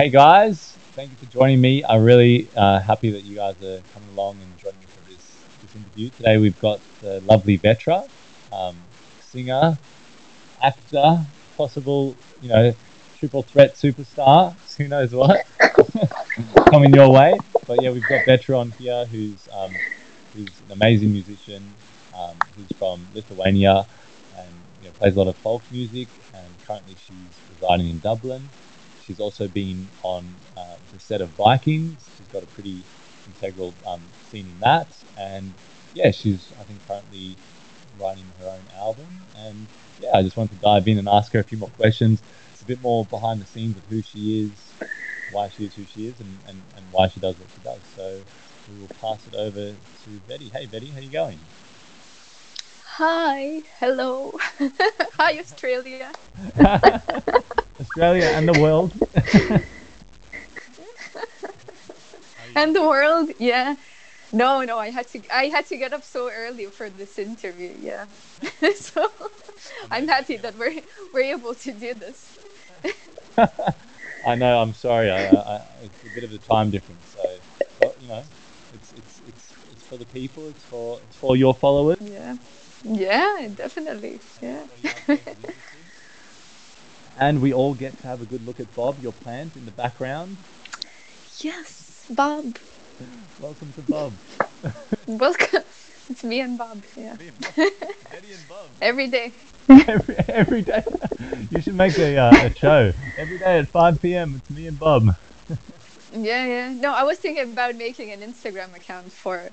Hey 0.00 0.08
guys, 0.08 0.78
thank 0.94 1.10
you 1.10 1.16
for 1.18 1.26
joining 1.26 1.60
me. 1.60 1.84
I'm 1.84 2.02
really 2.02 2.48
uh, 2.56 2.80
happy 2.80 3.10
that 3.10 3.20
you 3.20 3.36
guys 3.36 3.62
are 3.62 3.82
coming 3.92 4.08
along 4.14 4.40
and 4.40 4.56
joining 4.56 4.80
me 4.80 4.86
for 4.86 5.10
this, 5.10 5.44
this 5.60 5.74
interview. 5.74 6.08
Today 6.16 6.38
we've 6.38 6.58
got 6.58 6.80
the 7.02 7.20
lovely 7.20 7.58
Vetra, 7.58 8.08
um, 8.50 8.78
singer, 9.20 9.76
actor, 10.62 11.26
possible, 11.54 12.16
you 12.40 12.48
know, 12.48 12.74
triple 13.18 13.42
threat 13.42 13.74
superstar. 13.74 14.56
Who 14.78 14.88
knows 14.88 15.12
what 15.12 15.44
coming 16.70 16.94
your 16.94 17.12
way? 17.12 17.36
But 17.66 17.82
yeah, 17.82 17.90
we've 17.90 18.08
got 18.08 18.24
Vetra 18.24 18.58
on 18.58 18.70
here, 18.70 19.04
who's 19.04 19.50
um, 19.52 19.70
who's 20.34 20.48
an 20.66 20.72
amazing 20.72 21.12
musician. 21.12 21.74
Um, 22.16 22.38
who's 22.56 22.74
from 22.78 23.06
Lithuania 23.14 23.86
and 24.38 24.48
you 24.80 24.88
know, 24.88 24.94
plays 24.98 25.14
a 25.14 25.18
lot 25.18 25.28
of 25.28 25.36
folk 25.36 25.60
music. 25.70 26.08
And 26.32 26.54
currently 26.66 26.94
she's 27.06 27.38
residing 27.50 27.90
in 27.90 27.98
Dublin. 28.00 28.48
She's 29.10 29.18
also 29.18 29.48
been 29.48 29.88
on 30.04 30.22
uh, 30.56 30.76
the 30.92 31.00
set 31.00 31.20
of 31.20 31.30
Vikings. 31.30 31.96
She's 32.16 32.28
got 32.28 32.44
a 32.44 32.46
pretty 32.46 32.84
integral 33.26 33.74
um, 33.84 34.00
scene 34.30 34.46
in 34.46 34.60
that. 34.60 34.86
And 35.18 35.52
yeah, 35.94 36.12
she's, 36.12 36.52
I 36.60 36.62
think, 36.62 36.78
currently 36.86 37.34
writing 37.98 38.22
her 38.38 38.46
own 38.46 38.62
album. 38.78 39.08
And 39.36 39.66
yeah, 40.00 40.10
I 40.14 40.22
just 40.22 40.36
wanted 40.36 40.54
to 40.54 40.62
dive 40.62 40.86
in 40.86 40.96
and 40.96 41.08
ask 41.08 41.32
her 41.32 41.40
a 41.40 41.42
few 41.42 41.58
more 41.58 41.70
questions. 41.70 42.22
It's 42.52 42.62
a 42.62 42.66
bit 42.66 42.80
more 42.82 43.04
behind 43.06 43.42
the 43.42 43.46
scenes 43.46 43.76
of 43.76 43.82
who 43.90 44.00
she 44.00 44.44
is, 44.46 44.74
why 45.32 45.48
she 45.48 45.64
is 45.64 45.74
who 45.74 45.84
she 45.86 46.06
is, 46.06 46.20
and, 46.20 46.38
and, 46.46 46.62
and 46.76 46.86
why 46.92 47.08
she 47.08 47.18
does 47.18 47.36
what 47.36 47.48
she 47.52 47.60
does. 47.62 47.80
So 47.96 48.20
we 48.68 48.80
will 48.80 48.94
pass 49.00 49.26
it 49.26 49.34
over 49.34 49.72
to 49.72 50.10
Vetty. 50.30 50.52
Hey, 50.52 50.68
Vetty, 50.68 50.94
how 50.94 51.00
you 51.00 51.10
going? 51.10 51.40
Hi, 52.94 53.62
hello. 53.78 54.34
Hi, 55.18 55.38
Australia. 55.38 56.10
Australia 57.80 58.24
and 58.34 58.48
the 58.48 58.60
world. 58.60 58.92
and 62.56 62.74
the 62.74 62.82
world, 62.82 63.30
yeah. 63.38 63.76
No, 64.32 64.64
no, 64.64 64.76
I 64.76 64.90
had 64.90 65.06
to 65.12 65.22
I 65.32 65.44
had 65.46 65.66
to 65.66 65.76
get 65.76 65.92
up 65.92 66.02
so 66.02 66.28
early 66.30 66.66
for 66.66 66.90
this 66.90 67.16
interview, 67.18 67.72
yeah. 67.80 68.06
so 68.74 69.06
I'm 69.90 70.08
happy 70.08 70.36
that 70.38 70.58
we're 70.58 70.82
we're 71.14 71.32
able 71.36 71.54
to 71.54 71.72
do 71.72 71.94
this. 71.94 72.38
I 74.26 74.34
know, 74.34 74.60
I'm 74.60 74.74
sorry. 74.74 75.10
I, 75.12 75.28
I, 75.28 75.62
it's 75.84 76.02
a 76.10 76.14
bit 76.14 76.24
of 76.24 76.32
a 76.32 76.38
time 76.38 76.70
difference, 76.72 77.14
so 77.14 77.22
but, 77.80 77.96
you 78.02 78.08
know, 78.08 78.22
it's 78.74 78.92
it's 78.92 79.20
it's 79.28 79.52
it's 79.72 79.84
for 79.84 79.96
the 79.96 80.06
people, 80.06 80.48
it's 80.48 80.64
for 80.64 80.98
it's 81.06 81.16
for 81.16 81.36
your 81.36 81.54
followers. 81.54 81.96
Yeah. 82.00 82.34
Yeah, 82.82 83.48
definitely. 83.54 84.20
Yeah. 84.40 84.64
and 87.18 87.42
we 87.42 87.52
all 87.52 87.74
get 87.74 87.98
to 88.00 88.06
have 88.06 88.22
a 88.22 88.24
good 88.24 88.44
look 88.46 88.60
at 88.60 88.74
Bob, 88.74 88.96
your 89.02 89.12
plant 89.12 89.56
in 89.56 89.64
the 89.64 89.70
background. 89.70 90.36
Yes, 91.40 92.06
Bob. 92.10 92.56
Welcome 93.40 93.72
to 93.74 93.82
Bob. 93.82 94.12
Welcome. 95.06 95.62
It's 96.08 96.24
me 96.24 96.40
and 96.40 96.58
Bob. 96.58 96.82
Yeah. 96.96 97.14
Me 97.14 97.28
and 97.28 97.40
Bob. 97.40 97.52
Eddie 97.56 98.32
and 98.32 98.48
Bob. 98.48 98.68
Every 98.82 99.06
day. 99.08 99.32
every, 99.86 100.16
every 100.28 100.62
day. 100.62 100.82
You 101.50 101.60
should 101.60 101.76
make 101.76 101.96
a, 101.98 102.16
uh, 102.16 102.30
a 102.32 102.54
show. 102.54 102.92
Every 103.16 103.38
day 103.38 103.58
at 103.60 103.68
5 103.68 104.02
p.m. 104.02 104.34
It's 104.36 104.50
me 104.50 104.66
and 104.66 104.78
Bob. 104.78 105.04
yeah, 106.12 106.46
yeah. 106.46 106.72
No, 106.72 106.92
I 106.92 107.04
was 107.04 107.18
thinking 107.18 107.52
about 107.52 107.76
making 107.76 108.10
an 108.10 108.20
Instagram 108.20 108.74
account 108.74 109.12
for 109.12 109.50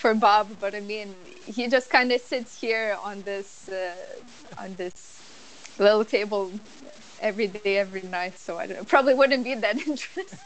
for 0.00 0.14
Bob, 0.14 0.48
but 0.60 0.74
I 0.74 0.80
mean, 0.80 1.14
he 1.44 1.68
just 1.68 1.90
kind 1.90 2.10
of 2.10 2.20
sits 2.22 2.58
here 2.58 2.96
on 3.04 3.20
this 3.22 3.68
uh, 3.68 3.94
on 4.58 4.74
this 4.76 5.20
little 5.78 6.04
table 6.04 6.50
every 7.20 7.48
day, 7.48 7.76
every 7.76 8.02
night. 8.02 8.38
So 8.38 8.58
I 8.58 8.66
don't, 8.66 8.88
probably 8.88 9.14
wouldn't 9.14 9.44
be 9.44 9.54
that 9.54 9.76
interesting. 9.86 10.38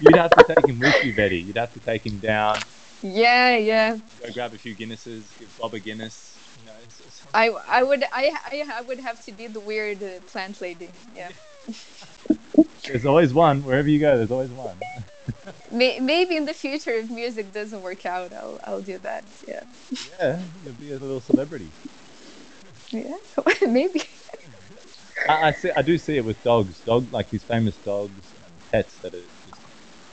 You'd 0.00 0.16
have 0.16 0.30
to 0.30 0.44
take 0.54 0.66
him 0.66 0.78
with 0.78 1.04
you, 1.04 1.12
Vetty. 1.12 1.44
You'd 1.46 1.58
have 1.58 1.72
to 1.74 1.80
take 1.80 2.06
him 2.06 2.18
down. 2.18 2.58
Yeah, 3.02 3.56
yeah. 3.56 3.98
Go 4.22 4.32
grab 4.32 4.54
a 4.54 4.58
few 4.58 4.74
Guinnesses. 4.74 5.22
Give 5.38 5.58
Bob 5.60 5.74
a 5.74 5.78
Guinness. 5.78 6.34
You 6.60 6.66
know, 6.66 6.72
I 7.34 7.48
I 7.78 7.82
would 7.82 8.04
I, 8.04 8.32
I 8.46 8.64
I 8.78 8.80
would 8.80 9.00
have 9.00 9.22
to 9.26 9.32
be 9.32 9.48
the 9.48 9.60
weird 9.60 10.02
uh, 10.02 10.20
plant 10.32 10.62
lady. 10.62 10.88
Yeah. 11.14 11.30
there's 12.86 13.04
always 13.04 13.34
one 13.34 13.62
wherever 13.64 13.88
you 13.88 13.98
go. 13.98 14.16
There's 14.16 14.30
always 14.30 14.50
one. 14.50 14.78
Maybe 15.72 16.36
in 16.36 16.44
the 16.44 16.54
future, 16.54 16.90
if 16.90 17.10
music 17.10 17.52
doesn't 17.52 17.82
work 17.82 18.06
out, 18.06 18.32
I'll 18.32 18.60
I'll 18.64 18.82
do 18.82 18.98
that. 18.98 19.24
Yeah. 19.46 19.62
Yeah, 20.20 20.42
you'll 20.62 20.74
be 20.74 20.92
a 20.92 20.98
little 20.98 21.20
celebrity. 21.20 21.70
Yeah, 22.90 23.16
maybe. 23.66 24.02
I, 25.28 25.48
I, 25.48 25.52
see. 25.52 25.70
I 25.76 25.82
do 25.82 25.98
see 25.98 26.16
it 26.16 26.24
with 26.24 26.42
dogs. 26.42 26.80
Dog 26.80 27.12
like 27.12 27.30
these 27.30 27.44
famous 27.44 27.76
dogs 27.78 28.34
and 28.44 28.52
pets 28.70 28.98
that 29.02 29.14
are 29.14 29.28
just 29.44 29.60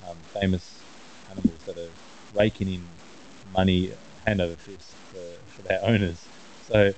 um, 0.07 0.17
famous 0.39 0.83
animals 1.29 1.63
that 1.65 1.77
are 1.77 1.91
raking 2.33 2.67
in 2.67 2.87
money 3.53 3.93
hand 4.25 4.41
over 4.41 4.55
fist 4.55 4.95
for, 5.11 5.37
for 5.55 5.61
their 5.61 5.79
owners. 5.83 6.27
So 6.59 6.91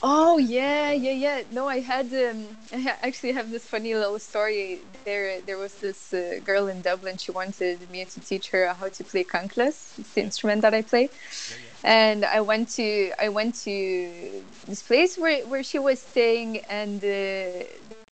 Oh 0.00 0.38
yeah, 0.38 0.92
yeah, 0.92 1.10
yeah. 1.10 1.42
No, 1.50 1.66
I 1.68 1.80
had 1.80 2.12
um, 2.14 2.56
I 2.72 2.96
actually 3.02 3.32
have 3.32 3.50
this 3.50 3.66
funny 3.66 3.94
little 3.96 4.18
story. 4.20 4.86
There, 5.04 5.42
there 5.42 5.58
was 5.58 5.78
this 5.80 6.12
uh, 6.14 6.38
girl 6.44 6.68
in 6.68 6.82
Dublin. 6.82 7.16
She 7.18 7.32
wanted 7.32 7.90
me 7.90 8.04
to 8.04 8.20
teach 8.20 8.50
her 8.50 8.72
how 8.74 8.88
to 8.90 9.04
play 9.04 9.24
kankles. 9.24 9.94
It's 9.98 10.12
the 10.12 10.20
instrument 10.20 10.62
that 10.62 10.72
I 10.72 10.82
play. 10.82 11.10
Yeah, 11.50 11.56
yeah. 11.56 11.70
And 11.82 12.24
I 12.24 12.40
went 12.42 12.68
to 12.76 13.10
I 13.18 13.28
went 13.28 13.56
to 13.62 14.44
this 14.68 14.82
place 14.84 15.18
where 15.18 15.44
where 15.48 15.64
she 15.64 15.80
was 15.80 16.00
staying, 16.00 16.58
and 16.68 17.02
uh, 17.02 17.64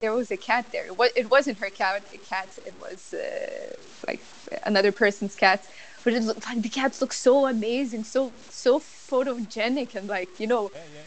there 0.00 0.14
was 0.14 0.31
a 0.31 0.37
cat 0.37 0.66
there. 0.72 0.87
It 1.16 1.31
wasn't 1.31 1.59
her 1.59 1.70
cat. 1.70 2.04
Cat. 2.28 2.59
It 2.64 2.76
was 2.78 3.12
uh, 3.12 3.75
like 4.06 4.25
another 4.64 4.93
person's 4.93 5.34
cat. 5.34 5.66
But 6.04 6.14
it 6.14 6.22
looked 6.22 6.44
like 6.47 6.62
the 6.62 6.69
cats 6.69 7.00
look 7.00 7.12
so 7.12 7.47
amazing, 7.47 8.04
so 8.04 8.34
so 8.49 8.78
photogenic, 8.78 9.94
and 9.94 10.09
like 10.09 10.38
you 10.38 10.47
know. 10.47 10.70
Yeah, 10.75 11.03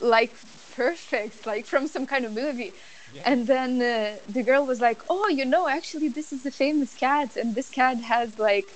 like 0.00 0.34
perfect, 0.70 1.46
like 1.46 1.66
from 1.66 1.86
some 1.86 2.06
kind 2.06 2.24
of 2.24 2.32
movie. 2.32 2.74
Yeah. 3.12 3.22
And 3.24 3.46
then 3.46 3.82
uh, 3.82 4.18
the 4.28 4.42
girl 4.42 4.64
was 4.66 4.80
like, 4.80 5.02
"Oh, 5.08 5.28
you 5.28 5.44
know, 5.44 5.68
actually, 5.68 6.08
this 6.08 6.32
is 6.32 6.44
a 6.46 6.50
famous 6.50 6.94
cat, 6.94 7.36
and 7.36 7.54
this 7.54 7.70
cat 7.70 8.00
has 8.00 8.38
like 8.38 8.68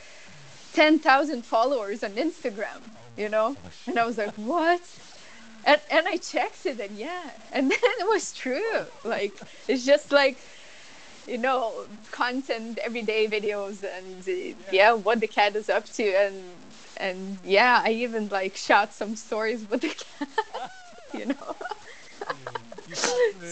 ten 0.73 0.99
thousand 0.99 1.45
followers 1.47 2.03
on 2.03 2.13
Instagram." 2.15 2.81
Oh, 2.87 3.09
you 3.17 3.29
know, 3.29 3.57
and 3.87 3.99
I 3.99 4.05
was 4.05 4.19
like, 4.19 4.35
"What?" 4.37 4.83
And 5.65 5.81
and 5.91 6.09
I 6.09 6.17
checked 6.17 6.67
it, 6.67 6.81
and 6.81 6.97
yeah, 6.97 7.31
and 7.53 7.71
then 7.73 7.79
it 8.03 8.09
was 8.09 8.33
true. 8.33 8.87
Like 9.05 9.41
it's 9.69 9.85
just 9.85 10.13
like 10.13 10.39
you 11.27 11.39
know 11.39 11.87
content 12.11 12.79
everyday 12.79 13.29
videos 13.29 13.85
and 13.85 14.27
uh, 14.29 14.33
yeah. 14.33 14.55
yeah 14.73 14.93
what 14.93 15.21
the 15.21 15.27
cat 15.27 15.55
is 15.55 15.69
up 15.69 15.85
to 15.85 16.05
and 16.05 16.37
and 16.97 17.39
yeah 17.45 17.81
i 17.85 17.91
even 17.91 18.29
like 18.29 18.57
shot 18.57 18.93
some 18.93 19.15
stories 19.15 19.69
with 19.69 19.83
the 19.83 19.89
cat 19.89 20.29
you 21.19 21.27
know. 21.27 21.57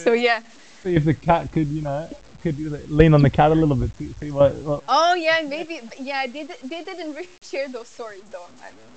so 0.03 0.13
yeah. 0.13 0.41
See 0.83 0.95
if 0.95 1.05
the 1.05 1.13
cat 1.13 1.51
could, 1.51 1.67
you 1.67 1.81
know, 1.81 2.09
could 2.41 2.57
lean 2.89 3.13
on 3.13 3.21
the 3.21 3.29
cat 3.29 3.51
a 3.51 3.55
little 3.55 3.75
bit. 3.75 3.91
See, 3.97 4.13
see 4.13 4.31
what, 4.31 4.53
what. 4.55 4.83
Oh 4.87 5.13
yeah, 5.13 5.41
maybe. 5.47 5.81
Yeah, 5.99 6.25
they 6.27 6.43
they 6.43 6.83
didn't 6.83 7.17
share 7.41 7.67
those 7.69 7.87
stories 7.87 8.23
though. 8.31 8.47
I 8.61 8.69
mean, 8.69 8.91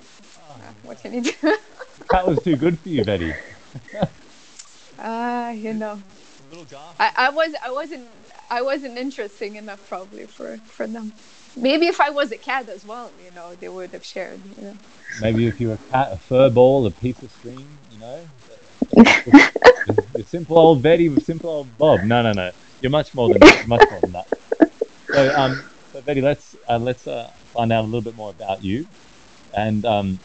oh, 0.49 0.73
what 0.83 1.01
can 1.01 1.13
you 1.13 1.21
do? 1.21 1.57
cat 2.09 2.27
was 2.27 2.41
too 2.43 2.55
good 2.55 2.79
for 2.79 2.89
you, 2.89 3.03
Vetty. 3.03 3.35
Ah, 4.97 5.49
uh, 5.49 5.51
you 5.51 5.73
know. 5.73 6.01
I, 6.99 7.11
I 7.17 7.29
was 7.29 7.53
I 7.61 7.69
wasn't 7.69 8.07
I 8.49 8.61
wasn't 8.61 8.97
interesting 8.97 9.57
enough 9.57 9.85
probably 9.89 10.25
for 10.25 10.55
for 10.67 10.87
them. 10.87 11.11
Maybe 11.57 11.87
if 11.87 11.99
I 11.99 12.11
was 12.11 12.31
a 12.31 12.37
cat 12.37 12.69
as 12.69 12.85
well, 12.85 13.11
you 13.23 13.31
know, 13.35 13.55
they 13.55 13.67
would 13.67 13.91
have 13.91 14.05
shared. 14.05 14.39
You 14.57 14.63
know. 14.63 14.77
Maybe 15.21 15.47
if 15.47 15.59
you 15.59 15.69
were 15.69 15.73
a 15.75 15.91
cat, 15.91 16.13
a 16.13 16.17
fur 16.17 16.49
ball, 16.49 16.85
a 16.85 16.91
piece 16.91 17.21
of 17.21 17.31
string, 17.31 17.67
you 17.91 17.99
know, 17.99 18.19
you're 20.13 20.25
simple 20.25 20.57
old 20.57 20.83
Vetty 20.83 21.09
with 21.11 21.23
simple 21.23 21.49
old 21.49 21.77
Bob. 21.77 22.03
No, 22.03 22.21
no, 22.21 22.33
no. 22.33 22.51
You're 22.81 22.91
much 22.91 23.13
more 23.13 23.29
than 23.29 23.41
that. 23.43 23.65
Much 23.65 23.89
more 23.89 24.01
than 24.01 24.13
that. 24.13 24.27
So, 25.13 25.35
um, 25.35 25.69
so 25.91 26.01
Vetty, 26.01 26.21
let's 26.21 26.55
uh, 26.69 26.77
let's 26.79 27.07
uh, 27.07 27.31
find 27.53 27.71
out 27.71 27.83
a 27.83 27.87
little 27.87 28.01
bit 28.01 28.15
more 28.15 28.31
about 28.31 28.63
you, 28.63 28.87
and 29.53 29.85
um, 29.85 30.21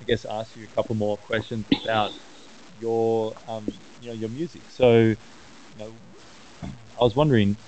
I 0.00 0.04
guess 0.04 0.24
ask 0.24 0.56
you 0.56 0.64
a 0.64 0.68
couple 0.68 0.94
more 0.96 1.18
questions 1.18 1.66
about 1.84 2.14
your 2.78 3.36
um, 3.46 3.80
you 3.98 4.08
know 4.08 4.14
your 4.14 4.30
music. 4.30 4.70
So, 4.70 4.98
you 5.00 5.16
know, 5.78 6.00
I 6.62 7.04
was 7.04 7.14
wondering, 7.16 7.58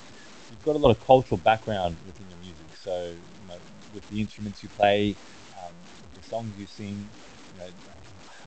you've 0.48 0.62
got 0.62 0.76
a 0.76 0.78
lot 0.78 0.90
of 0.90 1.00
cultural 1.00 1.38
background 1.38 2.00
within 2.04 2.28
your 2.28 2.38
music. 2.38 2.76
So, 2.76 3.16
you 3.38 3.46
know, 3.46 3.58
with 3.92 4.06
the 4.08 4.20
instruments 4.20 4.62
you 4.62 4.68
play, 4.68 5.16
um, 5.56 5.74
the 6.14 6.22
songs 6.22 6.56
you 6.56 6.66
sing, 6.66 7.14
you 7.52 7.58
know, 7.58 7.70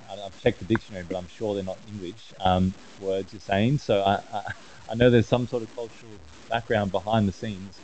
I've 0.09 0.38
checked 0.38 0.59
the 0.59 0.65
dictionary, 0.65 1.04
but 1.04 1.18
I'm 1.18 1.27
sure 1.27 1.56
they're 1.56 1.63
not 1.63 1.80
English 1.88 2.33
um, 2.39 2.74
words 3.00 3.33
you're 3.33 3.39
saying. 3.39 3.80
So 3.80 4.01
I, 4.01 4.15
I, 4.33 4.42
I, 4.89 4.95
know 4.95 5.09
there's 5.09 5.27
some 5.27 5.48
sort 5.48 5.63
of 5.63 5.74
cultural 5.75 6.19
background 6.50 6.92
behind 6.92 7.27
the 7.27 7.33
scenes. 7.33 7.80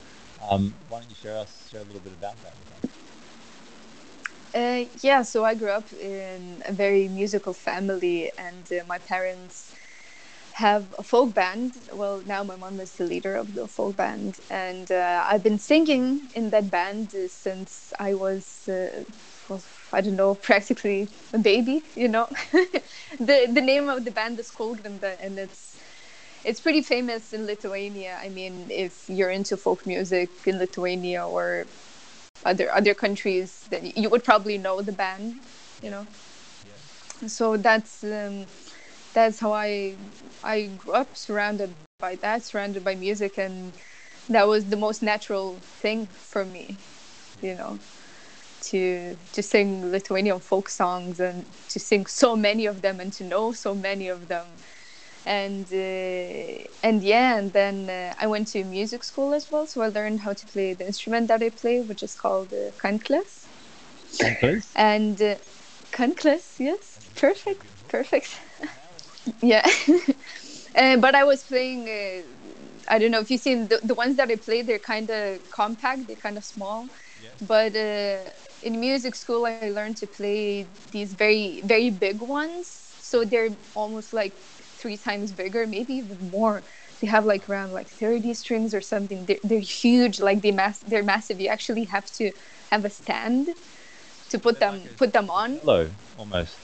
Um, 0.49 0.73
why 0.89 0.99
don't 0.99 1.09
you 1.09 1.15
share 1.15 1.37
us 1.37 1.67
share 1.69 1.81
a 1.81 1.83
little 1.83 2.01
bit 2.01 2.13
about 2.13 2.35
that? 2.43 2.53
Uh, 4.55 4.85
yeah, 5.01 5.23
so 5.23 5.43
I 5.43 5.55
grew 5.55 5.71
up 5.71 5.91
in 5.93 6.61
a 6.67 6.73
very 6.73 7.07
musical 7.07 7.53
family, 7.53 8.31
and 8.37 8.71
uh, 8.71 8.83
my 8.87 8.99
parents 8.99 9.73
have 10.53 10.93
a 10.99 11.03
folk 11.03 11.33
band. 11.33 11.73
Well, 11.91 12.21
now 12.25 12.43
my 12.43 12.55
mom 12.55 12.79
is 12.79 12.91
the 12.93 13.05
leader 13.05 13.35
of 13.35 13.55
the 13.55 13.67
folk 13.67 13.97
band, 13.97 14.39
and 14.51 14.91
uh, 14.91 15.23
I've 15.27 15.41
been 15.41 15.57
singing 15.57 16.29
in 16.35 16.51
that 16.51 16.69
band 16.69 17.15
since 17.29 17.91
I 17.99 18.13
was. 18.13 18.69
I 19.94 20.01
don't 20.01 20.18
know, 20.18 20.36
practically 20.50 21.07
a 21.34 21.38
baby, 21.38 21.84
you 21.95 22.10
know. 22.10 22.28
the 23.19 23.48
the 23.57 23.62
name 23.62 23.90
of 23.90 24.06
the 24.06 24.12
band 24.12 24.40
is 24.40 24.51
Kūlgrinda, 24.51 25.18
and 25.22 25.40
it's 25.40 25.80
it's 26.44 26.60
pretty 26.60 26.81
famous 26.81 27.34
in 27.34 27.45
Lithuania. 27.45 28.19
I 28.22 28.30
mean, 28.30 28.68
if 28.69 29.10
you're 29.10 29.30
into 29.30 29.56
folk 29.56 29.86
music 29.88 30.30
in 30.45 30.57
Lithuania 30.60 31.25
or 31.25 31.66
other 32.45 32.72
other 32.74 32.94
countries, 32.94 33.68
then 33.69 33.94
you 33.95 34.10
would 34.10 34.24
probably 34.24 34.57
know 34.57 34.81
the 34.81 34.92
band, 34.92 35.36
you 35.81 35.90
know. 35.92 36.07
Yeah. 37.22 37.28
So 37.28 37.57
that's 37.57 38.04
um, 38.04 38.45
that's 39.13 39.40
how 39.40 39.54
I 39.54 39.95
I 40.44 40.69
grew 40.78 40.94
up 40.94 41.16
surrounded 41.16 41.74
by 42.00 42.16
that, 42.16 42.44
surrounded 42.44 42.84
by 42.84 42.95
music, 42.95 43.38
and 43.38 43.72
that 44.30 44.48
was 44.48 44.66
the 44.66 44.78
most 44.78 45.01
natural 45.01 45.56
thing 45.81 46.07
for 46.07 46.44
me, 46.45 46.78
you 47.42 47.56
know, 47.56 47.80
to 48.71 49.18
to 49.33 49.44
sing 49.44 49.92
Lithuanian 49.92 50.39
folk 50.39 50.69
songs 50.69 51.19
and 51.19 51.45
to 51.69 51.80
sing 51.80 52.06
so 52.07 52.36
many 52.36 52.65
of 52.65 52.81
them 52.81 53.00
and 53.00 53.13
to 53.13 53.24
know 53.24 53.51
so 53.54 53.75
many 53.75 54.07
of 54.10 54.27
them, 54.27 54.48
and 55.25 55.68
uh, 55.74 56.63
and 56.83 57.04
yeah, 57.04 57.38
and 57.38 57.54
then 57.54 57.89
uh, 57.89 58.13
I 58.19 58.27
went 58.27 58.48
to 58.50 58.63
music 58.63 59.04
school 59.04 59.33
as 59.33 59.51
well, 59.51 59.68
so 59.68 59.81
I 59.81 59.89
learned 59.89 60.21
how 60.21 60.33
to 60.33 60.45
play 60.48 60.74
the 60.74 60.86
instrument 60.86 61.27
that 61.30 61.44
I 61.44 61.50
play, 61.50 61.81
which 61.81 62.04
is 62.04 62.15
called 62.15 62.54
uh, 62.54 62.71
kankles. 62.81 63.50
Kankles. 64.19 64.71
And 64.75 65.21
uh, 65.21 65.36
kankles, 65.92 66.56
yes, 66.59 67.00
perfect, 67.16 67.66
perfect. 67.89 68.39
yeah. 69.42 69.66
uh, 70.75 70.98
but 70.98 71.16
I 71.16 71.24
was 71.24 71.44
playing. 71.44 71.89
Uh, 71.89 72.24
I 72.88 73.00
don't 73.00 73.12
know 73.12 73.19
if 73.21 73.31
you've 73.31 73.42
seen 73.42 73.69
the, 73.69 73.80
the 73.83 73.95
ones 73.95 74.18
that 74.18 74.30
I 74.30 74.36
play. 74.36 74.62
They're 74.62 74.80
kind 74.80 75.09
of 75.09 75.50
compact. 75.51 76.07
They're 76.07 76.16
kind 76.18 76.38
of 76.38 76.45
small. 76.45 76.89
But 77.41 77.75
uh, 77.75 78.29
in 78.61 78.79
music 78.79 79.15
school, 79.15 79.45
I 79.45 79.55
learned 79.59 79.85
to 79.87 79.97
play 79.97 80.55
these 80.79 81.01
very 81.01 81.61
very 81.65 81.89
big 81.89 82.21
ones. 82.21 82.95
So 82.99 83.23
they're 83.25 83.51
almost 83.73 84.13
like 84.13 84.33
three 84.77 84.97
times 84.97 85.31
bigger, 85.31 85.65
maybe 85.67 85.93
even 85.93 86.29
more. 86.31 86.63
They 86.99 87.07
have 87.07 87.25
like 87.25 87.49
around 87.49 87.71
like 87.73 87.89
30 87.89 88.33
strings 88.33 88.73
or 88.73 88.81
something. 88.81 89.25
They're, 89.25 89.43
they're 89.43 89.59
huge. 89.59 90.19
Like 90.21 90.41
they 90.41 90.51
mass. 90.51 90.79
They're 90.79 91.03
massive. 91.03 91.39
You 91.39 91.49
actually 91.49 91.85
have 91.85 92.05
to 92.19 92.31
have 92.71 92.85
a 92.85 92.89
stand 92.89 93.49
to 94.29 94.39
put 94.39 94.59
them 94.59 94.81
like 94.83 94.97
put 94.97 95.13
them 95.13 95.29
on. 95.29 95.59
Low, 95.63 95.89
almost 96.17 96.57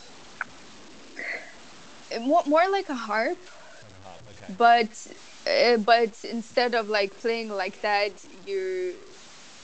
more, 2.19 2.43
more 2.45 2.69
like 2.71 2.89
a 2.89 2.95
harp, 2.95 3.37
okay. 4.29 4.53
but 4.57 5.07
uh, 5.47 5.77
but 5.77 6.23
instead 6.23 6.75
of 6.75 6.87
like 6.87 7.17
playing 7.19 7.49
like 7.49 7.81
that, 7.81 8.11
you're 8.45 8.93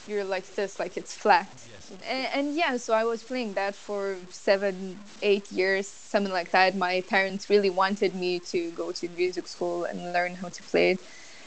you're 0.08 0.24
like 0.24 0.56
this, 0.56 0.80
like 0.80 0.98
it's 0.98 1.14
flat. 1.14 1.48
Yes. 1.72 1.92
And, 2.08 2.28
and, 2.34 2.56
yeah, 2.56 2.78
so 2.78 2.94
I 2.94 3.04
was 3.04 3.24
playing 3.24 3.54
that 3.56 3.76
for 3.76 4.18
seven, 4.30 5.00
eight 5.22 5.52
years, 5.52 5.88
something 5.88 6.34
like 6.34 6.52
that. 6.52 6.76
My 6.76 7.02
parents 7.10 7.50
really 7.50 7.70
wanted 7.70 8.16
me 8.16 8.40
to 8.52 8.72
go 8.72 8.92
to 8.92 9.10
music 9.10 9.48
school 9.48 9.86
and 9.86 10.14
learn 10.14 10.36
how 10.36 10.50
to 10.50 10.64
play 10.64 10.92
it. 10.92 11.00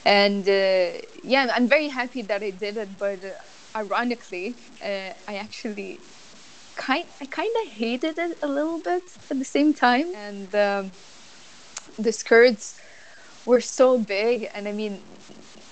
And 0.05 0.49
uh, 0.49 1.01
yeah, 1.23 1.51
I'm 1.55 1.69
very 1.69 1.89
happy 1.89 2.23
that 2.23 2.43
I 2.43 2.51
did 2.51 2.77
it. 2.77 2.99
But 2.99 3.19
uh, 3.25 3.33
ironically, 3.77 4.55
uh, 4.83 5.13
I 5.27 5.37
actually 5.37 5.99
kind 6.77 7.05
I 7.21 7.27
kind 7.27 7.55
of 7.63 7.73
hated 7.73 8.19
it 8.19 8.39
a 8.43 8.49
little 8.49 8.79
bit 8.79 9.03
at 9.31 9.39
the 9.39 9.45
same 9.45 9.75
time, 9.75 10.15
and 10.15 10.55
um, 10.55 10.93
the 11.99 12.13
skirts 12.13 12.81
were 13.45 13.61
so 13.61 13.99
big, 13.99 14.49
and 14.55 14.69
I 14.69 14.73
mean, 14.73 15.01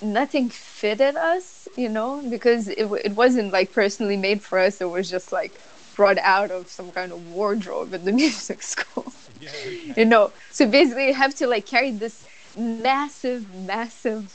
nothing 0.02 0.50
fitted 0.50 1.16
us, 1.16 1.55
you 1.76 1.88
know, 1.88 2.22
because 2.28 2.68
it 2.68 2.86
it 3.04 3.12
wasn't 3.14 3.52
like 3.52 3.72
personally 3.72 4.16
made 4.16 4.42
for 4.42 4.58
us. 4.58 4.80
It 4.80 4.90
was 4.90 5.10
just 5.10 5.32
like 5.32 5.60
brought 5.94 6.18
out 6.18 6.50
of 6.50 6.68
some 6.68 6.90
kind 6.92 7.12
of 7.12 7.20
wardrobe 7.26 7.92
in 7.94 8.04
the 8.04 8.12
music 8.22 8.62
school. 8.62 9.12
Yeah, 9.40 9.50
okay. 9.66 9.94
you 9.96 10.04
know, 10.06 10.32
so 10.50 10.66
basically 10.66 11.08
you 11.08 11.14
have 11.14 11.34
to 11.36 11.46
like 11.46 11.66
carry 11.66 11.92
this 11.92 12.26
massive, 12.56 13.52
massive 13.54 14.32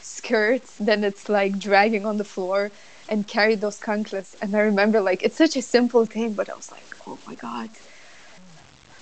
skirt, 0.00 0.62
then 0.80 1.04
it's 1.04 1.28
like 1.28 1.58
dragging 1.58 2.04
on 2.06 2.16
the 2.18 2.24
floor 2.24 2.70
and 3.08 3.26
carry 3.26 3.54
those 3.54 3.78
kankles. 3.78 4.36
And 4.42 4.54
I 4.56 4.60
remember 4.60 5.00
like 5.00 5.22
it's 5.22 5.36
such 5.36 5.56
a 5.56 5.62
simple 5.62 6.06
thing, 6.06 6.34
but 6.34 6.48
I 6.48 6.54
was 6.54 6.70
like, 6.72 6.96
oh 7.06 7.18
my 7.26 7.34
god, 7.34 7.70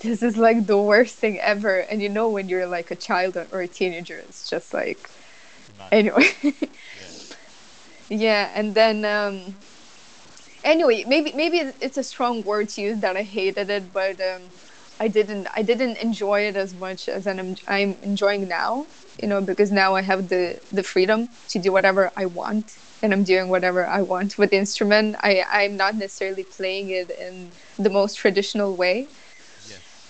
this 0.00 0.22
is 0.22 0.36
like 0.36 0.66
the 0.66 0.78
worst 0.78 1.16
thing 1.16 1.38
ever. 1.40 1.78
And 1.80 2.02
you 2.02 2.08
know 2.08 2.28
when 2.28 2.48
you're 2.48 2.66
like 2.66 2.90
a 2.90 2.96
child 2.96 3.36
or 3.50 3.60
a 3.60 3.68
teenager, 3.68 4.18
it's 4.18 4.48
just 4.48 4.72
like 4.72 5.10
anyway. 5.90 6.28
yeah. 8.10 8.52
and 8.54 8.74
then 8.74 9.04
um, 9.06 9.56
anyway, 10.64 11.04
maybe 11.06 11.32
maybe 11.34 11.58
it's 11.80 11.98
a 11.98 12.04
strong 12.04 12.42
word 12.44 12.70
to 12.70 12.82
use 12.82 12.98
that 13.00 13.16
I 13.16 13.22
hated 13.22 13.70
it, 13.70 13.92
but 13.92 14.20
um, 14.20 14.52
I 15.00 15.08
didn't 15.08 15.48
I 15.54 15.62
didn't 15.62 15.98
enjoy 15.98 16.42
it 16.42 16.56
as 16.56 16.74
much 16.74 17.08
as 17.08 17.26
I'm 17.26 17.56
I'm 17.68 17.98
enjoying 18.02 18.48
now. 18.48 18.88
You 19.22 19.28
know, 19.28 19.42
because 19.42 19.72
now 19.72 19.96
I 19.96 20.02
have 20.02 20.28
the 20.28 20.60
the 20.72 20.84
freedom 20.84 21.28
to 21.48 21.58
do 21.58 21.72
whatever 21.72 22.12
I 22.16 22.26
want 22.26 22.78
and 23.02 23.12
I'm 23.14 23.24
doing 23.24 23.48
whatever 23.50 23.86
I 23.86 24.02
want 24.02 24.38
with 24.38 24.50
the 24.50 24.58
instrument. 24.58 25.16
I, 25.20 25.44
I'm 25.50 25.76
not 25.76 25.96
necessarily 25.96 26.44
playing 26.44 26.90
it 26.90 27.10
in 27.10 27.54
the 27.78 27.90
most 27.90 28.16
traditional 28.16 28.76
way. 28.76 29.10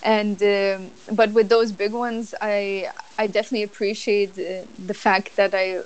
And 0.03 0.41
um, 0.43 0.93
but 1.15 1.33
with 1.33 1.49
those 1.49 1.71
big 1.71 1.93
ones, 1.93 2.33
I 2.41 2.89
I 3.17 3.27
definitely 3.27 3.63
appreciate 3.63 4.31
uh, 4.39 4.65
the 4.77 4.95
fact 4.95 5.35
that 5.37 5.53
I 5.53 5.81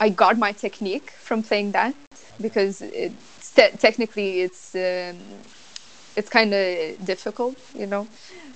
I 0.00 0.08
got 0.10 0.38
my 0.38 0.52
technique 0.52 1.10
from 1.10 1.42
playing 1.42 1.72
that 1.72 1.94
because 2.40 2.78
te- 2.80 3.76
technically 3.78 4.40
it's 4.42 4.74
um, 4.74 5.18
it's 6.16 6.28
kind 6.28 6.52
of 6.54 7.04
difficult, 7.04 7.56
you 7.74 7.86
know. 7.86 8.08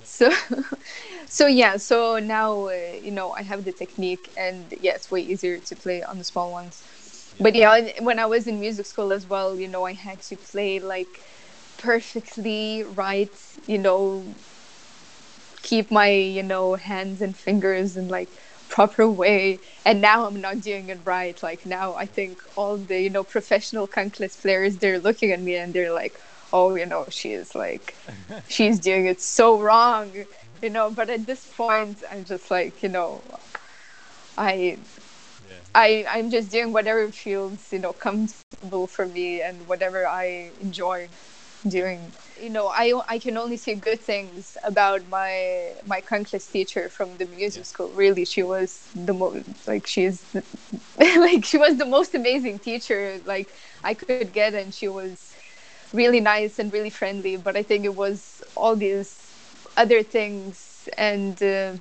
So 0.03 0.31
so 1.27 1.47
yeah, 1.47 1.77
so 1.77 2.19
now 2.19 2.67
uh, 2.67 2.71
you 3.01 3.11
know 3.11 3.31
I 3.33 3.43
have 3.43 3.63
the 3.65 3.71
technique, 3.71 4.31
and 4.37 4.73
yeah, 4.81 4.93
it's 4.95 5.11
way 5.11 5.21
easier 5.21 5.59
to 5.59 5.75
play 5.75 6.03
on 6.03 6.17
the 6.17 6.23
small 6.23 6.51
ones 6.51 6.83
but 7.39 7.55
yeah 7.55 7.89
when 8.01 8.19
i 8.19 8.25
was 8.27 8.45
in 8.47 8.59
music 8.59 8.85
school 8.85 9.11
as 9.11 9.25
well 9.25 9.59
you 9.59 9.67
know 9.67 9.85
i 9.85 9.93
had 9.93 10.21
to 10.21 10.35
play 10.37 10.79
like 10.79 11.21
perfectly 11.77 12.83
right 12.83 13.35
you 13.65 13.77
know 13.79 14.35
keep 15.61 15.91
my 15.91 16.09
you 16.09 16.43
know 16.43 16.75
hands 16.75 17.21
and 17.21 17.37
fingers 17.37 17.95
and 17.97 18.11
like 18.11 18.29
proper 18.77 19.07
way. 19.23 19.59
And 19.85 20.01
now 20.01 20.25
i'm 20.27 20.39
not 20.41 20.57
doing 20.61 20.89
it 20.89 20.99
right. 21.05 21.37
Like 21.49 21.61
now 21.65 21.87
i 21.95 22.05
think 22.17 22.33
all 22.55 22.77
the 22.77 22.99
you 23.05 23.11
know 23.15 23.23
professional 23.23 23.87
kankles 23.87 24.35
players 24.43 24.77
they're 24.81 24.99
looking 25.07 25.31
at 25.31 25.41
me 25.47 25.55
and 25.61 25.73
they're 25.73 25.93
like 26.03 26.15
oh 26.57 26.69
you 26.75 26.85
know 26.85 27.05
she 27.19 27.29
is 27.41 27.49
like 27.55 27.95
she's 28.55 28.79
doing 28.79 29.05
it 29.13 29.21
so 29.21 29.59
wrong. 29.59 30.07
You 30.63 30.69
know 30.69 30.89
but 30.99 31.09
at 31.09 31.25
this 31.25 31.43
point 31.61 31.97
i'm 32.11 32.23
just 32.25 32.49
like 32.57 32.81
you 32.83 32.89
know 32.89 33.21
i 34.37 34.77
I 35.75 36.05
I'm 36.09 36.29
just 36.29 36.51
doing 36.51 36.71
whatever 36.71 37.11
feels 37.11 37.71
you 37.73 37.79
know 37.79 37.93
comfortable 37.93 38.87
for 38.87 39.05
me 39.07 39.41
and 39.41 39.67
whatever 39.67 40.07
I 40.07 40.51
enjoy 40.61 41.09
doing. 41.69 42.13
You 42.35 42.49
know, 42.49 42.67
I 42.67 42.93
I 43.07 43.19
can 43.19 43.37
only 43.37 43.57
say 43.57 43.75
good 43.75 44.01
things 44.01 44.57
about 44.63 45.07
my 45.07 45.75
my 45.85 46.01
kankles 46.01 46.47
teacher 46.47 46.89
from 46.89 47.17
the 47.17 47.25
music 47.25 47.65
school. 47.65 47.89
Really, 47.93 48.25
she 48.25 48.43
was 48.43 48.89
the 48.95 49.13
most 49.13 49.45
like 49.67 49.87
she's 49.87 50.25
like 50.99 51.45
she 51.45 51.57
was 51.57 51.77
the 51.77 51.85
most 51.85 52.15
amazing 52.15 52.59
teacher 52.59 53.21
like 53.25 53.53
I 53.83 53.93
could 53.93 54.31
get, 54.33 54.53
and 54.53 54.73
she 54.73 54.87
was 54.87 55.37
really 55.91 56.19
nice 56.21 56.59
and 56.59 56.71
really 56.73 56.89
friendly. 56.89 57.37
But 57.37 57.57
I 57.57 57.63
think 57.63 57.85
it 57.85 57.95
was 57.95 58.41
all 58.55 58.75
these 58.75 59.33
other 59.77 60.03
things 60.03 60.87
and. 60.97 61.41
Uh, 61.41 61.77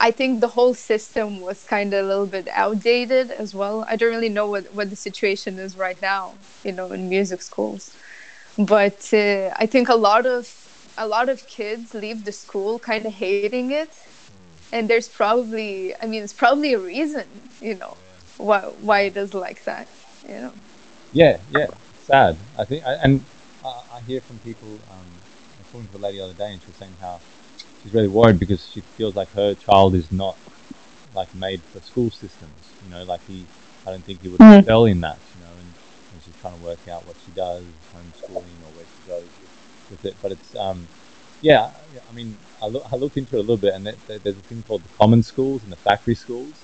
I 0.00 0.10
think 0.12 0.40
the 0.40 0.48
whole 0.48 0.74
system 0.74 1.40
was 1.40 1.64
kind 1.64 1.92
of 1.92 2.04
a 2.04 2.08
little 2.08 2.26
bit 2.26 2.48
outdated 2.52 3.30
as 3.32 3.54
well. 3.54 3.84
I 3.88 3.96
don't 3.96 4.10
really 4.10 4.28
know 4.28 4.48
what, 4.48 4.72
what 4.72 4.90
the 4.90 4.96
situation 4.96 5.58
is 5.58 5.76
right 5.76 6.00
now, 6.00 6.38
you 6.62 6.72
know, 6.72 6.92
in 6.92 7.08
music 7.08 7.42
schools. 7.42 7.96
But 8.58 9.14
uh, 9.14 9.50
I 9.56 9.66
think 9.66 9.88
a 9.88 9.94
lot 9.94 10.26
of 10.26 10.52
a 10.98 11.06
lot 11.06 11.28
of 11.28 11.46
kids 11.46 11.94
leave 11.94 12.24
the 12.24 12.32
school 12.32 12.78
kind 12.80 13.06
of 13.06 13.12
hating 13.12 13.70
it, 13.70 13.90
and 14.72 14.90
there's 14.90 15.08
probably, 15.08 15.94
I 16.02 16.06
mean, 16.06 16.24
it's 16.24 16.32
probably 16.32 16.72
a 16.72 16.78
reason, 16.78 17.24
you 17.60 17.76
know, 17.76 17.96
why 18.36 18.60
why 18.82 19.00
it 19.02 19.16
is 19.16 19.32
like 19.32 19.62
that, 19.64 19.86
you 20.28 20.34
know. 20.34 20.52
Yeah, 21.12 21.38
yeah, 21.50 21.68
sad. 22.04 22.36
I 22.58 22.64
think, 22.64 22.82
and 22.84 23.24
I, 23.64 23.82
I 23.94 24.00
hear 24.00 24.20
from 24.20 24.38
people. 24.40 24.68
Um, 24.90 25.06
I 25.06 25.62
was 25.62 25.72
talking 25.72 25.88
to 25.92 25.96
a 25.98 26.02
lady 26.04 26.18
the 26.18 26.24
other 26.24 26.34
day, 26.34 26.52
and 26.52 26.60
she 26.60 26.66
was 26.66 26.76
saying 26.76 26.96
how 27.00 27.20
she's 27.82 27.94
really 27.94 28.08
worried 28.08 28.38
because 28.40 28.66
she 28.68 28.80
feels 28.80 29.14
like 29.14 29.28
her 29.32 29.54
child 29.54 29.94
is 29.94 30.10
not 30.10 30.36
like 31.14 31.32
made 31.34 31.60
for 31.72 31.80
school 31.80 32.10
systems. 32.10 32.52
You 32.84 32.90
know, 32.90 33.04
like 33.04 33.20
he, 33.26 33.46
I 33.86 33.90
don't 33.90 34.02
think 34.02 34.20
he 34.20 34.28
would 34.28 34.40
mm. 34.40 34.58
excel 34.58 34.84
in 34.84 35.00
that. 35.00 35.18
You 35.34 35.44
know, 35.44 35.47
and, 35.47 35.47
and, 35.47 35.47
she's 35.47 35.47
trying 36.40 36.58
to 36.58 36.64
work 36.64 36.86
out 36.88 37.04
what 37.06 37.16
she 37.24 37.30
does, 37.32 37.64
homeschooling 37.94 38.58
or 38.64 38.70
where 38.76 38.84
she 38.86 39.08
goes 39.10 39.24
with, 39.90 40.04
it. 40.04 40.14
But 40.22 40.32
it's 40.32 40.54
um, 40.56 40.86
yeah, 41.40 41.70
I 42.08 42.12
mean, 42.14 42.36
I, 42.60 42.66
look, 42.66 42.84
I 42.92 42.96
looked 42.96 43.16
into 43.16 43.36
it 43.36 43.38
a 43.38 43.42
little 43.42 43.56
bit, 43.56 43.74
and 43.74 43.86
there's 43.86 44.26
a 44.26 44.32
thing 44.48 44.62
called 44.66 44.82
the 44.82 44.88
common 44.98 45.22
schools 45.22 45.62
and 45.62 45.72
the 45.72 45.76
factory 45.76 46.14
schools, 46.14 46.54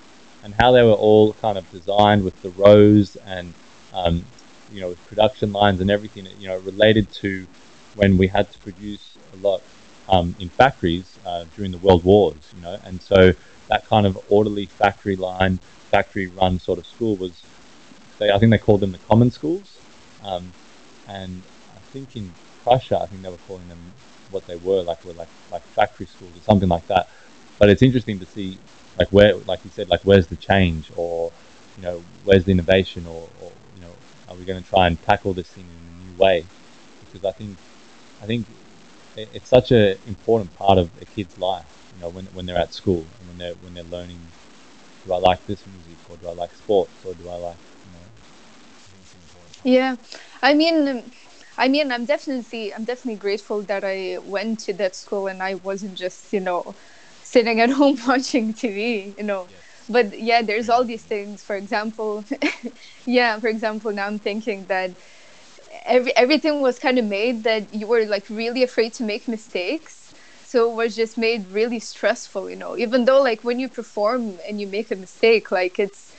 and 0.42 0.54
how 0.60 0.72
they 0.72 0.82
were 0.82 0.92
all 0.92 1.32
kind 1.34 1.56
of 1.58 1.70
designed 1.70 2.24
with 2.24 2.40
the 2.42 2.50
rows 2.50 3.16
and 3.26 3.54
um, 3.92 4.24
you 4.72 4.80
know 4.80 4.88
with 4.88 5.06
production 5.08 5.52
lines 5.52 5.80
and 5.80 5.90
everything. 5.90 6.26
You 6.38 6.48
know, 6.48 6.58
related 6.58 7.10
to 7.22 7.46
when 7.96 8.16
we 8.18 8.26
had 8.26 8.50
to 8.52 8.58
produce 8.58 9.16
a 9.32 9.36
lot 9.46 9.62
um, 10.08 10.34
in 10.40 10.48
factories 10.48 11.18
uh, 11.24 11.44
during 11.56 11.70
the 11.70 11.78
world 11.78 12.04
wars. 12.04 12.52
You 12.56 12.62
know, 12.62 12.78
and 12.84 13.00
so 13.00 13.32
that 13.68 13.86
kind 13.86 14.06
of 14.06 14.18
orderly 14.30 14.66
factory 14.66 15.16
line, 15.16 15.58
factory 15.90 16.26
run 16.28 16.58
sort 16.58 16.78
of 16.78 16.86
school 16.86 17.16
was. 17.16 17.42
They, 18.18 18.30
I 18.30 18.38
think 18.38 18.50
they 18.50 18.58
called 18.58 18.80
them 18.80 18.92
the 18.92 18.98
common 18.98 19.30
schools, 19.30 19.82
um, 20.22 20.54
and 21.06 21.42
I 21.76 21.80
think 21.92 22.16
in 22.16 22.34
Prussia, 22.62 22.98
I 23.00 23.06
think 23.06 23.22
they 23.22 23.28
were 23.28 23.38
calling 23.38 23.68
them 23.68 23.92
what 24.30 24.46
they 24.46 24.56
were, 24.56 24.82
like 24.82 25.04
were 25.04 25.12
like 25.12 25.28
like 25.50 25.66
factory 25.74 26.06
schools 26.06 26.36
or 26.36 26.42
something 26.42 26.68
like 26.68 26.86
that. 26.88 27.06
But 27.58 27.70
it's 27.70 27.82
interesting 27.82 28.18
to 28.20 28.26
see 28.26 28.58
like 28.98 29.08
where, 29.10 29.36
like 29.38 29.64
you 29.64 29.70
said, 29.70 29.88
like 29.88 30.00
where's 30.04 30.26
the 30.28 30.36
change, 30.36 30.90
or 30.96 31.32
you 31.76 31.82
know, 31.82 32.04
where's 32.24 32.44
the 32.44 32.52
innovation, 32.52 33.06
or, 33.06 33.28
or 33.40 33.52
you 33.74 33.80
know, 33.80 33.94
are 34.28 34.36
we 34.36 34.44
going 34.44 34.62
to 34.62 34.68
try 34.68 34.86
and 34.86 35.00
tackle 35.02 35.34
this 35.34 35.50
thing 35.50 35.66
in 35.66 35.76
a 35.76 36.04
new 36.10 36.14
way? 36.16 36.46
Because 37.00 37.24
I 37.24 37.32
think, 37.32 37.58
I 38.22 38.26
think 38.26 38.46
it's 39.16 39.48
such 39.48 39.70
an 39.72 39.96
important 40.06 40.54
part 40.54 40.78
of 40.78 40.90
a 41.00 41.04
kid's 41.04 41.36
life. 41.38 41.66
You 41.94 42.00
know, 42.00 42.08
when 42.08 42.26
when 42.26 42.46
they're 42.46 42.58
at 42.58 42.72
school 42.72 43.06
and 43.18 43.28
when 43.28 43.38
they're 43.38 43.54
when 43.54 43.74
they're 43.74 43.84
learning, 43.84 44.20
do 45.04 45.12
I 45.12 45.18
like 45.18 45.46
this 45.46 45.66
music, 45.66 45.98
or 46.08 46.16
do 46.16 46.28
I 46.28 46.32
like 46.32 46.54
sports, 46.54 47.04
or 47.04 47.14
do 47.14 47.28
I 47.28 47.36
like, 47.36 47.58
you 47.84 47.92
know, 47.92 48.03
yeah, 49.64 49.96
I 50.42 50.54
mean 50.54 51.12
I 51.56 51.68
mean, 51.68 51.92
I'm 51.92 52.04
definitely 52.04 52.74
I'm 52.74 52.84
definitely 52.84 53.16
grateful 53.16 53.62
that 53.64 53.84
I 53.84 54.18
went 54.22 54.60
to 54.60 54.72
that 54.74 54.96
school 54.96 55.28
and 55.28 55.42
I 55.42 55.54
wasn't 55.54 55.94
just 55.96 56.32
you 56.32 56.40
know 56.40 56.74
sitting 57.22 57.60
at 57.60 57.70
home 57.80 57.98
watching 58.06 58.52
TV, 58.54 59.14
you 59.18 59.24
know. 59.24 59.48
Yes. 59.50 59.60
But 59.88 60.18
yeah, 60.18 60.42
there's 60.42 60.68
all 60.68 60.84
these 60.84 61.04
things. 61.04 61.44
For 61.44 61.56
example, 61.56 62.24
yeah, 63.06 63.38
for 63.40 63.48
example, 63.48 63.92
now 63.92 64.06
I'm 64.06 64.18
thinking 64.18 64.66
that 64.66 64.96
every 65.84 66.16
everything 66.16 66.60
was 66.60 66.78
kind 66.78 66.98
of 66.98 67.04
made 67.04 67.44
that 67.44 67.72
you 67.74 67.86
were 67.86 68.04
like 68.06 68.28
really 68.30 68.62
afraid 68.62 68.92
to 68.94 69.04
make 69.04 69.28
mistakes. 69.28 70.12
So 70.42 70.70
it 70.70 70.74
was 70.74 70.94
just 70.94 71.16
made 71.16 71.48
really 71.48 71.80
stressful, 71.80 72.50
you 72.50 72.56
know. 72.56 72.76
Even 72.76 73.06
though 73.06 73.22
like 73.22 73.42
when 73.44 73.58
you 73.58 73.68
perform 73.68 74.38
and 74.46 74.60
you 74.60 74.66
make 74.66 74.90
a 74.90 74.96
mistake, 74.96 75.50
like 75.50 75.78
it's 75.78 76.13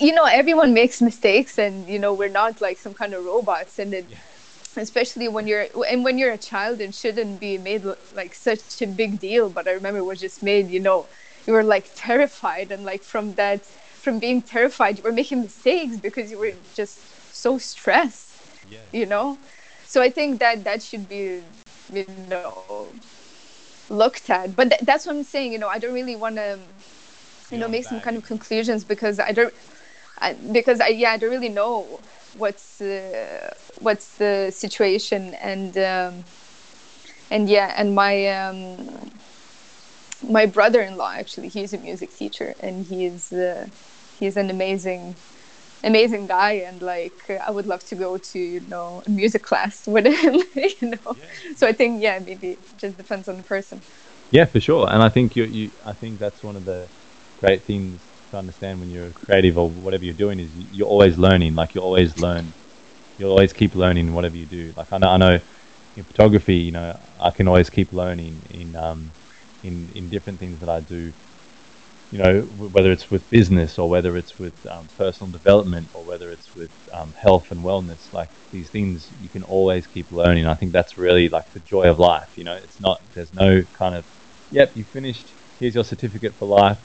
you 0.00 0.12
know 0.12 0.24
everyone 0.24 0.72
makes 0.74 1.00
mistakes 1.02 1.58
and 1.58 1.88
you 1.88 1.98
know 1.98 2.12
we're 2.12 2.28
not 2.28 2.60
like 2.60 2.78
some 2.78 2.94
kind 2.94 3.14
of 3.14 3.24
robots. 3.24 3.78
And 3.78 3.94
it, 3.94 4.06
yeah. 4.10 4.18
especially 4.76 5.28
when 5.28 5.46
you're 5.46 5.66
and 5.88 6.04
when 6.04 6.18
you're 6.18 6.32
a 6.32 6.38
child 6.38 6.80
it 6.80 6.94
shouldn't 6.94 7.40
be 7.40 7.58
made 7.58 7.84
like 8.14 8.34
such 8.34 8.80
a 8.82 8.86
big 8.86 9.18
deal. 9.20 9.50
But 9.50 9.68
i 9.68 9.72
remember 9.72 9.98
it 10.00 10.04
was 10.04 10.20
just 10.20 10.42
made 10.42 10.70
you 10.70 10.80
know 10.80 11.06
you 11.46 11.52
were 11.52 11.64
like 11.64 11.90
terrified. 11.94 12.70
And 12.72 12.84
like 12.84 13.02
from 13.02 13.34
that 13.34 13.64
from 13.66 14.18
being 14.18 14.42
terrified 14.42 14.98
you 14.98 15.04
were 15.04 15.12
making 15.12 15.42
mistakes 15.42 15.96
because 15.98 16.30
you 16.30 16.38
were 16.38 16.52
just 16.74 17.00
so 17.34 17.58
stressed 17.58 18.40
yeah. 18.68 18.80
you 18.92 19.06
know? 19.06 19.38
So 19.84 20.02
i 20.02 20.10
think 20.10 20.40
that 20.40 20.64
that 20.64 20.82
should 20.82 21.08
be 21.08 21.42
you 21.92 22.06
know 22.28 22.86
looked 23.88 24.30
at. 24.30 24.56
But 24.56 24.70
th- 24.70 24.80
that's 24.82 25.06
what 25.06 25.14
i'm 25.16 25.22
saying 25.24 25.52
you 25.52 25.58
know 25.58 25.68
i 25.68 25.78
don't 25.78 25.94
really 25.94 26.16
want 26.16 26.36
to 26.36 26.58
you 27.50 27.58
know 27.58 27.68
make 27.68 27.84
some 27.84 28.00
kind 28.00 28.16
of 28.16 28.24
conclusions 28.24 28.84
because 28.84 29.18
I 29.18 29.32
don't 29.32 29.54
I, 30.18 30.34
because 30.52 30.80
I 30.80 30.88
yeah 30.88 31.12
I 31.12 31.16
don't 31.16 31.30
really 31.30 31.48
know 31.48 32.00
what's 32.36 32.80
uh, 32.80 33.54
what's 33.80 34.16
the 34.16 34.50
situation 34.50 35.34
and 35.34 35.76
um, 35.78 36.24
and 37.30 37.48
yeah 37.48 37.74
and 37.76 37.94
my 37.94 38.26
um, 38.28 39.10
my 40.28 40.46
brother-in-law 40.46 41.12
actually 41.12 41.48
he's 41.48 41.72
a 41.72 41.78
music 41.78 42.14
teacher 42.16 42.54
and 42.60 42.86
he's 42.86 43.32
uh, 43.32 43.66
he's 44.18 44.36
an 44.36 44.50
amazing 44.50 45.14
amazing 45.82 46.26
guy 46.26 46.52
and 46.52 46.80
like 46.80 47.30
I 47.30 47.50
would 47.50 47.66
love 47.66 47.84
to 47.86 47.94
go 47.94 48.16
to 48.16 48.38
you 48.38 48.60
know 48.68 49.02
a 49.06 49.10
music 49.10 49.42
class 49.42 49.86
with 49.94 50.06
him 50.06 50.40
you 50.54 50.88
know. 50.88 51.16
Yeah. 51.16 51.54
so 51.56 51.66
I 51.66 51.72
think 51.72 52.02
yeah 52.02 52.18
maybe 52.18 52.52
it 52.52 52.58
just 52.78 52.96
depends 52.96 53.28
on 53.28 53.36
the 53.36 53.42
person. 53.42 53.82
Yeah 54.30 54.46
for 54.46 54.60
sure. 54.60 54.88
And 54.90 55.02
I 55.02 55.08
think 55.10 55.36
you 55.36 55.44
you 55.44 55.70
I 55.84 55.92
think 55.92 56.18
that's 56.18 56.42
one 56.42 56.56
of 56.56 56.64
the 56.64 56.88
great 57.44 57.66
things 57.66 58.08
to 58.30 58.36
understand 58.38 58.80
when 58.80 58.90
you're 58.90 59.12
creative 59.12 59.58
or 59.58 59.70
whatever 59.70 60.04
you're 60.04 60.14
doing 60.14 60.40
is 60.40 60.52
you're 60.54 60.88
always 60.88 61.18
learning. 61.18 61.54
Like 61.54 61.74
you 61.74 61.80
always 61.82 62.16
learn, 62.18 62.54
you'll 63.16 63.32
always 63.32 63.52
keep 63.52 63.74
learning 63.74 64.14
whatever 64.14 64.36
you 64.36 64.46
do. 64.46 64.72
Like 64.76 64.88
I 64.92 64.98
know, 64.98 65.08
I 65.08 65.18
know 65.18 65.38
in 65.96 66.04
photography, 66.04 66.56
you 66.56 66.72
know, 66.72 66.94
I 67.20 67.30
can 67.30 67.48
always 67.48 67.70
keep 67.70 67.92
learning 67.92 68.42
in 68.50 68.76
um, 68.76 69.12
in 69.62 69.90
in 69.94 70.10
different 70.10 70.40
things 70.40 70.60
that 70.60 70.70
I 70.70 70.80
do. 70.80 71.12
You 72.10 72.22
know, 72.22 72.40
whether 72.42 72.92
it's 72.92 73.10
with 73.10 73.28
business 73.30 73.78
or 73.78 73.88
whether 73.90 74.16
it's 74.16 74.38
with 74.38 74.54
um, 74.70 74.90
personal 74.96 75.32
development 75.32 75.90
or 75.94 76.04
whether 76.06 76.30
it's 76.30 76.54
with 76.54 76.70
um, 76.92 77.12
health 77.20 77.50
and 77.50 77.64
wellness, 77.64 78.12
like 78.12 78.30
these 78.52 78.70
things, 78.70 79.12
you 79.18 79.28
can 79.28 79.42
always 79.42 79.88
keep 79.88 80.12
learning. 80.12 80.46
I 80.46 80.54
think 80.54 80.72
that's 80.72 80.96
really 80.96 81.28
like 81.28 81.46
the 81.52 81.60
joy 81.60 81.84
of 81.90 81.98
life. 81.98 82.30
You 82.36 82.44
know, 82.44 82.54
it's 82.56 82.80
not 82.80 82.98
there's 83.14 83.32
no 83.34 83.62
kind 83.72 83.96
of, 83.96 84.06
yep, 84.50 84.72
you 84.76 84.84
finished. 84.84 85.34
Here's 85.58 85.74
your 85.74 85.84
certificate 85.84 86.36
for 86.38 86.46
life 86.48 86.78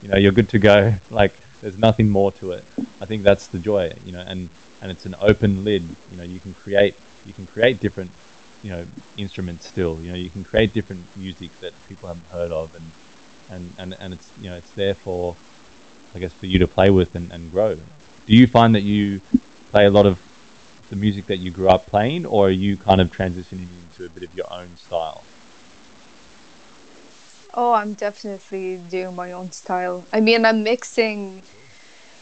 you 0.00 0.08
know, 0.08 0.16
you're 0.16 0.32
good 0.32 0.48
to 0.50 0.58
go. 0.58 0.94
Like 1.10 1.40
there's 1.60 1.78
nothing 1.78 2.08
more 2.08 2.32
to 2.32 2.52
it. 2.52 2.66
I 3.00 3.06
think 3.06 3.24
that's 3.24 3.48
the 3.48 3.58
joy, 3.58 3.92
you 4.02 4.12
know, 4.12 4.20
and 4.26 4.50
and 4.80 4.90
it's 4.90 5.06
an 5.06 5.14
open 5.20 5.64
lid. 5.64 5.96
You 6.06 6.16
know, 6.16 6.24
you 6.24 6.40
can 6.40 6.54
create 6.54 6.94
you 7.24 7.34
can 7.34 7.46
create 7.46 7.80
different 7.80 8.14
you 8.62 8.70
know 8.70 8.86
instruments 9.16 9.66
still. 9.66 10.02
You 10.02 10.12
know, 10.12 10.18
you 10.18 10.30
can 10.30 10.44
create 10.44 10.72
different 10.74 11.08
music 11.14 11.58
that 11.60 11.74
people 11.84 12.08
haven't 12.08 12.28
heard 12.28 12.52
of, 12.52 12.74
and 12.74 12.92
and 13.48 13.74
and, 13.78 13.96
and 13.98 14.14
it's 14.14 14.32
you 14.36 14.50
know 14.50 14.56
it's 14.56 14.72
there 14.72 14.94
for 14.94 15.38
I 16.14 16.18
guess 16.18 16.32
for 16.34 16.46
you 16.46 16.58
to 16.60 16.68
play 16.68 16.90
with 16.90 17.14
and, 17.14 17.32
and 17.32 17.50
grow. 17.50 17.76
Do 17.76 18.34
you 18.34 18.46
find 18.46 18.74
that 18.74 18.82
you 18.82 19.22
play 19.68 19.86
a 19.86 19.90
lot 19.90 20.06
of 20.06 20.20
the 20.88 20.96
music 20.96 21.26
that 21.28 21.38
you 21.38 21.50
grew 21.50 21.68
up 21.68 21.86
playing, 21.88 22.26
or 22.26 22.48
are 22.48 22.50
you 22.50 22.76
kind 22.78 23.00
of 23.00 23.10
transitioning 23.10 23.78
into 23.78 24.04
a 24.04 24.10
bit 24.10 24.22
of 24.22 24.34
your 24.34 24.52
own 24.52 24.76
style? 24.76 25.28
Oh, 27.56 27.72
I'm 27.72 27.94
definitely 27.94 28.76
doing 28.78 29.16
my 29.16 29.32
own 29.32 29.50
style. 29.52 30.06
I 30.12 30.20
mean, 30.20 30.44
I'm 30.44 30.62
mixing. 30.62 31.42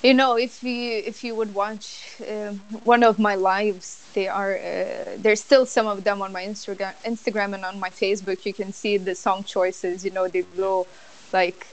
You 0.03 0.15
know, 0.15 0.37
if 0.37 0.63
you 0.63 1.03
if 1.05 1.25
you 1.25 1.35
would 1.37 1.55
watch 1.55 2.21
uh, 2.23 2.53
one 2.85 3.03
of 3.05 3.19
my 3.19 3.35
lives, 3.37 4.07
they 4.15 4.29
are 4.29 4.57
uh, 4.59 5.17
there's 5.19 5.41
still 5.43 5.67
some 5.67 5.87
of 5.89 6.05
them 6.05 6.23
on 6.23 6.33
my 6.33 6.45
Instagram, 6.45 6.95
Instagram 7.05 7.55
and 7.55 7.65
on 7.65 7.81
my 7.81 7.91
Facebook. 7.91 8.47
You 8.47 8.55
can 8.55 8.73
see 8.73 8.99
the 8.99 9.15
song 9.15 9.45
choices. 9.45 10.05
You 10.05 10.13
know, 10.13 10.29
they 10.29 10.43
go 10.43 10.87
like 11.33 11.67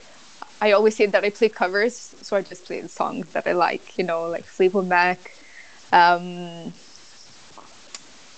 I 0.60 0.72
always 0.72 0.96
say 0.96 1.06
that 1.06 1.24
I 1.24 1.30
play 1.30 1.50
covers, 1.50 2.16
so 2.22 2.36
I 2.36 2.42
just 2.42 2.66
play 2.66 2.80
the 2.82 2.88
songs 2.88 3.28
that 3.32 3.46
I 3.46 3.52
like. 3.52 3.98
You 3.98 4.04
know, 4.04 4.24
like 4.28 4.44
Fleetwood 4.46 4.88
Mac, 4.88 5.32
um, 5.92 6.72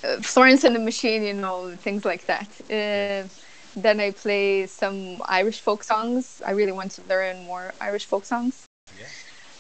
uh, 0.05 0.21
Florence 0.21 0.65
and 0.65 0.75
the 0.77 0.81
Machine. 0.81 1.23
You 1.23 1.35
know, 1.35 1.75
things 1.77 2.05
like 2.05 2.27
that. 2.27 2.49
Uh, 2.71 3.29
then 3.77 4.01
I 4.01 4.11
play 4.13 4.67
some 4.67 5.23
Irish 5.27 5.61
folk 5.61 5.83
songs. 5.85 6.43
I 6.47 6.53
really 6.53 6.73
want 6.73 6.93
to 6.93 7.03
learn 7.09 7.45
more 7.45 7.73
Irish 7.81 8.05
folk 8.05 8.25
songs. 8.25 8.67
Yeah. 8.99 9.07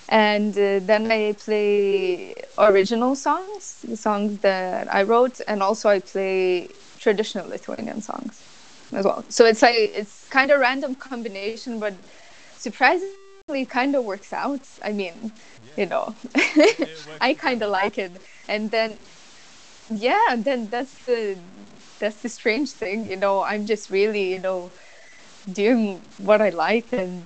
And 0.09 0.52
uh, 0.52 0.80
then 0.80 1.11
I 1.11 1.33
play 1.33 2.35
original 2.59 3.14
songs, 3.14 3.80
the 3.83 3.97
songs 3.97 4.38
that 4.40 4.92
I 4.92 5.02
wrote, 5.02 5.40
and 5.49 5.62
also 5.62 5.88
I 5.88 6.00
play 6.00 6.68
traditional 6.99 7.49
Lithuanian 7.49 8.00
songs 8.02 8.42
as 8.92 9.04
well. 9.04 9.25
So 9.28 9.47
it's 9.47 9.62
like 9.62 9.76
it's 9.76 10.28
kind 10.28 10.50
of 10.50 10.61
random 10.61 10.94
combination, 10.94 11.80
but 11.80 11.94
surprisingly, 12.59 13.64
kind 13.66 13.94
of 13.94 14.04
works 14.04 14.33
out. 14.33 14.61
I 14.83 14.92
mean, 14.92 15.14
yeah. 15.25 15.80
you 15.80 15.87
know, 15.87 16.14
I 17.21 17.35
kind 17.35 17.62
of 17.62 17.71
like 17.71 17.99
it. 17.99 18.12
And 18.49 18.71
then, 18.71 18.99
yeah, 19.90 20.37
then 20.37 20.68
that's 20.68 20.94
the 21.06 21.38
that's 22.04 22.20
the 22.23 22.28
strange 22.28 22.70
thing 22.70 23.06
you 23.11 23.16
know 23.16 23.42
i'm 23.42 23.64
just 23.64 23.90
really 23.90 24.25
you 24.34 24.38
know 24.38 24.70
doing 25.52 26.00
what 26.18 26.40
i 26.42 26.50
like 26.50 26.92
and 26.92 27.25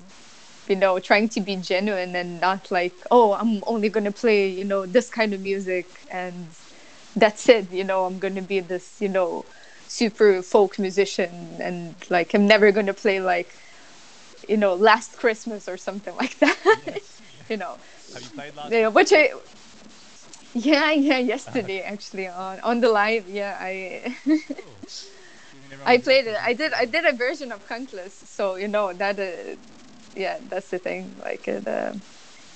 you 0.68 0.76
know 0.76 0.98
trying 1.00 1.28
to 1.28 1.40
be 1.40 1.56
genuine 1.56 2.14
and 2.14 2.40
not 2.40 2.70
like 2.70 2.94
oh 3.10 3.32
i'm 3.32 3.62
only 3.66 3.88
going 3.88 4.04
to 4.04 4.16
play 4.24 4.48
you 4.48 4.64
know 4.64 4.86
this 4.86 5.10
kind 5.10 5.34
of 5.34 5.40
music 5.40 5.86
and 6.10 6.46
that's 7.16 7.48
it 7.48 7.70
you 7.72 7.82
know 7.82 8.04
i'm 8.04 8.18
going 8.18 8.36
to 8.36 8.46
be 8.54 8.60
this 8.60 9.00
you 9.00 9.08
know 9.08 9.44
super 9.88 10.42
folk 10.42 10.78
musician 10.78 11.32
and 11.58 11.94
like 12.08 12.34
i'm 12.34 12.46
never 12.46 12.70
going 12.70 12.86
to 12.86 12.94
play 12.94 13.18
like 13.20 13.50
you 14.48 14.56
know 14.56 14.74
last 14.74 15.18
christmas 15.18 15.68
or 15.68 15.76
something 15.76 16.14
like 16.22 16.38
that 16.38 16.56
yes. 16.86 17.20
you 17.48 17.56
know 17.56 17.74
have 18.14 18.22
you 18.22 18.30
played 18.30 18.54
last 18.54 18.72
you 18.72 18.82
know, 18.82 18.90
which 18.90 19.12
i 19.12 19.32
yeah, 20.54 20.92
yeah, 20.92 21.18
yesterday 21.18 21.80
actually 21.80 22.26
on 22.28 22.60
on 22.60 22.80
the 22.80 22.88
live. 22.88 23.28
Yeah, 23.28 23.56
I 23.60 24.16
I 25.86 25.98
played 25.98 26.26
it. 26.26 26.36
I 26.42 26.54
did 26.54 26.72
I 26.72 26.84
did 26.84 27.04
a 27.04 27.12
version 27.12 27.52
of 27.52 27.66
Kankles, 27.68 28.14
so 28.14 28.56
you 28.56 28.68
know 28.68 28.92
that. 28.92 29.18
Uh, 29.18 29.56
yeah, 30.14 30.38
that's 30.48 30.70
the 30.70 30.78
thing. 30.78 31.16
Like 31.20 31.46
it. 31.48 31.66
Uh, 31.66 31.94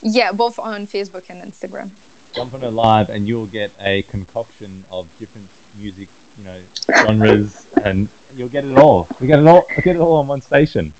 yeah, 0.02 0.32
both 0.32 0.58
on 0.58 0.86
Facebook 0.86 1.26
and 1.28 1.42
Instagram. 1.42 1.92
Jump 2.34 2.54
on 2.54 2.62
a 2.64 2.70
live, 2.70 3.08
and 3.10 3.28
you'll 3.28 3.46
get 3.46 3.74
a 3.78 4.02
concoction 4.04 4.84
of 4.90 5.10
different 5.18 5.50
music 5.74 6.10
you 6.36 6.44
know 6.44 6.66
genres, 6.98 7.68
and 7.84 8.08
you'll 8.32 8.48
get 8.48 8.64
it 8.64 8.78
all. 8.78 9.08
We 9.20 9.26
get 9.26 9.38
it 9.38 9.46
all. 9.46 9.64
We 9.76 9.82
get 9.82 9.96
it 9.96 10.00
all 10.00 10.16
on 10.16 10.26
one 10.28 10.40
station. 10.40 10.94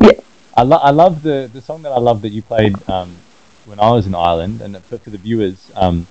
Yeah. 0.00 0.20
I, 0.54 0.62
lo- 0.64 0.82
I 0.82 0.90
love 0.90 1.22
the 1.22 1.48
the 1.52 1.60
song 1.62 1.82
that 1.82 1.92
I 1.92 1.98
love 1.98 2.22
that 2.22 2.32
you 2.32 2.42
played 2.42 2.74
um, 2.88 3.22
when 3.64 3.80
I 3.80 3.90
was 3.90 4.06
in 4.06 4.14
Ireland, 4.14 4.62
and 4.62 4.76
for, 4.86 4.98
for 4.98 5.10
the 5.10 5.18
viewers, 5.18 5.70
um, 5.74 6.08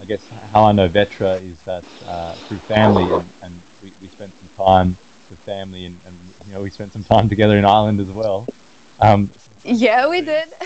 I 0.00 0.04
guess 0.06 0.28
how 0.28 0.64
I 0.64 0.72
know 0.72 0.88
Vetra 0.88 1.42
is 1.42 1.62
that 1.64 1.86
uh, 2.04 2.36
through 2.46 2.60
family, 2.60 3.04
and, 3.14 3.32
and 3.40 3.64
we, 3.80 3.94
we 4.00 4.08
spent 4.08 4.36
some 4.38 4.48
time 4.48 4.98
with 5.28 5.40
family, 5.40 5.86
and, 5.86 6.00
and 6.04 6.34
you 6.44 6.52
know 6.52 6.62
we 6.62 6.70
spent 6.70 6.92
some 6.92 7.04
time 7.04 7.28
together 7.28 7.58
in 7.58 7.64
Ireland 7.64 8.00
as 8.00 8.10
well. 8.10 8.50
Um, 8.98 9.32
Yeah, 9.64 10.08
we 10.08 10.20
did. 10.22 10.48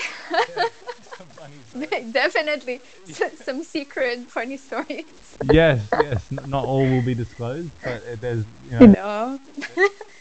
Definitely. 2.12 2.80
S- 3.08 3.42
Some 3.44 3.62
secret 3.62 4.30
funny 4.30 4.56
stories. 4.56 5.36
yes, 5.42 5.90
yes. 5.94 6.26
Not 6.30 6.64
all 6.64 6.88
will 6.88 7.02
be 7.02 7.14
disclosed, 7.14 7.76
but 7.84 8.20
there's 8.20 8.46
you 8.62 8.72
know, 8.72 8.86
know. 8.86 9.38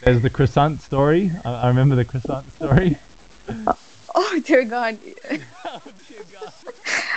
there's 0.00 0.20
the 0.22 0.30
croissant 0.30 0.80
story. 0.82 1.32
I, 1.44 1.50
I 1.52 1.68
remember 1.68 1.96
the 1.96 2.04
croissant 2.04 2.52
story. 2.52 2.98
Oh 4.20 4.40
dear 4.44 4.64
God. 4.64 4.98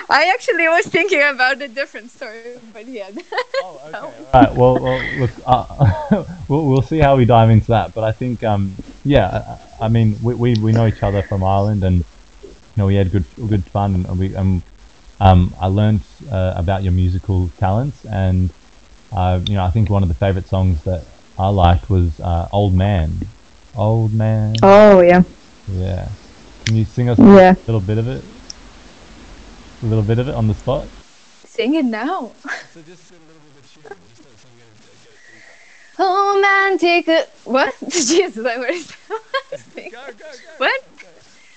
I 0.10 0.29
actually 0.34 0.67
was 0.67 0.86
thinking 0.86 1.22
about 1.24 1.62
a 1.62 1.67
different 1.67 2.12
story, 2.12 2.58
but 2.74 2.88
yeah. 2.98 3.10
Oh, 3.63 3.79
okay. 3.88 3.98
All 3.98 4.25
right. 4.34 4.55
Well, 4.55 4.79
well 4.79 5.00
look, 5.17 5.31
uh, 5.46 6.25
we'll, 6.48 6.65
we'll 6.67 6.81
see 6.84 7.00
how 7.00 7.15
we 7.17 7.25
dive 7.25 7.50
into 7.50 7.67
that. 7.70 7.93
But 7.96 8.03
I 8.03 8.12
think, 8.12 8.43
um, 8.43 8.77
yeah, 9.03 9.58
I, 9.81 9.86
I 9.86 9.89
mean, 9.89 10.20
we, 10.22 10.36
we, 10.36 10.53
we 10.62 10.72
know 10.74 10.86
each 10.86 11.01
other 11.01 11.24
from 11.24 11.43
Ireland, 11.43 11.84
and 11.84 11.98
you 12.43 12.77
know, 12.77 12.86
we 12.86 12.96
had 12.96 13.12
good 13.12 13.25
good 13.50 13.67
fun, 13.72 14.05
and 14.08 14.20
we 14.20 14.36
um, 14.36 14.63
um, 15.20 15.55
I 15.60 15.67
learned 15.67 16.03
uh, 16.31 16.53
about 16.55 16.84
your 16.84 16.93
musical 16.93 17.51
talents, 17.58 18.05
and 18.05 18.53
uh, 19.12 19.39
you 19.48 19.55
know, 19.55 19.63
I 19.63 19.72
think 19.72 19.89
one 19.89 20.03
of 20.03 20.10
the 20.10 20.15
favorite 20.15 20.48
songs 20.48 20.84
that 20.84 21.05
I 21.39 21.48
liked 21.48 21.89
was 21.89 22.20
uh, 22.20 22.48
"Old 22.51 22.75
Man." 22.75 23.20
Old 23.74 24.13
Man. 24.13 24.53
Oh 24.62 25.01
yeah. 25.01 25.24
Yeah. 25.67 26.10
Can 26.72 26.78
you 26.78 26.86
sing 26.86 27.10
us 27.10 27.20
Yeah. 27.20 27.51
a 27.51 27.58
little 27.68 27.82
bit 27.82 27.98
of 27.98 28.08
it? 28.08 28.24
A 29.84 29.86
little 29.86 30.06
bit 30.06 30.20
of 30.20 30.30
it 30.30 30.36
on 30.36 30.48
the 30.48 30.54
spot. 30.54 30.86
Sing 31.46 31.75
it 31.75 31.84
now. 31.84 32.32
So 32.74 32.80
just 32.82 33.12
a 33.12 33.16
little 33.28 33.42
bit 33.44 33.51
of 33.51 33.60
a 33.60 33.68
tune, 33.68 33.84
just 34.08 34.24
so 34.24 34.48
we 34.56 34.60
get 34.62 36.00
Oh 36.00 36.40
man, 36.42 36.78
take 36.78 37.10
a 37.10 37.25
what? 37.44 37.75
Jesus, 37.90 38.46
I 38.46 38.56
was. 38.56 38.88
Go, 39.75 39.82
go, 39.92 40.13
go. 40.13 40.32
What? 40.60 40.82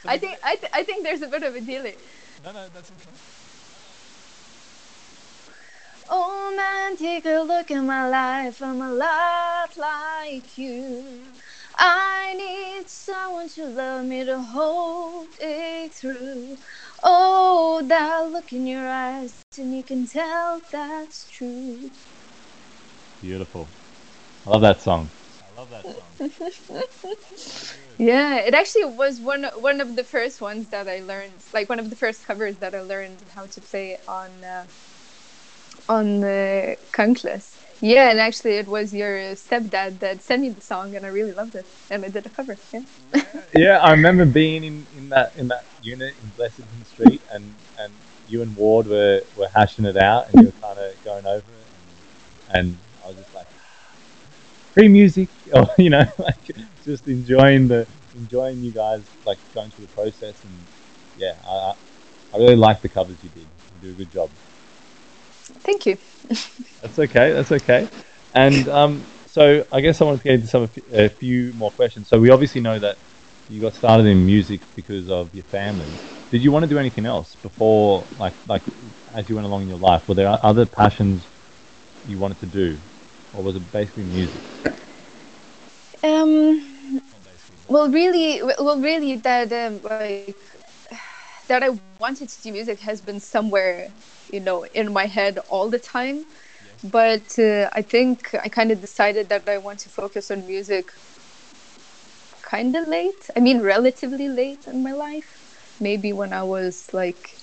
I 0.04 0.18
think 0.18 0.36
I, 0.42 0.56
th- 0.56 0.72
I 0.74 0.82
think 0.82 1.04
there's 1.04 1.22
a 1.22 1.28
bit 1.28 1.44
of 1.44 1.54
a 1.54 1.60
delay. 1.60 1.94
No, 2.44 2.50
no, 2.50 2.66
that's 2.74 2.90
okay. 2.90 3.14
Oh 6.10 6.52
man, 6.56 6.96
take 6.96 7.24
a 7.24 7.38
look 7.38 7.70
at 7.70 7.82
my 7.82 8.08
life. 8.08 8.60
I'm 8.60 8.82
a 8.82 8.92
lot 8.92 9.76
like 9.76 10.58
you. 10.58 11.22
I 11.76 12.34
need 12.36 12.88
someone 12.88 13.48
to 13.50 13.66
love 13.66 14.06
me 14.06 14.24
to 14.24 14.40
hold 14.42 15.34
it 15.40 15.94
through. 15.94 16.58
Oh, 17.02 17.82
that 17.88 18.30
look 18.30 18.52
in 18.52 18.66
your 18.66 18.88
eyes, 18.88 19.46
and 19.58 19.74
you 19.74 19.84
can 19.84 20.06
tell 20.06 20.62
that's 20.72 21.26
true. 21.28 21.90
Beautiful. 23.20 23.68
I 24.46 24.50
love 24.50 24.62
that 24.62 24.80
song. 24.82 25.10
I 25.42 25.50
love 25.60 25.70
that 25.70 25.88
song. 25.88 26.18
Yeah, 27.98 28.36
it 28.38 28.54
actually 28.54 28.86
was 28.86 29.20
one 29.20 29.44
one 29.56 29.80
of 29.80 29.96
the 29.96 30.04
first 30.04 30.40
ones 30.40 30.70
that 30.70 30.88
I 30.88 31.00
learned, 31.00 31.44
like 31.52 31.68
one 31.68 31.78
of 31.80 31.90
the 31.90 31.96
first 31.96 32.26
covers 32.26 32.58
that 32.58 32.74
I 32.74 32.82
learned 32.82 33.22
how 33.34 33.46
to 33.46 33.60
play 33.60 33.98
on 34.08 34.44
uh, 34.44 34.66
on 35.88 36.20
the 36.20 36.76
kankles. 36.92 37.53
Yeah, 37.80 38.10
and 38.10 38.20
actually 38.20 38.52
it 38.56 38.68
was 38.68 38.92
your 38.94 39.18
stepdad 39.34 40.00
that 40.00 40.22
sent 40.22 40.42
me 40.42 40.50
the 40.50 40.60
song, 40.60 40.94
and 40.96 41.04
I 41.04 41.08
really 41.08 41.32
loved 41.32 41.54
it, 41.54 41.66
and 41.90 42.04
I 42.04 42.08
did 42.08 42.26
a 42.26 42.30
cover. 42.30 42.58
Yeah. 42.72 42.80
yeah, 43.54 43.78
I 43.78 43.92
remember 43.92 44.24
being 44.24 44.64
in, 44.64 44.86
in 44.92 45.08
that 45.10 45.32
in 45.36 45.48
that 45.48 45.68
unit 45.80 46.16
in 46.20 46.32
Blessington 46.32 46.86
Street, 46.86 47.22
and, 47.30 47.56
and 47.76 47.94
you 48.26 48.42
and 48.42 48.56
Ward 48.56 48.86
were, 48.86 49.22
were 49.34 49.48
hashing 49.54 49.84
it 49.84 49.96
out, 49.96 50.26
and 50.28 50.40
you 50.40 50.46
were 50.46 50.52
kind 50.52 50.78
of 50.78 51.02
going 51.04 51.26
over 51.26 51.52
it, 51.52 51.68
and, 51.76 52.56
and 52.56 52.78
I 53.02 53.08
was 53.08 53.16
just 53.18 53.32
like, 53.34 53.48
ah, 53.54 54.34
free 54.72 54.88
music, 54.88 55.30
or 55.54 55.66
you 55.78 55.90
know, 55.90 56.04
like 56.18 56.50
just 56.82 57.06
enjoying 57.06 57.68
the 57.68 57.86
enjoying 58.14 58.62
you 58.62 58.72
guys 58.72 59.12
like 59.24 59.38
going 59.52 59.70
through 59.70 59.84
the 59.86 59.92
process, 59.92 60.44
and 60.44 60.66
yeah, 61.14 61.34
I 61.44 61.50
I- 61.50 61.74
I 62.32 62.38
really 62.38 62.56
like 62.56 62.82
the 62.82 62.88
covers 62.88 63.22
you 63.22 63.30
did. 63.30 63.48
You 63.72 63.80
do 63.80 63.90
a 63.92 63.94
good 63.94 64.10
job. 64.10 64.32
Thank 65.64 65.86
you. 65.86 65.98
That's 66.82 66.98
okay. 66.98 67.32
That's 67.32 67.52
okay. 67.52 67.88
And 68.34 68.68
um, 68.68 69.08
so 69.26 69.64
I 69.72 69.80
guess 69.80 70.00
I 70.00 70.04
wanted 70.04 70.18
to 70.18 70.24
get 70.24 70.34
into 70.34 70.46
some 70.48 70.68
a 70.92 71.08
few 71.08 71.52
more 71.54 71.70
questions. 71.72 72.08
So 72.08 72.18
we 72.20 72.30
obviously 72.30 72.60
know 72.60 72.78
that 72.78 72.98
you 73.48 73.60
got 73.60 73.74
started 73.74 74.06
in 74.06 74.24
music 74.26 74.62
because 74.74 75.10
of 75.10 75.34
your 75.34 75.44
family. 75.44 76.00
Did 76.30 76.42
you 76.42 76.50
want 76.52 76.64
to 76.64 76.68
do 76.68 76.78
anything 76.78 77.06
else 77.06 77.36
before, 77.36 78.08
like, 78.16 78.34
like 78.46 78.64
as 79.14 79.28
you 79.28 79.34
went 79.36 79.46
along 79.46 79.62
in 79.62 79.68
your 79.68 79.78
life? 79.78 80.08
Were 80.08 80.14
there 80.14 80.28
other 80.42 80.66
passions 80.66 81.28
you 82.04 82.18
wanted 82.18 82.38
to 82.40 82.46
do, 82.46 82.80
or 83.32 83.42
was 83.44 83.56
it 83.56 83.70
basically 83.70 84.04
music? 84.04 84.42
Um, 86.02 87.00
well, 87.68 87.90
really, 87.90 88.42
well, 88.42 88.80
really, 88.80 89.16
that 89.16 89.52
um, 89.52 89.80
like 89.82 90.36
that 91.48 91.62
I 91.62 91.70
wanted 92.00 92.28
to 92.28 92.42
do 92.42 92.52
music 92.52 92.80
has 92.80 93.00
been 93.00 93.20
somewhere, 93.20 93.88
you 94.32 94.40
know, 94.40 94.64
in 94.74 94.92
my 94.92 95.06
head 95.06 95.38
all 95.48 95.68
the 95.70 95.78
time. 95.78 96.24
But 96.82 97.38
uh, 97.38 97.70
I 97.72 97.82
think 97.82 98.34
I 98.34 98.48
kind 98.48 98.70
of 98.70 98.80
decided 98.80 99.28
that 99.30 99.48
I 99.48 99.58
want 99.58 99.78
to 99.80 99.88
focus 99.88 100.30
on 100.30 100.46
music 100.46 100.90
kind 102.42 102.76
of 102.76 102.88
late. 102.88 103.30
I 103.36 103.40
mean, 103.40 103.60
relatively 103.60 104.28
late 104.28 104.66
in 104.66 104.82
my 104.82 104.92
life. 104.92 105.40
Maybe 105.80 106.12
when 106.12 106.32
I 106.32 106.42
was 106.44 106.88
like 106.92 107.38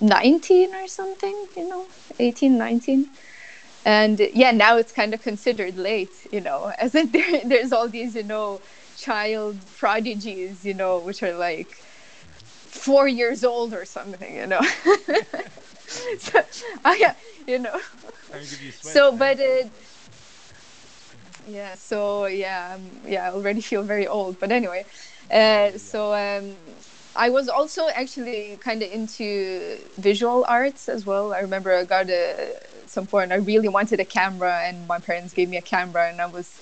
19 0.00 0.74
or 0.74 0.86
something, 0.86 1.46
you 1.56 1.68
know, 1.68 1.86
18, 2.18 2.58
19 2.58 3.10
and 3.84 4.20
uh, 4.20 4.26
yeah 4.32 4.50
now 4.50 4.76
it's 4.78 4.92
kind 4.92 5.12
of 5.14 5.20
considered 5.20 5.76
late 5.76 6.26
you 6.32 6.40
know 6.40 6.72
as 6.78 6.94
in 6.94 7.10
there, 7.12 7.42
there's 7.44 7.72
all 7.72 7.88
these 7.88 8.14
you 8.14 8.22
know 8.22 8.60
child 8.96 9.58
prodigies 9.76 10.64
you 10.64 10.74
know 10.74 10.98
which 11.00 11.22
are 11.22 11.34
like 11.36 11.84
four 12.74 13.08
years 13.08 13.44
old 13.44 13.72
or 13.72 13.84
something 13.84 14.34
you 14.34 14.46
know 14.46 14.60
so 16.18 16.42
i 16.84 17.14
you 17.46 17.58
know 17.58 17.78
so 18.80 19.16
but 19.16 19.38
it 19.38 19.70
yeah 21.48 21.74
so 21.74 22.26
yeah 22.26 22.74
um, 22.74 22.82
yeah 23.06 23.28
i 23.28 23.32
already 23.32 23.60
feel 23.60 23.82
very 23.82 24.06
old 24.06 24.38
but 24.40 24.50
anyway 24.50 24.84
uh, 25.30 25.70
so 25.78 26.12
um 26.14 26.54
I 27.16 27.30
was 27.30 27.48
also 27.48 27.88
actually 27.88 28.58
kind 28.60 28.82
of 28.82 28.90
into 28.90 29.78
visual 29.98 30.44
arts 30.48 30.88
as 30.88 31.06
well. 31.06 31.32
I 31.32 31.38
remember 31.40 31.72
I 31.72 31.84
got 31.84 32.10
a 32.10 32.54
some 32.86 33.06
point 33.06 33.32
I 33.32 33.36
really 33.36 33.68
wanted 33.68 34.00
a 34.00 34.04
camera, 34.04 34.62
and 34.64 34.88
my 34.88 34.98
parents 34.98 35.32
gave 35.32 35.48
me 35.48 35.56
a 35.56 35.62
camera, 35.62 36.08
and 36.08 36.20
I 36.20 36.26
was 36.26 36.60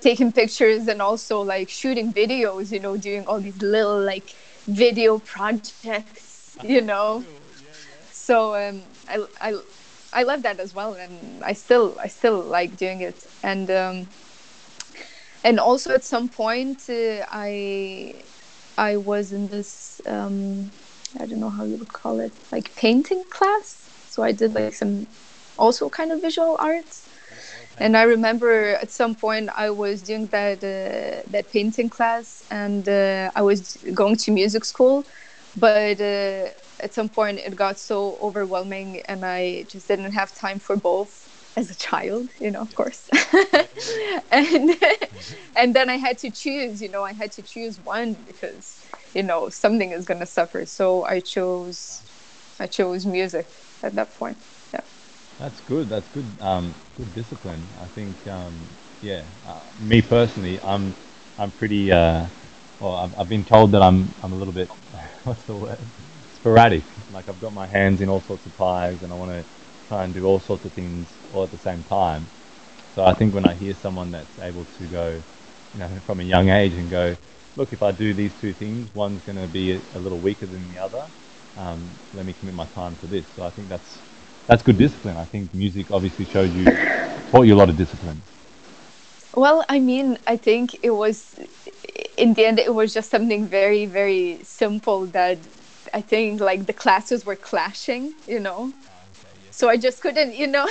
taking 0.00 0.30
pictures 0.30 0.86
and 0.86 1.02
also 1.02 1.40
like 1.42 1.68
shooting 1.68 2.12
videos. 2.12 2.70
You 2.70 2.78
know, 2.78 2.96
doing 2.96 3.26
all 3.26 3.40
these 3.40 3.60
little 3.60 4.00
like 4.00 4.34
video 4.68 5.18
projects. 5.20 6.36
You 6.64 6.82
know, 6.82 7.28
so 8.10 8.54
um, 8.56 8.84
I 9.08 9.18
I 9.40 9.54
I 10.12 10.22
love 10.24 10.42
that 10.42 10.60
as 10.60 10.74
well, 10.74 10.94
and 10.94 11.42
I 11.44 11.52
still 11.54 11.96
I 12.02 12.08
still 12.08 12.42
like 12.44 12.76
doing 12.76 13.00
it, 13.00 13.26
and 13.42 13.70
um, 13.70 14.08
and 15.44 15.60
also 15.60 15.94
at 15.94 16.04
some 16.04 16.28
point 16.28 16.82
uh, 16.90 17.24
I 17.30 18.22
I 18.76 18.96
was 18.96 19.32
in 19.32 19.48
this 19.48 20.00
um, 20.06 20.72
I 21.20 21.26
don't 21.26 21.40
know 21.40 21.50
how 21.50 21.64
you 21.64 21.78
would 21.78 21.92
call 21.92 22.20
it 22.20 22.34
like 22.52 22.74
painting 22.76 23.24
class. 23.30 23.90
So 24.06 24.22
I 24.22 24.32
did 24.32 24.54
like 24.54 24.74
some 24.74 25.08
also 25.58 25.88
kind 25.90 26.12
of 26.12 26.22
visual 26.22 26.56
arts. 26.60 27.07
And 27.80 27.96
I 27.96 28.02
remember 28.02 28.74
at 28.74 28.90
some 28.90 29.14
point 29.14 29.50
I 29.54 29.70
was 29.70 30.02
doing 30.02 30.28
that 30.28 30.58
uh, 30.64 31.22
that 31.30 31.50
painting 31.50 31.90
class, 31.90 32.42
and 32.50 32.88
uh, 32.88 33.30
I 33.34 33.42
was 33.42 33.76
going 33.94 34.16
to 34.16 34.32
music 34.32 34.64
school, 34.64 35.06
but 35.56 36.00
uh, 36.00 36.48
at 36.80 36.94
some 36.94 37.08
point 37.08 37.38
it 37.38 37.54
got 37.56 37.78
so 37.78 38.18
overwhelming, 38.20 39.02
and 39.08 39.24
I 39.24 39.64
just 39.68 39.88
didn't 39.88 40.12
have 40.12 40.34
time 40.34 40.58
for 40.58 40.76
both 40.76 41.28
as 41.56 41.70
a 41.70 41.76
child, 41.76 42.30
you 42.40 42.50
know, 42.50 42.60
of 42.60 42.74
course. 42.74 43.08
and 44.30 44.70
and 45.56 45.74
then 45.74 45.90
I 45.90 45.96
had 45.96 46.18
to 46.18 46.30
choose, 46.30 46.80
you 46.82 46.88
know, 46.88 47.04
I 47.04 47.12
had 47.12 47.32
to 47.32 47.42
choose 47.42 47.80
one 47.80 48.14
because 48.14 48.80
you 49.14 49.22
know 49.22 49.48
something 49.48 49.92
is 49.92 50.04
gonna 50.04 50.26
suffer. 50.26 50.64
So 50.66 51.04
I 51.04 51.20
chose 51.20 52.04
I 52.58 52.66
chose 52.66 53.06
music 53.06 53.48
at 53.82 53.94
that 53.96 54.14
point. 54.14 54.38
That's 55.38 55.60
good. 55.60 55.88
That's 55.90 56.08
good. 56.08 56.36
Um, 56.40 56.74
good 56.96 57.14
discipline. 57.14 57.68
I 57.80 57.88
think. 57.88 58.26
Um, 58.26 58.70
yeah. 59.02 59.24
Uh, 59.46 59.60
me 59.78 60.02
personally, 60.02 60.60
I'm. 60.62 60.96
I'm 61.38 61.52
pretty. 61.52 61.92
Uh, 61.92 62.28
well, 62.80 62.96
I've, 62.96 63.14
I've 63.18 63.28
been 63.28 63.44
told 63.44 63.72
that 63.72 63.82
I'm. 63.82 64.14
I'm 64.22 64.32
a 64.32 64.36
little 64.36 64.54
bit. 64.54 64.70
What's 65.24 65.44
the 65.44 65.56
word? 65.56 65.86
Sporadic. 66.34 66.84
Like 67.10 67.28
I've 67.28 67.40
got 67.40 67.52
my 67.52 67.68
hands 67.68 68.00
in 68.00 68.08
all 68.08 68.22
sorts 68.22 68.46
of 68.46 68.56
pies, 68.56 69.02
and 69.02 69.12
I 69.12 69.16
want 69.16 69.32
to 69.32 69.46
try 69.86 70.04
and 70.04 70.14
do 70.14 70.24
all 70.24 70.40
sorts 70.40 70.64
of 70.64 70.72
things 70.74 71.18
all 71.32 71.44
at 71.44 71.50
the 71.52 71.58
same 71.58 71.84
time. 71.84 72.30
So 72.94 73.04
I 73.04 73.14
think 73.14 73.34
when 73.34 73.46
I 73.46 73.54
hear 73.54 73.74
someone 73.74 74.10
that's 74.10 74.38
able 74.40 74.66
to 74.66 74.88
go, 74.88 75.22
you 75.74 75.78
know, 75.80 76.00
from 76.06 76.20
a 76.20 76.24
young 76.24 76.48
age 76.50 76.74
and 76.74 76.90
go, 76.90 77.16
look, 77.56 77.72
if 77.72 77.82
I 77.82 77.92
do 77.92 78.14
these 78.14 78.34
two 78.34 78.54
things, 78.54 78.94
one's 78.94 79.22
going 79.22 79.36
to 79.36 79.48
be 79.48 79.72
a, 79.72 79.82
a 79.94 80.00
little 80.00 80.20
weaker 80.20 80.46
than 80.46 80.68
the 80.68 80.78
other. 80.78 81.10
Um, 81.56 82.00
let 82.12 82.26
me 82.26 82.34
commit 82.34 82.54
my 82.54 82.66
time 82.66 82.96
to 82.98 83.06
this. 83.06 83.28
So 83.34 83.44
I 83.44 83.50
think 83.50 83.68
that's 83.68 84.02
that's 84.48 84.62
good 84.62 84.78
discipline. 84.78 85.16
I 85.16 85.26
think 85.26 85.54
music 85.54 85.88
obviously 85.90 86.24
showed 86.26 86.52
you 86.52 86.80
taught 87.34 87.42
you 87.46 87.54
a 87.54 87.60
lot 87.62 87.70
of 87.70 87.76
discipline. 87.76 88.24
Well, 89.34 89.64
I 89.68 89.78
mean, 89.80 90.18
I 90.26 90.36
think 90.36 90.76
it 90.82 90.90
was 90.90 91.34
in 92.16 92.34
the 92.34 92.46
end 92.46 92.58
it 92.58 92.74
was 92.74 92.94
just 92.94 93.10
something 93.10 93.48
very 93.48 93.86
very 93.86 94.40
simple 94.44 95.06
that 95.08 95.40
I 95.94 96.00
think 96.02 96.40
like 96.40 96.66
the 96.66 96.72
classes 96.72 97.24
were 97.24 97.36
clashing, 97.36 98.14
you 98.26 98.40
know. 98.40 98.74
So 99.50 99.68
I 99.68 99.76
just 99.76 100.00
couldn't, 100.02 100.34
you 100.34 100.46
know. 100.46 100.68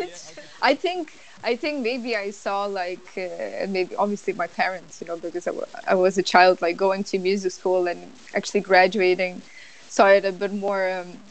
I 0.62 0.74
think 0.74 1.18
I 1.42 1.56
think 1.56 1.82
maybe 1.82 2.16
I 2.16 2.30
saw 2.30 2.66
like 2.66 3.12
uh, 3.16 3.66
maybe 3.68 3.96
obviously 3.96 4.34
my 4.34 4.46
parents, 4.48 5.00
you 5.00 5.06
know, 5.06 5.16
because 5.16 5.46
I, 5.46 5.50
w- 5.50 5.66
I 5.86 5.94
was 5.94 6.18
a 6.18 6.22
child 6.22 6.60
like 6.62 6.76
going 6.76 7.04
to 7.04 7.18
music 7.18 7.52
school 7.52 7.86
and 7.88 8.14
actually 8.34 8.60
graduating, 8.60 9.44
saw 9.88 10.08
it 10.08 10.24
a 10.24 10.32
bit 10.32 10.52
more 10.52 10.90
um, 10.90 11.22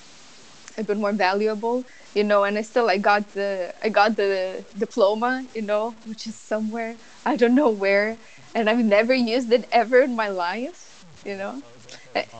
a 0.79 0.83
bit 0.83 0.97
more 0.97 1.13
valuable, 1.13 1.85
you 2.15 2.23
know. 2.23 2.43
And 2.43 2.57
I 2.57 2.61
still 2.61 2.89
I 2.89 2.97
got 2.97 3.33
the 3.33 3.73
I 3.83 3.89
got 3.89 4.15
the 4.17 4.65
diploma, 4.77 5.45
you 5.55 5.61
know, 5.61 5.97
which 6.05 6.27
is 6.27 6.35
somewhere 6.35 6.97
I 7.25 7.35
don't 7.35 7.55
know 7.55 7.69
where, 7.69 8.17
and 8.55 8.69
I've 8.69 8.85
never 8.85 9.13
used 9.13 9.51
it 9.51 9.67
ever 9.71 10.01
in 10.01 10.15
my 10.15 10.29
life, 10.29 11.05
you 11.25 11.35
know. 11.35 11.63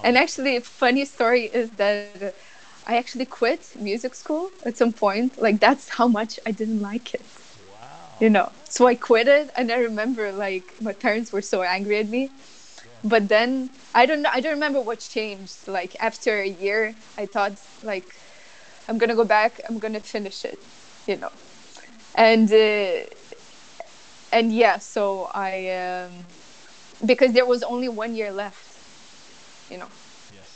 And 0.03 0.17
actually, 0.17 0.57
a 0.57 0.61
funny 0.61 1.05
story 1.05 1.45
is 1.45 1.71
that 1.73 2.13
I 2.65 2.77
actually 2.77 3.05
quit 3.05 3.53
music 3.59 3.95
school 3.97 4.33
at 4.47 4.59
some 4.59 4.77
point. 4.77 5.23
Like 5.25 5.47
that's 5.47 5.77
how 5.83 5.97
much 5.99 6.29
I 6.39 6.45
didn't 6.51 6.79
like 6.79 7.13
it 7.13 7.25
you 8.19 8.29
know 8.29 8.51
so 8.63 8.85
i 8.87 8.95
quit 8.95 9.27
it 9.27 9.49
and 9.55 9.71
i 9.71 9.77
remember 9.77 10.31
like 10.31 10.75
my 10.81 10.93
parents 10.93 11.31
were 11.31 11.41
so 11.41 11.61
angry 11.63 11.97
at 11.97 12.07
me 12.07 12.31
but 13.03 13.27
then 13.29 13.69
i 13.93 14.05
don't 14.05 14.21
know 14.21 14.29
i 14.33 14.39
don't 14.41 14.53
remember 14.53 14.81
what 14.81 14.99
changed 14.99 15.67
like 15.67 15.95
after 15.99 16.39
a 16.39 16.47
year 16.47 16.95
i 17.17 17.25
thought 17.25 17.53
like 17.83 18.15
i'm 18.89 18.97
gonna 18.97 19.15
go 19.15 19.25
back 19.25 19.61
i'm 19.69 19.79
gonna 19.79 20.01
finish 20.01 20.45
it 20.45 20.59
you 21.07 21.17
know 21.17 21.31
and 22.15 22.51
uh, 22.51 23.05
and 24.31 24.53
yeah 24.53 24.77
so 24.77 25.29
i 25.33 25.69
um, 25.69 26.11
because 27.05 27.33
there 27.33 27.45
was 27.45 27.63
only 27.63 27.89
one 27.89 28.15
year 28.15 28.31
left 28.31 28.65
you 29.71 29.77
know 29.77 29.87
Yes. 30.33 30.51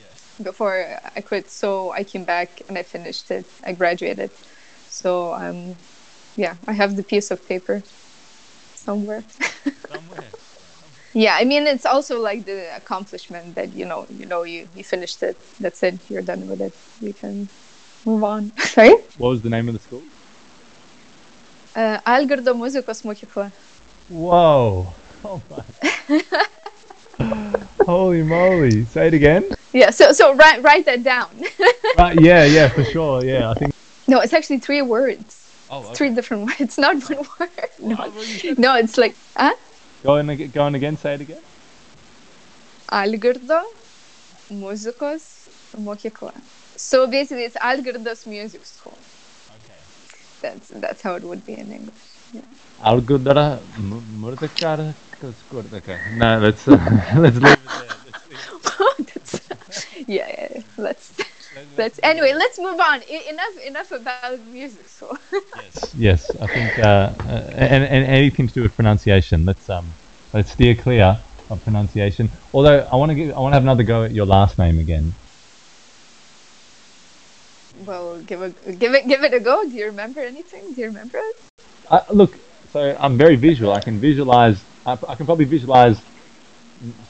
Yes. 0.00 0.20
before 0.42 0.98
i 1.16 1.20
quit 1.20 1.50
so 1.50 1.92
i 1.92 2.04
came 2.04 2.24
back 2.24 2.62
and 2.68 2.78
i 2.78 2.82
finished 2.82 3.30
it 3.30 3.46
i 3.64 3.72
graduated 3.72 4.30
so 4.88 5.34
um 5.34 5.76
yeah 6.36 6.56
i 6.66 6.72
have 6.72 6.96
the 6.96 7.02
piece 7.02 7.30
of 7.30 7.46
paper 7.48 7.82
somewhere 8.74 9.24
Somewhere. 9.88 10.30
yeah 11.14 11.36
i 11.40 11.44
mean 11.44 11.66
it's 11.66 11.86
also 11.86 12.20
like 12.20 12.44
the 12.46 12.74
accomplishment 12.76 13.54
that 13.54 13.72
you 13.74 13.84
know 13.84 14.06
you 14.18 14.26
know 14.26 14.42
you, 14.42 14.68
you 14.76 14.84
finished 14.84 15.22
it 15.22 15.36
that's 15.60 15.82
it 15.82 15.94
you're 16.10 16.22
done 16.22 16.46
with 16.48 16.60
it 16.60 16.72
you 17.00 17.12
can 17.14 17.48
move 18.04 18.22
on 18.24 18.52
sorry 18.58 18.94
What 19.18 19.30
was 19.30 19.42
the 19.42 19.50
name 19.50 19.68
of 19.68 19.74
the 19.74 19.80
school? 19.80 20.02
uh, 21.76 21.98
algirdo 22.06 22.54
muzikos 22.54 23.02
mokykla 23.04 23.50
Whoa. 24.08 24.86
Oh 25.24 25.40
my. 25.50 25.64
Holy 27.84 28.22
moly. 28.22 28.84
Say 28.84 29.08
it 29.08 29.14
again. 29.14 29.44
yeah 29.72 29.90
so 29.90 30.12
so 30.12 30.32
write 30.34 30.62
write 30.62 30.84
that 30.86 31.02
down 31.02 31.28
Right, 31.98 32.20
yeah, 32.20 32.44
yeah, 32.44 32.68
for 32.68 32.84
sure. 32.84 33.24
Yeah, 33.24 33.50
I 33.50 33.54
think. 33.54 33.72
no 34.06 34.20
it's 34.20 34.32
actually 34.32 34.58
three 34.60 34.82
words 34.82 35.42
Three 35.94 36.10
different 36.10 36.44
words 36.46 36.60
it's 36.60 36.78
not 36.78 36.94
one 37.10 37.26
word 37.40 37.70
no 37.80 37.96
no 38.58 38.70
it's 38.76 38.96
like 38.96 39.14
huh? 39.36 39.54
Go 40.04 40.18
on, 40.18 40.26
go 40.56 40.62
on 40.62 40.74
again. 40.76 40.96
Say 40.96 41.14
it 41.14 41.20
again. 41.20 41.42
algirdo 42.92 43.60
muzikos 44.52 45.24
mokykla 45.86 46.32
so 46.76 47.06
basically 47.06 47.44
it's 47.44 47.56
Algirdas 47.56 48.26
music 48.26 48.64
school 48.66 49.06
Okay. 49.56 49.82
that's 50.42 50.72
that's 50.76 51.02
how 51.02 51.14
it 51.14 51.24
would 51.24 51.44
be 51.44 51.54
in 51.54 51.72
english 51.72 52.20
Algudara 52.78 53.62
Murdakara. 54.22 54.94
Okay. 55.72 55.98
No, 56.10 56.38
let's 56.38 56.68
uh, 56.68 56.76
let's 57.18 57.38
leave 57.38 57.64
it 57.64 57.76
there. 57.76 57.96
Let's 58.04 58.26
leave 58.26 58.40
it 58.40 58.50
That's- 58.98 59.86
yeah, 60.06 60.28
yeah, 60.28 60.48
yeah. 60.56 60.62
Let's 60.76 61.12
let's 61.76 61.98
anyway. 62.02 62.32
Let's 62.34 62.58
move 62.58 62.78
on. 62.80 63.02
E- 63.08 63.28
enough 63.28 63.56
enough 63.66 63.90
about 63.92 64.28
music. 64.32 64.74
So 64.74 64.98
Yes. 65.54 65.74
Yes, 65.94 66.34
I 66.40 66.46
think, 66.46 66.78
uh, 66.78 67.12
uh, 67.24 67.50
and, 67.54 67.84
and 67.84 68.04
anything 68.06 68.46
to 68.48 68.54
do 68.54 68.62
with 68.62 68.74
pronunciation. 68.74 69.44
Let's 69.44 69.68
um, 69.68 69.96
let's 70.32 70.50
steer 70.52 70.74
clear 70.74 71.18
of 71.50 71.62
pronunciation. 71.62 72.30
Although 72.52 72.80
I 72.92 72.96
want 72.96 73.10
to 73.10 73.14
give, 73.14 73.30
I 73.34 73.38
want 73.40 73.52
to 73.52 73.56
have 73.56 73.62
another 73.64 73.84
go 73.84 74.04
at 74.04 74.12
your 74.12 74.26
last 74.26 74.58
name 74.58 74.78
again. 74.78 75.16
Well, 77.84 78.20
give 78.20 78.42
a 78.42 78.50
give 78.50 78.94
it 78.94 79.06
give 79.06 79.22
it 79.22 79.34
a 79.34 79.40
go. 79.40 79.62
Do 79.64 79.70
you 79.70 79.86
remember 79.86 80.20
anything? 80.20 80.72
Do 80.72 80.80
you 80.80 80.86
remember 80.86 81.18
it? 81.18 81.36
Uh, 81.90 82.00
look, 82.10 82.36
so 82.72 82.96
I'm 82.98 83.18
very 83.18 83.36
visual. 83.36 83.72
I 83.72 83.80
can 83.80 84.00
visualize. 84.00 84.62
I, 84.86 84.92
I 85.08 85.14
can 85.14 85.26
probably 85.26 85.44
visualize 85.44 86.00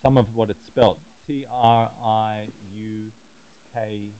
some 0.00 0.16
of 0.18 0.34
what 0.34 0.50
it's 0.50 0.64
spelled. 0.64 1.00
T 1.26 1.46
R 1.46 1.92
I 1.96 2.48
U 2.70 3.12
K. 3.72 4.10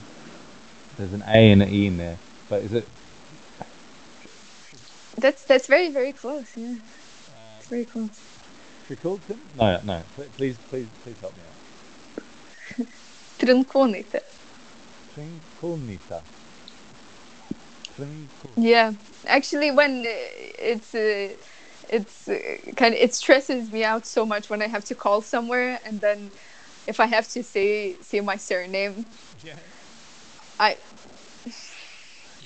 There's 0.97 1.13
an 1.13 1.23
A 1.27 1.51
and 1.51 1.61
an 1.61 1.69
E 1.69 1.87
in 1.87 1.97
there, 1.97 2.17
but 2.49 2.63
is 2.63 2.73
it? 2.73 2.87
That's 5.17 5.43
that's 5.43 5.67
very 5.67 5.89
very 5.91 6.13
close. 6.13 6.55
Yeah, 6.55 6.75
it's 7.59 7.67
very 7.67 7.85
close. 7.85 8.19
Trickleton? 8.87 9.37
No, 9.57 9.79
no. 9.83 10.01
Please, 10.37 10.57
please, 10.69 10.87
please 11.03 11.19
help 11.19 11.33
me 11.35 11.43
out. 12.79 12.87
Trinkūnaitė. 13.39 14.21
Yeah, 18.55 18.93
actually, 19.25 19.71
when 19.71 20.03
it's 20.05 20.93
uh, 20.95 21.35
it's 21.89 22.27
uh, 22.27 22.37
kind 22.75 22.93
of 22.93 22.99
it 22.99 23.13
stresses 23.13 23.71
me 23.71 23.83
out 23.83 24.05
so 24.05 24.25
much 24.25 24.49
when 24.49 24.61
I 24.61 24.67
have 24.67 24.83
to 24.85 24.95
call 24.95 25.21
somewhere 25.21 25.79
and 25.85 26.01
then 26.01 26.31
if 26.87 26.99
I 26.99 27.05
have 27.07 27.27
to 27.29 27.43
say 27.43 27.97
say 28.01 28.21
my 28.21 28.35
surname, 28.37 29.05
Yeah. 29.43 29.55
I 30.59 30.77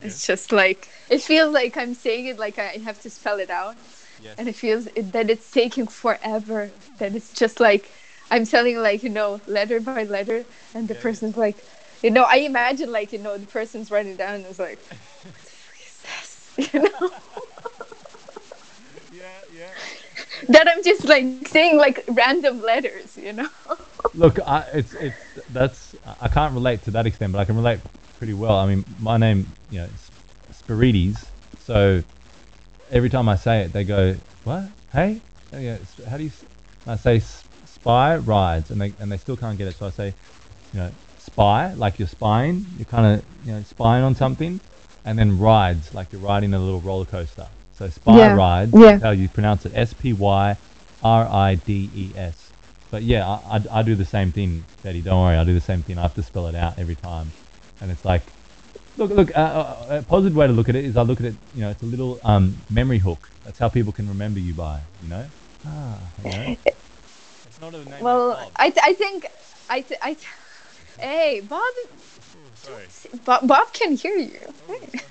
it's 0.01 0.25
just 0.25 0.51
like 0.51 0.89
it 1.09 1.21
feels 1.21 1.53
like 1.53 1.77
I'm 1.77 1.93
saying 1.93 2.25
it 2.27 2.37
like 2.39 2.57
I 2.59 2.77
have 2.83 2.99
to 3.01 3.09
spell 3.09 3.39
it 3.39 3.49
out, 3.49 3.77
Yes. 4.19 4.37
and 4.37 4.47
it 4.49 4.55
feels 4.55 4.87
it, 4.95 5.11
that 5.13 5.29
it's 5.29 5.49
taking 5.51 5.87
forever. 5.87 6.71
That 6.99 7.15
it's 7.15 7.33
just 7.33 7.59
like 7.59 7.91
I'm 8.31 8.45
telling 8.45 8.77
like 8.79 9.03
you 9.03 9.09
know 9.09 9.41
letter 9.47 9.79
by 9.79 9.97
letter, 9.97 10.45
and 10.73 10.87
the 10.87 10.93
Yeah, 10.93 10.99
yeah. 10.99 11.01
person's 11.01 11.37
like, 11.37 11.65
you 12.03 12.11
know, 12.11 12.23
I 12.23 12.37
imagine 12.37 12.91
like 12.91 13.11
you 13.13 13.19
know 13.19 13.37
the 13.37 13.45
person's 13.47 13.91
writing 13.91 14.15
down 14.15 14.35
and 14.35 14.45
it's 14.45 14.59
like, 14.59 14.79
what 14.79 15.33
the 15.33 15.49
fuck 15.49 15.77
is 15.85 16.01
this? 16.57 16.73
You 16.73 16.81
know. 16.83 17.09
Yeah, 19.13 19.23
yeah. 19.57 19.67
that 20.49 20.67
I'm 20.69 20.81
just 20.83 21.05
like 21.05 21.47
saying 21.47 21.77
like 21.77 22.05
random 22.07 22.61
letters, 22.61 23.17
you 23.17 23.33
know. 23.33 23.49
Look, 24.15 24.39
I, 24.39 24.61
it's 24.73 24.93
it's 24.95 25.15
that's 25.49 25.95
I 26.19 26.27
can't 26.27 26.53
relate 26.53 26.83
to 26.85 26.91
that 26.91 27.05
extent, 27.05 27.33
but 27.33 27.39
I 27.39 27.45
can 27.45 27.55
relate 27.55 27.79
pretty 28.17 28.33
well. 28.33 28.57
I 28.57 28.67
mean, 28.67 28.85
my 28.99 29.17
name, 29.17 29.47
you 29.69 29.79
know, 29.79 29.85
is 29.85 30.09
Spyrides, 30.63 31.25
so 31.65 32.03
every 32.91 33.09
time 33.09 33.29
I 33.29 33.35
say 33.35 33.61
it, 33.61 33.73
they 33.73 33.83
go, 33.83 34.15
"What? 34.43 34.63
Hey? 34.91 35.21
Oh, 35.53 35.59
yeah, 35.59 35.77
how 36.09 36.17
do 36.17 36.23
you?" 36.23 36.29
s-" 36.29 36.45
I 36.87 36.95
say 36.95 37.19
"spy 37.65 38.17
rides," 38.17 38.71
and 38.71 38.81
they 38.81 38.93
and 38.99 39.11
they 39.11 39.17
still 39.17 39.37
can't 39.37 39.57
get 39.57 39.67
it. 39.67 39.75
So 39.75 39.87
I 39.87 39.91
say, 39.91 40.13
you 40.73 40.79
know, 40.79 40.91
spy 41.21 41.73
like 41.73 41.99
you're 41.99 42.07
spying, 42.07 42.65
you're 42.77 42.85
kind 42.85 43.05
of 43.19 43.25
you 43.45 43.53
know 43.53 43.63
spying 43.63 44.03
on 44.03 44.15
something, 44.15 44.59
and 45.05 45.17
then 45.19 45.37
rides 45.37 45.93
like 45.93 46.11
you're 46.11 46.21
riding 46.21 46.53
a 46.53 46.59
little 46.59 46.81
roller 46.81 47.05
coaster. 47.05 47.47
So 47.73 47.89
spy 47.89 48.17
Yeah, 48.17 48.35
rides, 48.35 48.73
yeah. 48.73 48.91
that's 48.91 49.03
how 49.03 49.11
you 49.11 49.29
pronounce 49.29 49.65
it. 49.65 49.73
S 49.75 49.93
P 49.93 50.13
Y 50.13 50.57
R 51.01 51.27
I 51.27 51.55
D 51.55 51.89
E 51.93 52.13
S. 52.17 52.53
But 52.91 53.03
yeah, 53.03 53.27
I, 53.27 53.57
I, 53.57 53.79
I 53.79 53.83
do 53.83 53.95
the 53.95 54.05
same 54.05 54.31
thing, 54.31 54.65
Vetty. 54.83 55.03
Don't 55.03 55.21
worry, 55.21 55.37
I 55.37 55.43
do 55.43 55.53
the 55.53 55.61
same 55.61 55.83
thing. 55.83 55.97
I 55.97 56.01
have 56.03 56.15
to 56.15 56.23
spell 56.23 56.47
it 56.47 56.55
out 56.55 56.77
every 56.79 56.95
time, 56.95 57.33
and 57.79 57.91
it's 57.91 58.05
like, 58.05 58.33
look, 58.97 59.11
look. 59.11 59.31
Uh, 59.35 59.41
uh, 59.41 59.87
a 59.99 60.03
positive 60.03 60.35
way 60.35 60.47
to 60.47 60.53
look 60.53 60.69
at 60.69 60.75
it 60.75 60.85
is 60.85 60.97
I 60.97 61.03
look 61.03 61.19
at 61.19 61.25
it. 61.27 61.35
You 61.53 61.61
know, 61.61 61.69
it's 61.69 61.83
a 61.83 61.87
little 61.87 62.19
um, 62.23 62.61
memory 62.69 62.99
hook. 62.99 63.29
That's 63.45 63.59
how 63.59 63.69
people 63.69 63.93
can 63.93 64.07
remember 64.09 64.39
you 64.39 64.53
by. 64.53 64.81
You 65.01 65.09
know. 65.09 65.25
Ah, 65.65 65.99
you 66.19 66.25
know. 66.31 66.55
It's 67.47 67.59
not 67.61 67.75
a 67.75 67.85
name. 67.85 68.03
Well, 68.03 68.51
I 68.55 68.69
th- 68.69 68.83
I 68.83 68.93
think 68.93 69.27
I 69.69 69.81
th- 69.81 69.99
I. 70.01 70.13
Th- 70.13 70.25
hey, 71.01 71.41
Bob, 71.41 71.61
sorry. 72.55 72.85
Bob, 73.25 73.47
Bob 73.47 73.73
can 73.73 73.95
hear 73.95 74.15
you. 74.15 74.39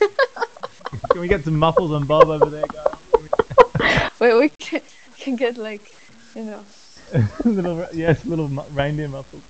Can 1.10 1.20
we 1.20 1.28
get 1.28 1.44
some 1.44 1.56
muffles 1.56 1.92
on 1.92 2.06
Bob 2.06 2.28
over 2.28 2.46
there, 2.46 2.66
guys? 2.66 4.10
Wait, 4.20 4.34
we 4.34 4.48
can, 4.58 4.80
can 5.16 5.36
get 5.36 5.56
like, 5.56 5.94
you 6.34 6.42
know. 6.42 6.64
little, 7.44 7.76
ra- 7.76 7.88
yes, 7.92 8.24
little 8.24 8.48
mu- 8.48 8.62
reindeer 8.70 9.08
muffles. 9.08 9.42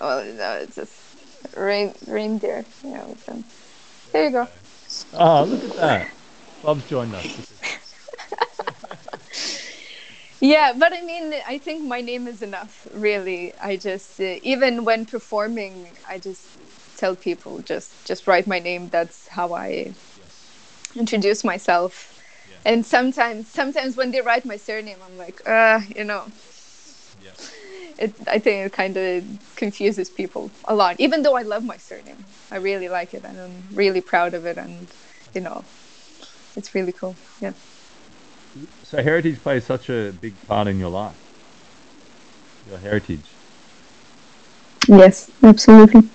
Well, 0.00 0.18
oh, 0.18 0.32
no, 0.32 0.52
it's 0.54 0.76
just 0.76 0.92
rain 1.56 1.94
reindeer. 2.06 2.64
Yeah, 2.84 3.04
we 3.06 3.14
can. 3.14 3.44
There 4.12 4.24
you 4.24 4.30
go. 4.30 4.48
Oh, 5.14 5.44
look 5.44 5.64
at 5.64 5.76
that. 5.76 6.10
Bob's 6.62 6.84
joined 6.84 7.14
us. 7.14 7.52
Yeah, 10.40 10.72
but 10.76 10.92
I 10.92 11.02
mean, 11.02 11.34
I 11.46 11.58
think 11.58 11.84
my 11.84 12.00
name 12.00 12.26
is 12.26 12.42
enough, 12.42 12.86
really. 12.92 13.54
I 13.60 13.76
just, 13.76 14.20
uh, 14.20 14.36
even 14.42 14.84
when 14.84 15.06
performing, 15.06 15.86
I 16.08 16.18
just 16.18 16.42
tell 16.96 17.14
people 17.14 17.60
just 17.60 17.92
just 18.06 18.26
write 18.26 18.46
my 18.46 18.58
name. 18.58 18.88
That's 18.88 19.28
how 19.28 19.54
I 19.54 19.92
yes. 20.20 20.96
introduce 20.96 21.44
myself. 21.44 22.12
Yeah. 22.50 22.72
And 22.72 22.86
sometimes, 22.86 23.48
sometimes 23.48 23.96
when 23.96 24.10
they 24.10 24.20
write 24.20 24.44
my 24.44 24.56
surname, 24.56 24.98
I'm 25.04 25.16
like, 25.18 25.40
uh, 25.46 25.80
you 25.94 26.04
know. 26.04 26.24
Yeah. 27.24 27.32
It, 27.98 28.14
I 28.28 28.38
think 28.38 28.66
it 28.66 28.72
kind 28.72 28.96
of 28.96 29.24
confuses 29.56 30.10
people 30.10 30.50
a 30.66 30.74
lot. 30.74 30.96
Even 30.98 31.22
though 31.22 31.36
I 31.36 31.42
love 31.42 31.64
my 31.64 31.78
surname, 31.78 32.24
I 32.50 32.56
really 32.56 32.88
like 32.88 33.14
it, 33.14 33.24
and 33.24 33.38
I'm 33.38 33.62
really 33.72 34.02
proud 34.02 34.34
of 34.34 34.44
it, 34.44 34.58
and 34.58 34.86
you 35.34 35.40
know, 35.40 35.64
it's 36.56 36.74
really 36.74 36.92
cool. 36.92 37.16
Yeah. 37.40 37.52
So 38.82 39.02
heritage 39.02 39.42
plays 39.42 39.64
such 39.66 39.90
a 39.90 40.12
big 40.12 40.40
part 40.46 40.68
in 40.68 40.78
your 40.78 40.90
life. 40.90 41.18
Your 42.64 42.78
heritage. 42.78 43.38
Yes, 44.88 45.30
absolutely. 45.42 46.10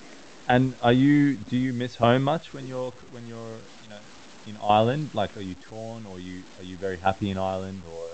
And 0.47 0.75
are 0.81 0.93
you? 0.93 1.37
Do 1.37 1.57
you 1.57 1.73
miss 1.73 1.95
home 1.95 2.23
much 2.23 2.53
when 2.53 2.65
you're 2.65 2.93
when 3.09 3.27
you're 3.27 3.63
you 3.79 3.89
know 3.89 4.01
in 4.45 4.57
Ireland? 4.57 5.11
Like, 5.13 5.37
are 5.37 5.41
you 5.41 5.55
torn, 5.55 6.05
or 6.05 6.17
are 6.17 6.19
you 6.19 6.45
are 6.57 6.63
you 6.63 6.77
very 6.77 6.97
happy 6.99 7.29
in 7.29 7.37
Ireland, 7.37 7.83
or 7.85 8.09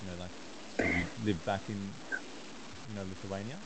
you 0.00 0.06
know, 0.06 0.16
like 0.16 0.32
you 0.92 1.08
live 1.22 1.44
back 1.44 1.68
in 1.68 1.94
you 2.86 2.94
know 2.94 3.04
Lithuania? 3.04 3.60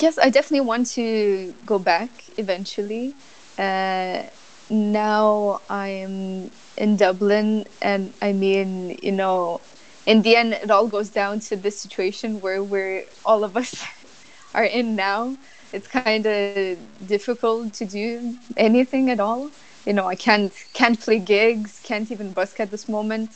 Yes, 0.00 0.18
I 0.18 0.30
definitely 0.30 0.66
want 0.66 0.86
to 0.92 1.54
go 1.64 1.78
back 1.78 2.24
eventually. 2.38 3.16
Uh, 3.58 4.24
now 4.70 5.60
I'm 5.68 6.50
in 6.76 6.96
Dublin, 6.96 7.66
and 7.82 8.14
I 8.22 8.32
mean, 8.32 8.98
you 9.02 9.12
know, 9.12 9.60
in 10.06 10.22
the 10.22 10.36
end, 10.36 10.54
it 10.54 10.70
all 10.70 10.88
goes 10.88 11.10
down 11.10 11.40
to 11.40 11.56
this 11.56 11.80
situation 11.80 12.40
where 12.40 12.62
we're 12.62 13.04
all 13.24 13.44
of 13.44 13.56
us 13.56 13.84
are 14.54 14.64
in 14.64 14.96
now 14.96 15.36
it's 15.72 15.88
kind 15.88 16.24
of 16.24 16.78
difficult 17.04 17.72
to 17.74 17.84
do 17.84 18.36
anything 18.56 19.10
at 19.10 19.18
all. 19.18 19.50
You 19.84 19.92
know, 19.92 20.06
I 20.06 20.14
can't 20.14 20.52
can't 20.72 20.98
play 21.00 21.18
gigs, 21.18 21.80
can't 21.82 22.10
even 22.10 22.32
busk 22.32 22.60
at 22.60 22.70
this 22.70 22.88
moment. 22.88 23.30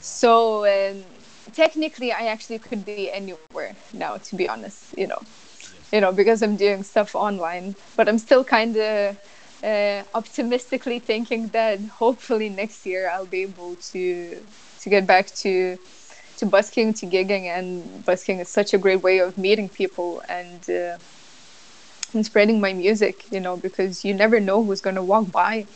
So 0.00 0.66
um, 0.66 1.04
technically, 1.52 2.12
I 2.12 2.26
actually 2.26 2.58
could 2.58 2.84
be 2.84 3.10
anywhere 3.10 3.62
now. 3.74 4.16
To 4.16 4.20
be 4.36 4.48
honest, 4.48 4.76
you 4.96 5.06
know, 5.06 5.08
you 5.92 6.00
know, 6.00 6.12
because 6.12 6.42
I'm 6.42 6.56
doing 6.56 6.82
stuff 6.82 7.14
online. 7.14 7.74
But 7.96 8.08
I'm 8.08 8.18
still 8.18 8.44
kind 8.44 8.76
of 8.76 9.16
uh, 9.66 10.04
optimistically 10.14 11.00
thinking 11.00 11.48
that 11.48 11.80
hopefully 11.98 12.48
next 12.48 12.86
year 12.86 13.10
I'll 13.10 13.26
be 13.26 13.42
able 13.42 13.76
to 13.92 14.36
to 14.80 14.90
get 14.90 15.06
back 15.06 15.26
to 15.42 15.76
to 16.38 16.46
busking, 16.46 16.92
to 16.94 17.06
gigging, 17.06 17.44
and 17.46 18.04
busking 18.04 18.40
is 18.40 18.48
such 18.48 18.74
a 18.74 18.78
great 18.78 19.02
way 19.02 19.18
of 19.18 19.36
meeting 19.36 19.68
people 19.68 20.22
and. 20.28 20.70
Uh, 20.70 20.96
and 22.14 22.24
spreading 22.24 22.60
my 22.60 22.72
music, 22.72 23.24
you 23.30 23.40
know, 23.40 23.56
because 23.56 24.04
you 24.04 24.14
never 24.14 24.40
know 24.40 24.62
who's 24.62 24.80
going 24.80 24.96
to 24.96 25.02
walk 25.02 25.30
by, 25.30 25.66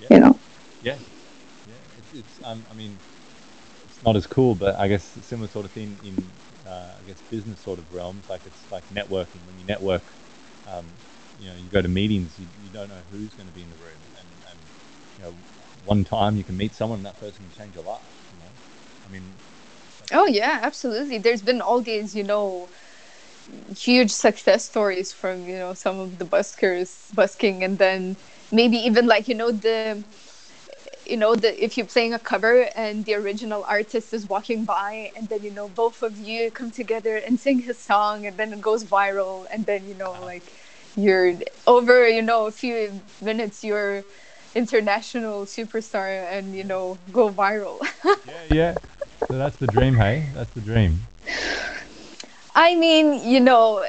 yeah. 0.00 0.06
you 0.10 0.20
know. 0.20 0.38
Yeah, 0.82 0.92
yeah. 0.92 1.74
It's, 1.98 2.20
it's 2.20 2.46
um, 2.46 2.62
I 2.70 2.74
mean, 2.74 2.96
it's 3.86 4.04
not 4.04 4.16
as 4.16 4.26
cool, 4.26 4.54
but 4.54 4.76
I 4.76 4.88
guess 4.88 5.02
similar 5.22 5.48
sort 5.48 5.64
of 5.64 5.72
thing 5.72 5.96
in, 6.04 6.16
uh, 6.66 6.90
I 7.02 7.08
guess, 7.08 7.20
business 7.30 7.58
sort 7.60 7.78
of 7.78 7.94
realms. 7.94 8.22
Like 8.28 8.42
it's 8.46 8.72
like 8.72 8.84
networking. 8.90 9.40
When 9.46 9.58
you 9.58 9.66
network, 9.66 10.02
um, 10.72 10.84
you 11.40 11.48
know, 11.48 11.56
you 11.56 11.68
go 11.70 11.80
to 11.82 11.88
meetings, 11.88 12.30
you, 12.38 12.46
you 12.64 12.70
don't 12.72 12.88
know 12.88 13.02
who's 13.12 13.30
going 13.30 13.48
to 13.48 13.54
be 13.54 13.62
in 13.62 13.70
the 13.70 13.76
room, 13.84 14.00
and, 14.18 14.28
and 14.50 14.58
you 15.18 15.24
know, 15.24 15.34
one 15.86 16.04
time 16.04 16.36
you 16.36 16.44
can 16.44 16.56
meet 16.56 16.74
someone, 16.74 16.98
and 16.98 17.06
that 17.06 17.18
person 17.20 17.40
can 17.48 17.64
change 17.64 17.74
your 17.74 17.84
life. 17.84 18.00
You 18.32 18.38
know, 18.44 18.52
I 19.08 19.12
mean. 19.12 19.24
Oh 20.12 20.26
yeah, 20.26 20.60
absolutely. 20.62 21.18
There's 21.18 21.42
been 21.42 21.60
all 21.60 21.80
these, 21.80 22.14
you 22.14 22.24
know 22.24 22.68
huge 23.76 24.10
success 24.10 24.64
stories 24.64 25.12
from 25.12 25.48
you 25.48 25.56
know 25.56 25.74
some 25.74 25.98
of 25.98 26.18
the 26.18 26.24
buskers 26.24 27.12
busking 27.14 27.62
and 27.64 27.78
then 27.78 28.16
maybe 28.52 28.76
even 28.76 29.06
like 29.06 29.28
you 29.28 29.34
know 29.34 29.50
the 29.50 30.02
you 31.06 31.16
know 31.16 31.34
the 31.34 31.52
if 31.62 31.76
you're 31.76 31.86
playing 31.86 32.14
a 32.14 32.18
cover 32.18 32.68
and 32.76 33.04
the 33.04 33.14
original 33.14 33.64
artist 33.68 34.12
is 34.12 34.26
walking 34.28 34.64
by 34.64 35.10
and 35.16 35.28
then 35.28 35.42
you 35.42 35.50
know 35.50 35.68
both 35.68 36.02
of 36.02 36.18
you 36.18 36.50
come 36.50 36.70
together 36.70 37.16
and 37.16 37.40
sing 37.40 37.58
his 37.60 37.78
song 37.78 38.26
and 38.26 38.36
then 38.36 38.52
it 38.52 38.60
goes 38.60 38.84
viral 38.84 39.46
and 39.50 39.66
then 39.66 39.86
you 39.86 39.94
know 39.94 40.12
uh-huh. 40.12 40.26
like 40.26 40.52
you're 40.96 41.34
over 41.66 42.08
you 42.08 42.22
know 42.22 42.46
a 42.46 42.52
few 42.52 43.02
minutes 43.20 43.62
you're 43.62 44.02
international 44.54 45.44
superstar 45.46 46.26
and 46.32 46.54
you 46.54 46.64
know 46.64 46.98
go 47.12 47.30
viral 47.30 47.78
yeah 48.26 48.44
yeah 48.50 48.74
so 49.28 49.38
that's 49.38 49.56
the 49.56 49.66
dream 49.68 49.94
hey 49.94 50.28
that's 50.34 50.50
the 50.52 50.60
dream 50.60 51.00
I 52.54 52.74
mean, 52.74 53.14
you 53.24 53.40
know, 53.40 53.84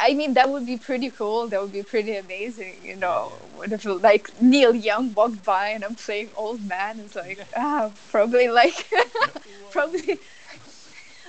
I 0.00 0.14
mean 0.14 0.34
that 0.34 0.50
would 0.50 0.64
be 0.64 0.76
pretty 0.76 1.10
cool. 1.10 1.48
That 1.48 1.60
would 1.60 1.72
be 1.72 1.82
pretty 1.82 2.16
amazing. 2.16 2.80
You 2.84 2.96
know, 2.96 3.50
what 3.52 3.72
if 3.72 3.84
like 3.84 4.30
Neil 4.40 4.74
Young 4.74 5.12
walked 5.14 5.44
by 5.44 5.68
and 5.70 5.84
I'm 5.84 5.96
playing 5.96 6.30
old 6.34 6.62
man? 6.64 7.00
It's 7.00 7.16
like 7.16 7.40
ah, 7.56 7.90
probably 8.08 8.48
like 8.48 8.88
probably. 9.72 10.20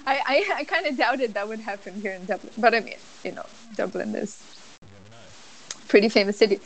I 0.06 0.22
I, 0.26 0.54
I 0.58 0.64
kind 0.66 0.86
of 0.86 0.96
doubted 0.96 1.34
that 1.34 1.48
would 1.48 1.62
happen 1.62 2.00
here 2.00 2.14
in 2.14 2.26
Dublin, 2.26 2.54
but 2.58 2.74
I 2.76 2.82
mean, 2.82 3.00
you 3.24 3.32
know, 3.34 3.46
Dublin 3.74 4.16
is 4.16 4.46
pretty 5.90 6.10
famous 6.10 6.38
city, 6.38 6.62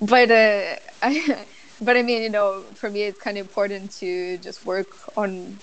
but 0.00 0.30
uh, 0.30 0.76
I. 1.02 1.46
But 1.80 1.96
I 1.96 2.02
mean, 2.02 2.22
you 2.22 2.30
know, 2.30 2.64
for 2.74 2.88
me, 2.88 3.02
it's 3.02 3.20
kind 3.20 3.36
of 3.36 3.46
important 3.46 3.90
to 3.98 4.38
just 4.38 4.64
work 4.64 4.86
on 5.16 5.58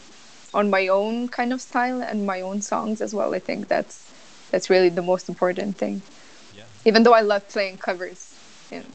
on 0.54 0.70
my 0.70 0.88
own 0.88 1.30
kind 1.30 1.54
of 1.54 1.62
style 1.62 2.02
and 2.02 2.26
my 2.26 2.42
own 2.42 2.62
songs 2.62 3.02
as 3.02 3.16
well. 3.16 3.34
I 3.34 3.40
think 3.40 3.68
that's 3.68 4.12
that's 4.52 4.70
really 4.70 4.90
the 4.90 5.02
most 5.02 5.30
important 5.30 5.78
thing. 5.78 6.02
Yeah. 6.56 6.64
Even 6.86 7.04
though 7.04 7.14
I 7.14 7.22
love 7.22 7.48
playing 7.50 7.78
covers. 7.78 8.36
You 8.72 8.80
know. 8.80 8.92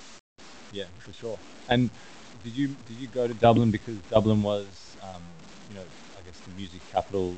Yeah, 0.73 0.85
for 1.01 1.13
sure. 1.13 1.39
And 1.69 1.91
did 2.45 2.53
you 2.53 2.69
did 2.69 2.97
you 3.01 3.09
go 3.09 3.27
to 3.27 3.35
Dublin 3.35 3.71
because 3.71 3.97
Dublin 4.11 4.43
was, 4.43 4.67
um, 5.03 5.23
you 5.71 5.77
know, 5.77 5.87
I 6.19 6.21
guess 6.27 6.39
the 6.41 6.53
music 6.57 6.81
capital 6.93 7.35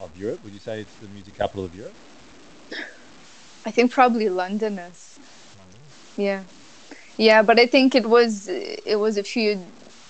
of 0.00 0.10
Europe? 0.16 0.38
Would 0.44 0.52
you 0.52 0.60
say 0.60 0.80
it's 0.80 0.94
the 0.96 1.08
music 1.08 1.36
capital 1.36 1.64
of 1.64 1.74
Europe? 1.74 1.94
I 3.66 3.70
think 3.70 3.90
probably 3.92 4.28
London 4.28 4.78
is. 4.78 5.18
Yeah, 6.16 6.44
yeah, 7.16 7.42
but 7.42 7.58
I 7.58 7.66
think 7.66 7.94
it 7.94 8.06
was 8.08 8.48
it 8.48 8.98
was 8.98 9.16
a 9.16 9.22
few 9.22 9.60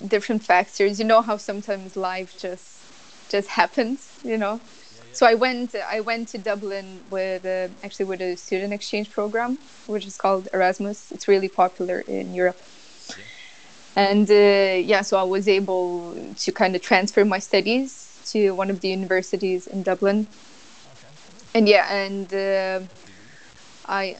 different 0.07 0.45
factors. 0.45 0.99
You 0.99 1.07
know 1.07 1.23
how 1.23 1.37
sometimes 1.37 1.97
life 1.97 2.37
just 2.39 2.83
just 3.31 3.49
happens, 3.49 4.19
you 4.25 4.39
know. 4.39 4.61
So 5.13 5.27
I 5.27 5.35
went 5.35 5.75
I 5.75 6.01
went 6.01 6.29
to 6.29 6.39
Dublin 6.39 7.01
with 7.11 7.45
uh, 7.45 7.69
actually 7.85 8.07
with 8.07 8.21
a 8.23 8.37
student 8.37 8.73
exchange 8.73 9.11
program, 9.11 9.59
which 9.87 10.07
is 10.07 10.17
called 10.17 10.49
Erasmus. 10.53 11.13
It's 11.13 11.29
really 11.29 11.49
popular 11.49 12.01
in 12.01 12.35
Europe. 12.35 12.61
And 13.97 14.31
uh, 14.31 14.35
yeah, 14.85 15.03
so 15.03 15.19
I 15.19 15.25
was 15.25 15.49
able 15.49 16.15
to 16.37 16.53
kind 16.53 16.75
of 16.77 16.83
transfer 16.83 17.25
my 17.25 17.39
studies 17.39 18.21
to 18.27 18.53
one 18.53 18.71
of 18.71 18.81
the 18.81 18.89
universities 18.89 19.67
in 19.67 19.83
Dublin. 19.83 20.27
And 21.55 21.69
yeah, 21.69 21.93
and 21.93 22.33
uh, 22.33 22.81
I 23.87 24.17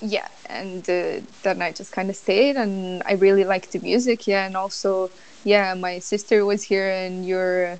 yeah, 0.00 0.28
and 0.52 0.88
uh, 0.88 1.20
then 1.42 1.62
I 1.62 1.72
just 1.72 1.92
kind 1.92 2.10
of 2.10 2.16
stayed, 2.16 2.56
and 2.56 3.02
I 3.06 3.12
really 3.14 3.44
liked 3.44 3.72
the 3.72 3.80
music. 3.80 4.26
Yeah, 4.26 4.46
and 4.46 4.56
also 4.56 5.10
yeah, 5.44 5.74
my 5.74 5.98
sister 5.98 6.44
was 6.44 6.62
here, 6.62 6.90
and 6.90 7.24
your 7.26 7.78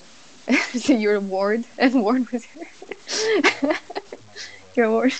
so 0.74 0.94
you're 0.94 1.20
Ward, 1.20 1.66
and 1.78 2.02
Ward 2.02 2.30
was 2.32 2.44
here. 2.44 2.68
your 4.76 4.90
Ward. 4.90 5.12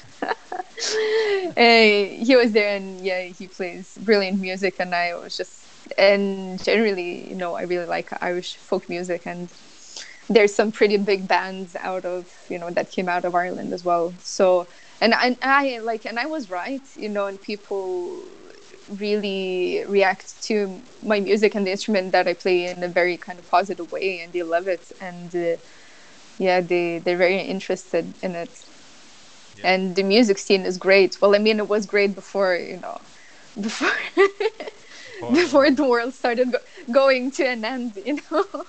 he 1.56 2.36
was 2.36 2.52
there, 2.52 2.76
and 2.76 3.04
yeah, 3.04 3.24
he 3.24 3.48
plays 3.48 3.98
brilliant 4.00 4.40
music, 4.40 4.76
and 4.78 4.94
I 4.94 5.14
was 5.16 5.36
just, 5.36 5.68
and 5.98 6.62
generally, 6.62 7.28
you 7.28 7.34
know, 7.34 7.54
I 7.54 7.62
really 7.62 7.86
like 7.86 8.10
Irish 8.22 8.56
folk 8.56 8.88
music, 8.88 9.22
and 9.26 9.52
there's 10.28 10.54
some 10.54 10.72
pretty 10.72 10.96
big 10.96 11.28
bands 11.28 11.76
out 11.76 12.04
of, 12.04 12.28
you 12.48 12.58
know, 12.58 12.70
that 12.70 12.90
came 12.90 13.08
out 13.08 13.24
of 13.24 13.34
Ireland 13.34 13.72
as 13.72 13.84
well. 13.84 14.14
So, 14.20 14.68
and 15.02 15.14
I, 15.14 15.26
and 15.26 15.36
I 15.42 15.78
like, 15.80 16.06
and 16.06 16.18
I 16.18 16.26
was 16.26 16.48
right, 16.48 16.80
you 16.96 17.08
know, 17.08 17.26
and 17.26 17.42
people 17.42 18.22
really 18.98 19.84
react 19.88 20.40
to 20.44 20.80
my 21.02 21.18
music 21.18 21.56
and 21.56 21.66
the 21.66 21.72
instrument 21.72 22.12
that 22.12 22.28
I 22.28 22.34
play 22.34 22.66
in 22.70 22.84
a 22.84 22.88
very 22.88 23.16
kind 23.16 23.36
of 23.36 23.50
positive 23.50 23.90
way, 23.90 24.20
and 24.20 24.32
they 24.32 24.44
love 24.44 24.68
it. 24.68 24.92
And 25.00 25.34
uh, 25.34 25.56
yeah, 26.38 26.60
they 26.60 26.98
they're 26.98 27.16
very 27.16 27.40
interested 27.40 28.14
in 28.22 28.36
it. 28.36 28.64
Yeah. 29.58 29.72
And 29.72 29.96
the 29.96 30.04
music 30.04 30.38
scene 30.38 30.62
is 30.62 30.78
great. 30.78 31.20
Well, 31.20 31.34
I 31.34 31.38
mean, 31.38 31.58
it 31.58 31.68
was 31.68 31.84
great 31.84 32.14
before 32.14 32.54
you 32.54 32.76
know, 32.76 33.00
before 33.60 33.96
before 35.32 35.68
the 35.80 35.84
world 35.84 36.14
started 36.14 36.52
go 36.52 36.58
going 36.92 37.32
to 37.32 37.42
an 37.44 37.64
end. 37.64 37.98
You 38.06 38.20
know. 38.30 38.44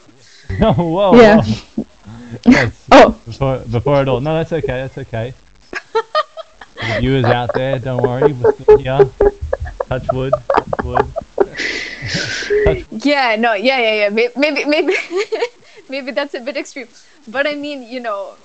oh 0.61 0.83
whoa! 0.95 1.15
Yeah. 1.15 1.43
Whoa. 1.43 1.85
yes. 2.45 2.85
Oh. 2.91 3.11
Before 3.23 3.59
before 3.59 4.01
it 4.01 4.07
all. 4.07 4.19
No, 4.19 4.33
that's 4.33 4.51
okay. 4.51 4.79
That's 4.81 4.97
okay. 4.97 5.33
The 6.81 6.93
viewers 6.93 7.29
out 7.29 7.53
there, 7.53 7.79
don't 7.79 8.01
worry. 8.01 8.33
We're 8.33 8.45
still 8.45 8.67
here 8.75 8.99
touch 9.89 10.09
wood, 10.11 10.33
wood. 10.81 11.13
yeah, 12.91 13.35
no, 13.35 13.53
yeah, 13.53 13.79
yeah, 13.79 13.93
yeah. 14.03 14.09
Maybe, 14.09 14.33
maybe, 14.35 14.65
maybe, 14.65 14.95
maybe 15.89 16.11
that's 16.11 16.33
a 16.33 16.39
bit 16.41 16.57
extreme. 16.57 16.87
But 17.27 17.47
I 17.47 17.55
mean, 17.55 17.83
you 17.83 17.99
know, 17.99 18.37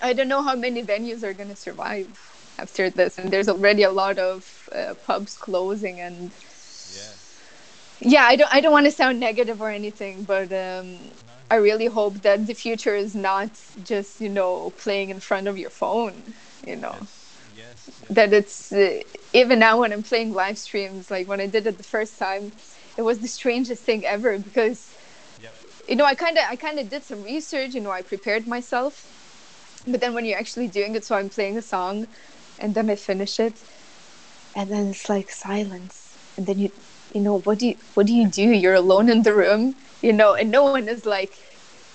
I 0.00 0.12
don't 0.12 0.28
know 0.28 0.42
how 0.42 0.54
many 0.56 0.82
venues 0.82 1.22
are 1.22 1.32
gonna 1.34 1.56
survive 1.56 2.08
after 2.58 2.90
this, 2.90 3.18
and 3.18 3.30
there's 3.30 3.48
already 3.48 3.82
a 3.82 3.90
lot 3.90 4.18
of 4.18 4.68
uh, 4.72 4.94
pubs 4.94 5.36
closing, 5.36 6.00
and 6.00 6.32
Yeah. 6.88 7.12
yeah, 8.00 8.24
I 8.24 8.36
don't, 8.36 8.52
I 8.54 8.60
don't 8.60 8.72
want 8.72 8.86
to 8.86 8.92
sound 8.92 9.20
negative 9.20 9.60
or 9.60 9.70
anything, 9.70 10.24
but 10.24 10.52
um, 10.52 10.98
I 11.52 11.56
really 11.56 11.86
hope 11.86 12.22
that 12.22 12.46
the 12.46 12.54
future 12.54 12.96
is 12.96 13.14
not 13.14 13.50
just 13.82 14.20
you 14.20 14.30
know 14.30 14.70
playing 14.84 15.10
in 15.10 15.20
front 15.20 15.48
of 15.48 15.58
your 15.58 15.70
phone, 15.70 16.34
you 16.70 16.76
know 16.76 17.08
Yes. 17.54 17.98
yes. 18.00 18.00
that 18.10 18.32
it's 18.32 18.72
uh, 18.72 19.00
even 19.32 19.58
now 19.58 19.80
when 19.80 19.92
I'm 19.92 20.02
playing 20.02 20.32
live 20.32 20.58
streams, 20.58 21.10
like 21.10 21.28
when 21.28 21.40
I 21.40 21.46
did 21.46 21.66
it 21.66 21.78
the 21.78 21.84
first 21.84 22.18
time, 22.18 22.52
it 22.96 23.02
was 23.02 23.20
the 23.20 23.28
strangest 23.28 23.84
thing 23.84 24.04
ever 24.04 24.38
because 24.38 24.94
Yep. 25.42 25.54
you 25.88 25.96
know 25.96 26.04
I 26.04 26.14
kind 26.14 26.38
of 26.38 26.44
I 26.48 26.56
kind 26.56 26.78
of 26.78 26.88
did 26.88 27.04
some 27.04 27.22
research, 27.22 27.74
you 27.74 27.80
know, 27.80 27.90
I 27.90 28.02
prepared 28.02 28.46
myself, 28.46 29.06
but 29.86 30.00
then 30.00 30.14
when 30.14 30.24
you're 30.24 30.38
actually 30.38 30.68
doing 30.68 30.94
it, 30.94 31.04
so 31.04 31.16
I'm 31.16 31.30
playing 31.30 31.58
a 31.58 31.62
song, 31.62 32.06
and 32.58 32.74
then 32.74 32.90
I 32.90 32.96
finish 32.96 33.40
it, 33.40 33.64
and 34.54 34.70
then 34.72 34.88
it's 34.88 35.08
like 35.08 35.30
silence, 35.30 36.18
and 36.36 36.46
then 36.46 36.58
you 36.58 36.70
you 37.14 37.20
know 37.20 37.38
what 37.40 37.58
do 37.58 37.68
you 37.68 37.76
what 37.94 38.06
do 38.06 38.12
you 38.14 38.26
do? 38.28 38.42
You're 38.42 38.74
alone 38.74 39.08
in 39.08 39.22
the 39.22 39.34
room, 39.34 39.74
you 40.02 40.12
know, 40.12 40.34
and 40.34 40.50
no 40.50 40.64
one 40.64 40.88
is 40.88 41.04
like 41.06 41.32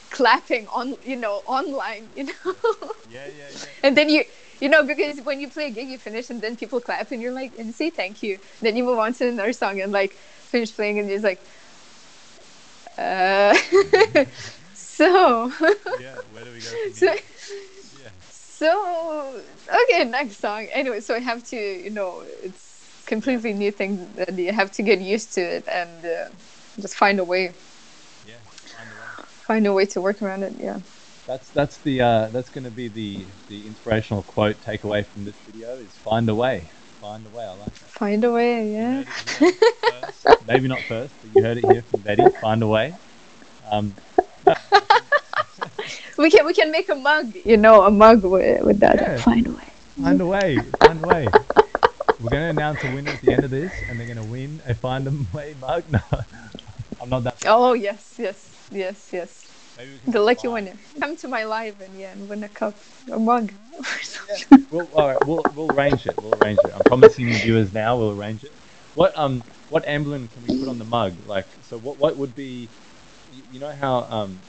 clapping 0.09 0.67
on 0.67 0.95
you 1.05 1.15
know 1.15 1.41
online, 1.45 2.07
you 2.15 2.25
know. 2.25 2.53
Yeah, 3.11 3.25
yeah, 3.27 3.45
yeah. 3.51 3.57
And 3.83 3.97
then 3.97 4.09
you, 4.09 4.23
you 4.59 4.69
know, 4.69 4.83
because 4.83 5.21
when 5.21 5.39
you 5.39 5.47
play 5.47 5.67
a 5.67 5.69
gig, 5.69 5.87
you 5.89 5.97
finish 5.97 6.29
and 6.29 6.41
then 6.41 6.55
people 6.55 6.79
clap 6.79 7.11
and 7.11 7.21
you're 7.21 7.31
like, 7.31 7.51
and 7.57 7.73
say 7.73 7.89
thank 7.89 8.21
you. 8.21 8.37
Then 8.61 8.75
you 8.75 8.83
move 8.83 8.99
on 8.99 9.13
to 9.13 9.27
another 9.29 9.53
song 9.53 9.79
and 9.81 9.91
like 9.91 10.11
finish 10.13 10.73
playing 10.75 10.99
and 10.99 11.07
you're 11.07 11.17
just 11.17 11.23
like, 11.23 11.39
uh, 12.97 13.55
so, 14.73 15.51
Yeah. 15.99 16.15
Where 16.33 16.43
do 16.43 16.51
we 16.51 16.59
go 16.59 16.67
so. 16.93 17.05
Yeah. 17.05 18.09
so, 18.29 19.41
okay, 19.83 20.03
next 20.05 20.37
song. 20.37 20.67
Anyway, 20.71 20.99
so 20.99 21.15
I 21.15 21.19
have 21.19 21.43
to, 21.49 21.57
you 21.57 21.89
know, 21.91 22.23
it's 22.43 22.66
completely 23.07 23.53
new 23.53 23.71
thing 23.71 24.07
that 24.15 24.37
you 24.37 24.51
have 24.53 24.71
to 24.73 24.83
get 24.83 24.99
used 25.01 25.33
to 25.35 25.41
it 25.41 25.67
and 25.67 26.05
uh, 26.05 26.29
just 26.79 26.95
find 26.95 27.19
a 27.19 27.23
way, 27.23 27.51
Yeah. 28.27 28.35
Find 28.75 28.89
a 28.89 28.95
way. 28.95 29.25
find 29.49 29.67
a 29.67 29.73
way 29.73 29.85
to 29.87 30.01
work 30.01 30.21
around 30.21 30.43
it. 30.43 30.53
Yeah. 30.59 30.79
That's 31.27 31.49
that's 31.51 31.77
the 31.79 32.01
uh, 32.01 32.27
that's 32.31 32.49
going 32.49 32.63
to 32.63 32.71
be 32.71 32.87
the 32.87 33.25
the 33.49 33.59
inspirational 33.67 34.23
quote 34.23 34.55
takeaway 34.63 35.05
from 35.05 35.25
this 35.25 35.35
video 35.47 35.69
is 35.75 35.91
find 36.09 36.29
a 36.29 36.35
way. 36.35 36.63
Find 37.01 37.25
a 37.25 37.37
way. 37.37 37.43
I 37.45 37.51
like 37.51 37.65
that. 37.65 37.89
Find 38.01 38.23
a 38.23 38.31
way. 38.31 38.71
Yeah. 38.73 39.03
heard 39.03 39.55
first. 40.25 40.47
Maybe 40.47 40.67
not 40.67 40.81
first, 40.87 41.13
but 41.21 41.29
you 41.35 41.43
heard 41.47 41.57
it 41.57 41.65
here 41.71 41.83
from 41.83 41.99
Vetty. 42.01 42.27
Find 42.39 42.63
a 42.63 42.67
way. 42.67 42.95
Um, 43.71 43.93
We 46.17 46.31
can 46.31 46.45
we 46.45 46.53
can 46.53 46.71
make 46.71 46.89
a 46.89 46.95
mug, 46.95 47.35
you 47.45 47.57
know, 47.57 47.83
a 47.83 47.91
mug 47.91 48.23
with, 48.23 48.63
with 48.63 48.79
that. 48.79 48.95
Yeah. 48.95 49.17
Find 49.17 49.45
a 49.47 49.51
way. 49.51 49.67
find 50.01 50.21
a 50.21 50.25
way. 50.25 50.57
Find 50.81 51.03
a 51.03 51.07
way. 51.07 51.27
We're 52.19 52.29
going 52.29 52.43
to 52.43 52.49
announce 52.49 52.83
a 52.83 52.93
winner 52.93 53.11
at 53.11 53.21
the 53.21 53.31
end 53.31 53.43
of 53.43 53.51
this, 53.51 53.71
and 53.89 53.99
they're 53.99 54.07
going 54.07 54.17
to 54.17 54.23
win 54.23 54.61
a 54.65 54.73
find 54.75 55.07
a 55.07 55.11
way 55.33 55.53
mug. 55.53 55.85
No, 55.91 55.99
I'm 56.99 57.09
not 57.09 57.23
that. 57.25 57.37
Oh 57.45 57.73
yes, 57.73 58.15
yes, 58.17 58.49
yes, 58.71 59.09
yes. 59.13 59.45
Maybe 59.77 59.91
we 59.93 59.99
can 59.99 60.11
The 60.13 60.21
lucky 60.21 60.47
winner. 60.47 60.73
Come 60.99 61.15
to 61.17 61.27
my 61.27 61.43
live 61.43 61.79
and 61.81 61.95
yeah, 61.95 62.11
and 62.13 62.27
win 62.27 62.43
a 62.43 62.49
cup, 62.49 62.79
a 63.11 63.19
mug. 63.19 63.53
We'll, 64.71 64.89
all 64.93 65.07
right, 65.07 65.17
we'll, 65.25 65.43
we'll 65.53 65.71
arrange 65.71 66.05
it. 66.07 66.15
We'll 66.21 66.33
arrange 66.43 66.59
it. 66.65 66.71
I'm 66.73 66.81
promising 66.85 67.27
you 67.27 67.35
viewers 67.35 67.71
now. 67.71 67.97
We'll 67.97 68.11
arrange 68.11 68.43
it. 68.43 68.51
What 68.93 69.13
um 69.17 69.43
what 69.67 69.83
emblem 69.85 70.27
can 70.29 70.41
we 70.41 70.51
put 70.51 70.67
on 70.67 70.79
the 70.79 70.85
mug? 70.85 71.19
Like, 71.23 71.47
so 71.61 71.77
what 71.77 71.99
what 71.99 72.17
would 72.17 72.33
be? 72.35 72.73
You, 73.27 73.43
you 73.47 73.59
know 73.59 73.71
how 73.73 73.99
um 74.09 74.43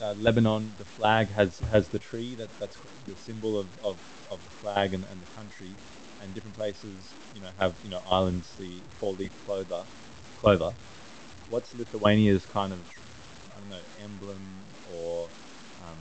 uh, 0.00 0.14
Lebanon 0.16 0.74
the 0.78 0.84
flag 0.84 1.30
has 1.30 1.58
has 1.60 1.88
the 1.90 1.98
tree 1.98 2.36
that 2.36 2.50
that's 2.58 2.78
the 3.04 3.16
symbol 3.16 3.58
of, 3.58 3.70
of, 3.82 4.00
of 4.30 4.44
the 4.44 4.50
flag 4.50 4.94
and, 4.94 5.04
and 5.04 5.20
the 5.20 5.26
country, 5.26 5.80
and 6.20 6.34
different 6.34 6.56
places 6.56 7.16
you 7.32 7.40
know 7.40 7.50
have 7.58 7.76
you 7.82 7.88
know 7.90 8.02
islands 8.06 8.54
the 8.58 8.84
four 8.98 9.12
leaf 9.14 9.32
clover 9.38 9.84
clover. 10.36 10.72
What's 11.48 11.74
Lithuania's 11.74 12.46
kind 12.46 12.72
of 12.72 12.86
I 13.54 13.58
don't 13.58 13.68
know 13.68 13.82
emblem 13.98 14.64
or 14.84 15.30
um, 15.80 15.98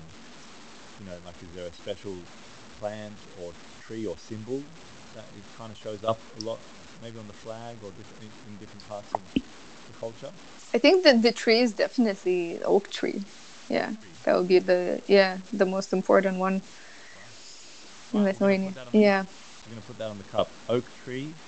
you 0.97 1.05
know 1.05 1.19
like 1.23 1.41
is 1.41 1.53
there 1.53 1.67
a 1.67 1.73
special 1.73 2.27
plant 2.79 3.27
or 3.35 3.53
tree 3.79 4.05
or 4.05 4.17
symbol 4.17 4.65
that 5.13 5.25
it 5.35 5.45
kind 5.55 5.71
of 5.71 5.77
shows 5.77 6.03
up 6.03 6.19
a 6.35 6.39
lot, 6.39 6.59
maybe 7.01 7.17
on 7.17 7.27
the 7.27 7.33
flag 7.33 7.77
or 7.83 7.91
different, 7.91 8.21
in, 8.21 8.33
in 8.45 8.57
different 8.57 8.85
parts 8.87 9.13
of 9.13 9.21
the 9.87 9.93
culture. 9.93 10.31
I 10.73 10.77
think 10.77 11.03
that 11.05 11.21
the 11.21 11.31
tree 11.31 11.61
is 11.61 11.73
definitely 11.73 12.61
oak 12.63 12.89
tree. 12.89 13.23
Yeah, 13.69 13.91
that 14.23 14.35
would 14.35 14.47
be 14.47 14.59
the 14.59 15.01
yeah 15.07 15.37
the 15.51 15.65
most 15.65 15.93
important 15.93 16.39
one 16.39 16.61
in 18.13 18.19
Right, 18.19 18.25
Lithuania. 18.25 18.67
put 18.69 18.75
that 18.75 18.87
on 18.87 18.93
Yeah. 18.93 19.23
We're 19.67 19.71
going 19.71 19.81
to 19.81 19.87
put 19.87 19.97
that 19.97 20.09
on 20.09 20.17
the 20.17 20.23
cup. 20.23 20.55
Oak 20.69 20.93
tree, 20.93 21.39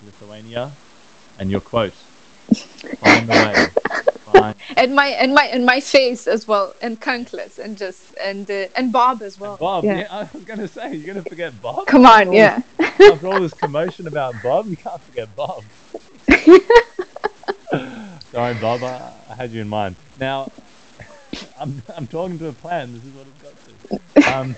Lithuania, 0.00 0.78
and 1.36 1.50
your 1.50 1.60
quote. 1.60 2.06
Find 3.00 3.28
the 3.28 3.36
way. 3.36 3.72
Find 4.24 4.54
And 4.76 4.94
my 4.94 5.08
and 5.08 5.34
my 5.34 5.44
and 5.46 5.66
my 5.66 5.80
face 5.80 6.28
as 6.28 6.46
well, 6.46 6.74
and 6.80 7.00
Kankles, 7.00 7.58
and 7.58 7.76
just 7.76 8.14
and 8.22 8.48
uh, 8.48 8.68
and 8.76 8.92
Bob 8.92 9.22
as 9.22 9.38
well. 9.40 9.52
and 9.54 9.58
Bob. 9.58 9.84
Yeah. 9.84 9.98
Yeah. 9.98 10.06
I 10.10 10.28
was 10.32 10.44
going 10.44 10.60
to 10.60 10.68
say, 10.68 10.94
you're 10.94 11.12
going 11.12 11.22
to 11.24 11.28
forget 11.28 11.60
Bob. 11.60 11.88
Come 11.88 12.06
on, 12.06 12.28
After 12.28 12.32
all 12.32 12.34
yeah. 12.36 12.62
this- 12.78 13.00
After 13.06 13.26
all 13.26 13.40
this 13.40 13.54
commotion 13.54 14.06
about 14.06 14.40
Bob, 14.42 14.68
you 14.68 14.76
can't 14.76 15.02
forget 15.04 15.34
Bob. 15.34 15.66
Sorry, 18.32 18.54
Bob. 18.54 18.84
I, 18.84 19.12
I 19.30 19.34
had 19.34 19.52
you 19.52 19.60
in 19.62 19.68
mind. 19.68 19.96
Now, 20.16 20.52
I'm, 21.60 21.82
I'm 21.96 22.06
talking 22.08 22.38
to 22.40 22.48
a 22.48 22.52
plan. 22.52 22.92
This 22.92 23.04
is 23.04 23.12
what 23.12 23.26
I've 23.26 23.38
got 23.38 23.54
to. 23.64 23.80
Um, 24.32 24.56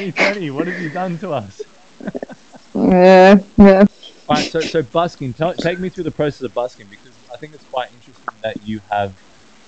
hey, 0.00 0.10
Tony, 0.12 0.50
what 0.50 0.66
have 0.66 0.80
you 0.80 0.88
done 0.88 1.18
to 1.18 1.30
us? 1.30 1.66
Yeah, 2.74 3.34
yeah. 3.58 3.84
All 4.28 4.36
right, 4.36 4.46
so, 4.46 4.60
so 4.60 4.82
busking. 4.82 5.34
Tell, 5.34 5.54
take 5.54 5.78
me 5.78 5.90
through 5.90 6.04
the 6.04 6.10
process 6.10 6.40
of 6.40 6.54
busking 6.54 6.88
because 6.88 7.22
I 7.32 7.36
think 7.36 7.52
it's 7.54 7.64
quite 7.64 7.92
interesting 7.92 8.30
that 8.42 8.62
you 8.62 8.80
have, 8.90 9.16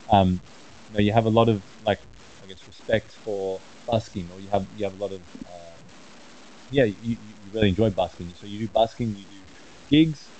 um, 0.08 0.40
you 0.88 0.94
know, 0.94 1.00
you 1.00 1.12
have 1.12 1.26
a 1.26 1.30
lot 1.30 1.50
of 1.50 1.62
like, 1.84 1.98
I 2.42 2.46
guess, 2.46 2.66
respect 2.66 3.18
for 3.24 3.60
busking, 3.86 4.30
or 4.30 4.40
you 4.40 4.48
have 4.50 4.66
you 4.74 4.84
have 4.84 4.94
a 4.94 4.96
lot 4.96 5.12
of, 5.12 5.20
uh, 5.46 5.76
yeah, 6.70 6.84
you, 6.84 7.18
you 7.20 7.50
really 7.52 7.68
enjoy 7.68 7.90
busking. 7.90 8.32
So 8.34 8.46
you 8.46 8.58
do 8.60 8.68
busking, 8.68 9.14
you 9.14 9.26
do 9.26 9.42
gigs. 9.90 10.30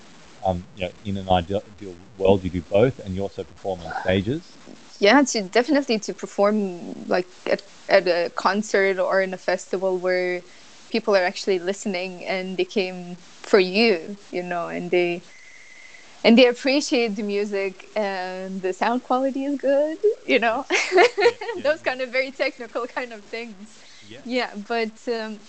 Um, 0.44 0.64
you 0.74 0.85
know, 0.87 0.92
in 1.05 1.18
an 1.18 1.28
ideal, 1.28 1.62
ideal 1.66 1.96
world, 2.16 2.42
you 2.44 2.50
do 2.50 2.62
both, 2.62 2.98
and 2.98 3.14
you 3.14 3.20
also 3.20 3.44
perform 3.44 3.81
on 3.81 3.92
stages. 4.02 4.57
Yeah 5.03 5.23
to 5.23 5.43
definitely 5.51 5.99
to 6.01 6.15
perform 6.15 7.05
like 7.09 7.29
at, 7.47 7.62
at 7.88 8.09
a 8.09 8.31
concert 8.37 8.99
or 9.01 9.23
in 9.23 9.35
a 9.35 9.38
festival 9.38 9.99
where 9.99 10.43
people 10.91 11.17
are 11.17 11.25
actually 11.25 11.61
listening 11.61 12.25
and 12.27 12.59
they 12.59 12.65
came 12.65 13.19
for 13.43 13.61
you 13.61 14.17
you 14.31 14.43
know 14.43 14.69
and 14.69 14.91
they 14.93 15.25
and 16.25 16.38
they 16.38 16.47
appreciate 16.47 17.17
the 17.17 17.23
music 17.23 17.91
and 17.97 18.62
the 18.62 18.73
sound 18.73 19.03
quality 19.03 19.45
is 19.45 19.57
good 19.57 19.99
you 20.27 20.38
know? 20.38 20.67
Those 21.65 21.83
kind 21.83 22.01
of 22.01 22.11
very 22.11 22.33
technical 22.33 22.87
kind 22.87 23.12
of 23.12 23.25
things. 23.27 23.79
Yeah. 24.09 24.21
yeah 24.25 24.55
but 24.57 24.97
um 25.09 25.41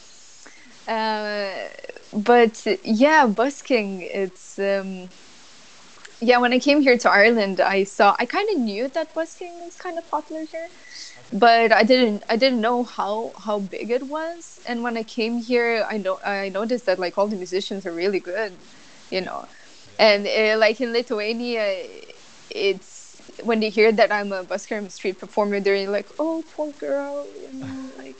uh 0.88 1.70
but 2.13 2.66
yeah 2.84 3.28
busking 3.28 4.02
it's 4.02 4.60
um 4.60 5.10
yeah 6.24 6.38
when 6.38 6.54
i 6.54 6.60
came 6.60 6.82
here 6.82 6.98
to 6.98 7.10
ireland 7.10 7.60
i 7.60 7.84
saw 7.84 8.16
i 8.20 8.26
kind 8.26 8.50
of 8.50 8.58
knew 8.58 8.88
that 8.88 9.14
busking 9.14 9.60
was 9.64 9.76
kind 9.76 9.98
of 9.98 10.08
popular 10.10 10.44
here 10.44 10.70
but 11.32 11.72
i 11.72 11.84
didn't 11.84 12.24
i 12.30 12.36
didn't 12.38 12.62
know 12.62 12.84
how 12.84 13.34
how 13.46 13.60
big 13.60 13.92
it 13.92 14.04
was. 14.08 14.60
And 14.66 14.84
when 14.84 14.98
i 14.98 15.04
came 15.04 15.38
here 15.38 15.86
i 15.90 15.98
know 15.98 16.20
i 16.26 16.50
noticed 16.50 16.86
that 16.86 17.00
like 17.00 17.18
all 17.18 17.28
the 17.28 17.36
musicians 17.36 17.86
are 17.86 17.94
really 17.94 18.20
good 18.20 18.54
you 19.12 19.22
know. 19.22 19.48
And 20.00 20.26
uh, 20.28 20.58
like 20.58 20.82
in 20.82 20.92
lithuania 20.94 21.66
it's 22.50 23.21
when 23.44 23.60
they 23.60 23.69
hear 23.69 23.92
that 23.92 24.12
i'm 24.12 24.32
a 24.32 24.44
busker 24.44 24.84
a 24.86 24.90
street 24.90 25.19
performer 25.19 25.60
they're 25.60 25.90
like 25.90 26.10
oh 26.19 26.44
poor 26.56 26.71
girl 26.74 27.28
you 27.42 27.52
know 27.54 27.92
like 27.98 28.17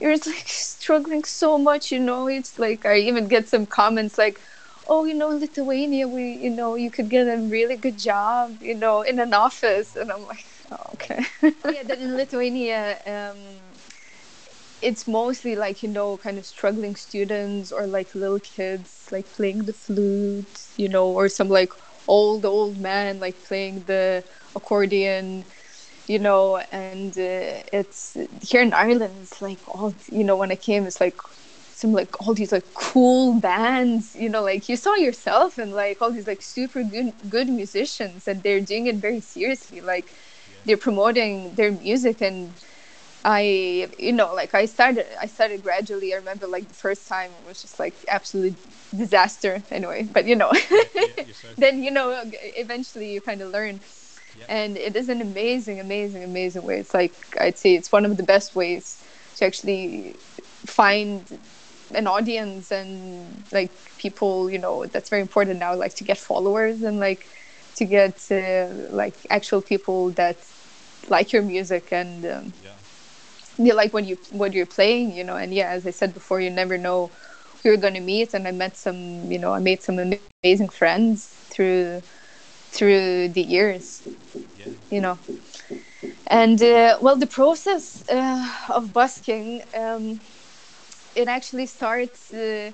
you're 0.00 0.12
like 0.16 0.48
struggling 0.48 1.24
so 1.24 1.58
much 1.58 1.92
you 1.92 2.00
know. 2.00 2.26
It's 2.28 2.58
like 2.58 2.86
i 2.86 2.96
even 2.98 3.28
get 3.28 3.48
some 3.48 3.66
comments 3.66 4.18
like 4.18 4.40
oh 4.86 5.04
you 5.04 5.14
know 5.14 5.28
lithuania 5.28 6.08
we 6.08 6.32
you 6.32 6.50
know 6.50 6.74
you 6.74 6.90
could 6.90 7.08
get 7.08 7.26
a 7.28 7.38
really 7.38 7.76
good 7.76 7.98
job 7.98 8.62
you 8.62 8.74
know 8.74 9.02
in 9.02 9.18
an 9.18 9.34
office. 9.34 9.94
And 9.96 10.10
i'm 10.12 10.22
like 10.26 10.46
oh, 10.70 10.76
okay. 10.94 11.20
Yeah 11.64 11.82
then 11.84 12.00
in 12.00 12.16
lithuania 12.16 13.00
um 13.06 13.80
it's 14.80 15.06
mostly 15.06 15.54
like 15.56 15.82
you 15.82 15.88
know 15.88 16.16
kind 16.18 16.38
of 16.38 16.44
struggling 16.46 16.96
students 16.96 17.70
or 17.72 17.86
like 17.86 18.14
little 18.14 18.40
kids 18.40 19.08
like 19.12 19.32
playing 19.32 19.64
the 19.64 19.72
flute 19.72 20.60
you 20.76 20.88
know 20.88 21.08
or 21.08 21.28
some 21.28 21.48
like 21.48 21.72
old 22.08 22.44
old 22.44 22.78
man 22.78 23.20
like 23.20 23.42
playing 23.44 23.84
the 23.84 24.24
accordion 24.56 25.44
you 26.08 26.18
know. 26.18 26.58
And 26.72 27.16
uh, 27.16 27.62
it's 27.72 28.16
here 28.42 28.62
in 28.62 28.72
ireland 28.72 29.18
it's 29.22 29.40
like 29.40 29.60
all 29.68 29.94
you 30.08 30.24
know 30.24 30.36
when 30.36 30.50
i 30.52 30.56
came 30.56 30.86
it's 30.86 31.00
like 31.00 31.18
some 31.82 31.92
like 31.92 32.20
all 32.22 32.32
these 32.32 32.52
like 32.52 32.72
cool 32.74 33.40
bands, 33.40 34.14
you 34.14 34.28
know, 34.28 34.42
like 34.42 34.68
you 34.68 34.76
saw 34.76 34.94
yourself 34.94 35.58
and 35.58 35.72
like 35.74 36.00
all 36.00 36.12
these 36.12 36.26
like 36.26 36.40
super 36.40 36.82
good 36.84 37.12
good 37.28 37.48
musicians 37.48 38.26
and 38.28 38.42
they're 38.42 38.60
doing 38.60 38.86
it 38.86 38.96
very 38.96 39.20
seriously. 39.20 39.80
Like 39.80 40.14
they're 40.64 40.84
promoting 40.88 41.54
their 41.56 41.72
music 41.72 42.22
and 42.22 42.54
I 43.24 43.88
you 43.98 44.12
know 44.12 44.32
like 44.34 44.54
I 44.54 44.64
started 44.66 45.06
I 45.20 45.26
started 45.26 45.62
gradually. 45.62 46.14
I 46.14 46.16
remember 46.16 46.46
like 46.46 46.68
the 46.68 46.74
first 46.86 47.06
time 47.08 47.30
it 47.40 47.46
was 47.46 47.60
just 47.60 47.78
like 47.78 47.94
absolute 48.08 48.56
disaster 48.96 49.62
anyway. 49.70 50.04
But 50.16 50.26
you 50.26 50.36
know 50.36 50.52
then 51.58 51.82
you 51.82 51.90
know 51.90 52.06
eventually 52.64 53.12
you 53.12 53.20
kind 53.20 53.42
of 53.42 53.50
learn. 53.50 53.80
And 54.48 54.78
it 54.78 54.96
is 54.96 55.08
an 55.08 55.20
amazing, 55.20 55.78
amazing, 55.78 56.24
amazing 56.24 56.62
way. 56.62 56.78
It's 56.78 56.94
like 56.94 57.14
I'd 57.38 57.58
say 57.58 57.74
it's 57.74 57.92
one 57.92 58.04
of 58.06 58.16
the 58.16 58.22
best 58.22 58.54
ways 58.56 59.02
to 59.36 59.44
actually 59.44 60.16
find 60.66 61.38
an 61.94 62.06
audience 62.06 62.70
and 62.70 63.44
like 63.52 63.70
people 63.98 64.50
you 64.50 64.58
know 64.58 64.86
that's 64.86 65.08
very 65.10 65.22
important 65.22 65.58
now 65.58 65.74
like 65.74 65.94
to 65.94 66.04
get 66.04 66.18
followers 66.18 66.82
and 66.82 67.00
like 67.00 67.26
to 67.76 67.84
get 67.84 68.16
uh, 68.30 68.68
like 68.90 69.14
actual 69.30 69.60
people 69.60 70.10
that 70.10 70.36
like 71.08 71.32
your 71.32 71.42
music 71.42 71.92
and 71.92 72.24
um, 72.24 72.52
yeah. 72.64 72.70
they 73.58 73.72
like 73.72 73.92
what 73.92 74.04
you 74.04 74.16
what 74.30 74.52
you're 74.52 74.66
playing 74.66 75.12
you 75.12 75.24
know 75.24 75.36
and 75.36 75.52
yeah 75.54 75.70
as 75.70 75.86
i 75.86 75.90
said 75.90 76.12
before 76.14 76.40
you 76.40 76.50
never 76.50 76.78
know 76.78 77.10
who 77.62 77.70
you're 77.70 77.78
going 77.78 77.94
to 77.94 78.00
meet 78.00 78.34
and 78.34 78.46
i 78.46 78.50
met 78.50 78.76
some 78.76 79.30
you 79.30 79.38
know 79.38 79.52
i 79.52 79.58
made 79.58 79.82
some 79.82 79.98
amazing 79.98 80.68
friends 80.68 81.26
through 81.50 82.02
through 82.70 83.28
the 83.28 83.42
years 83.42 84.02
yeah. 84.58 84.66
you 84.90 85.00
know 85.00 85.18
and 86.26 86.62
uh, 86.62 86.96
well 87.00 87.16
the 87.16 87.26
process 87.26 88.08
uh, 88.08 88.48
of 88.70 88.92
busking 88.92 89.62
um, 89.74 90.20
it 91.14 91.28
actually 91.28 91.66
starts 91.66 92.32
uh, 92.32 92.70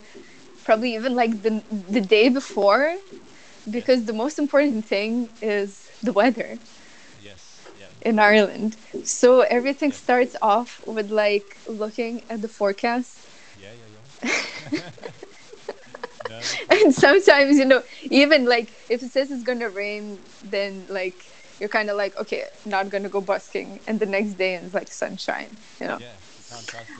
probably 0.65 0.95
even 0.95 1.15
like 1.15 1.43
the 1.43 1.63
the 1.91 2.01
day 2.01 2.29
before 2.29 2.97
because 3.71 4.05
the 4.05 4.13
most 4.13 4.39
important 4.39 4.85
thing 4.87 5.31
is 5.41 5.89
the 6.03 6.13
weather 6.13 6.59
yes 7.21 7.71
yeah. 7.79 7.87
in 8.03 8.19
Ireland. 8.19 8.77
So 9.05 9.41
everything 9.43 9.93
starts 9.93 10.37
off 10.43 10.81
with 10.87 11.11
like 11.11 11.59
looking 11.67 12.25
at 12.31 12.43
the 12.43 12.49
forecast. 12.49 13.29
Yeah, 13.57 13.73
yeah, 13.73 14.31
yeah. 14.31 14.91
and 16.71 16.95
sometimes, 16.95 17.59
you 17.59 17.65
know, 17.65 17.83
even 18.05 18.47
like 18.47 18.73
if 18.89 19.03
it 19.03 19.11
says 19.13 19.31
it's 19.31 19.43
gonna 19.43 19.71
rain, 19.71 20.21
then 20.43 20.87
like 20.89 21.25
you're 21.61 21.69
kind 21.69 21.91
of 21.91 21.97
like, 21.97 22.17
okay, 22.17 22.45
not 22.65 22.89
gonna 22.91 23.09
go 23.09 23.21
busking, 23.21 23.81
and 23.87 24.01
the 24.01 24.07
next 24.07 24.35
day 24.35 24.55
it's 24.55 24.75
like 24.75 24.93
sunshine, 24.93 25.59
you 25.81 25.87
know. 25.87 25.99
Yeah 26.01 26.17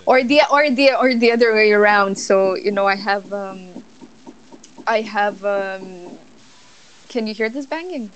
or 0.07 0.23
the 0.25 0.43
or 0.51 0.71
the 0.71 0.95
or 0.95 1.15
the 1.15 1.33
other 1.33 1.55
way 1.55 1.73
around. 1.73 2.17
So 2.19 2.55
you 2.55 2.73
know 2.73 2.87
i 2.87 2.97
have 2.97 3.33
um 3.33 3.83
i 4.87 5.01
have 5.03 5.45
um 5.45 6.19
can 7.09 7.27
you 7.27 7.35
hear 7.35 7.49
this 7.49 7.67
banging? 7.67 8.13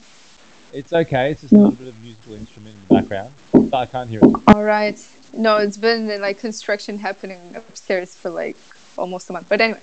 It's 0.72 0.93
okay. 0.93 1.30
It's 1.33 1.43
just 1.43 1.53
a 1.53 1.57
little 1.57 1.76
bit 1.76 1.89
of 1.89 1.99
musical 2.01 2.35
instrument 2.35 2.76
in 2.76 2.80
the 2.83 2.89
background 2.89 3.35
but 3.53 3.78
i 3.78 3.87
can't 3.87 4.11
hear 4.11 4.20
it. 4.20 4.37
All 4.49 4.62
right. 4.62 4.99
No 5.33 5.57
it's 5.59 5.78
been 5.78 6.20
like 6.20 6.39
construction 6.39 6.99
happening 6.99 7.57
upstairs 7.57 8.16
for 8.16 8.30
like 8.30 8.57
almost 8.99 9.30
a 9.30 9.33
month. 9.33 9.49
But 9.49 9.61
anyway. 9.61 9.80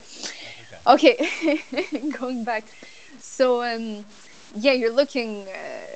Okay, 0.88 1.20
okay. 1.22 2.10
going 2.20 2.44
back. 2.44 2.70
So 3.20 3.64
um 3.64 4.06
yeah 4.54 4.74
you're 4.74 4.94
looking 4.94 5.48
uh, 5.50 5.96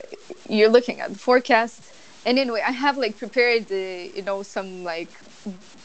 you're 0.49 0.69
looking 0.69 0.99
at 1.01 1.13
the 1.13 1.19
forecast. 1.19 1.93
And 2.25 2.39
anyway 2.39 2.63
i 2.65 2.71
have 2.71 2.97
like 2.97 3.17
prepared 3.17 3.71
uh, 3.71 3.75
you 3.75 4.23
know 4.23 4.43
some 4.43 4.83
like 4.83 5.22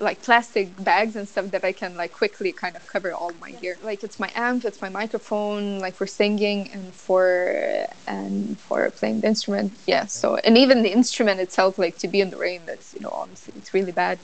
like 0.00 0.22
plastic 0.22 0.82
bags 0.84 1.16
and 1.16 1.28
stuff 1.28 1.50
that 1.50 1.64
I 1.64 1.72
can 1.72 1.96
like 1.96 2.12
quickly 2.12 2.52
kind 2.52 2.76
of 2.76 2.86
cover 2.86 3.12
all 3.12 3.34
my 3.40 3.52
gear. 3.52 3.78
Like 3.82 4.04
it's 4.04 4.18
my 4.18 4.30
amp, 4.34 4.64
it's 4.64 4.80
my 4.80 4.88
microphone, 4.88 5.78
like 5.80 5.96
for 5.96 6.06
singing 6.06 6.70
and 6.72 6.94
for 6.94 7.86
and 8.06 8.60
for 8.60 8.90
playing 8.92 9.20
the 9.22 9.28
instrument. 9.28 9.78
Yeah. 9.86 10.06
So 10.06 10.36
and 10.36 10.56
even 10.58 10.82
the 10.82 10.92
instrument 10.92 11.40
itself, 11.40 11.78
like 11.78 11.98
to 11.98 12.08
be 12.08 12.20
in 12.20 12.30
the 12.30 12.38
rain, 12.38 12.66
that's 12.66 12.94
you 12.94 13.00
know 13.00 13.10
honestly 13.10 13.54
it's 13.56 13.74
really 13.74 13.92
bad. 13.92 14.20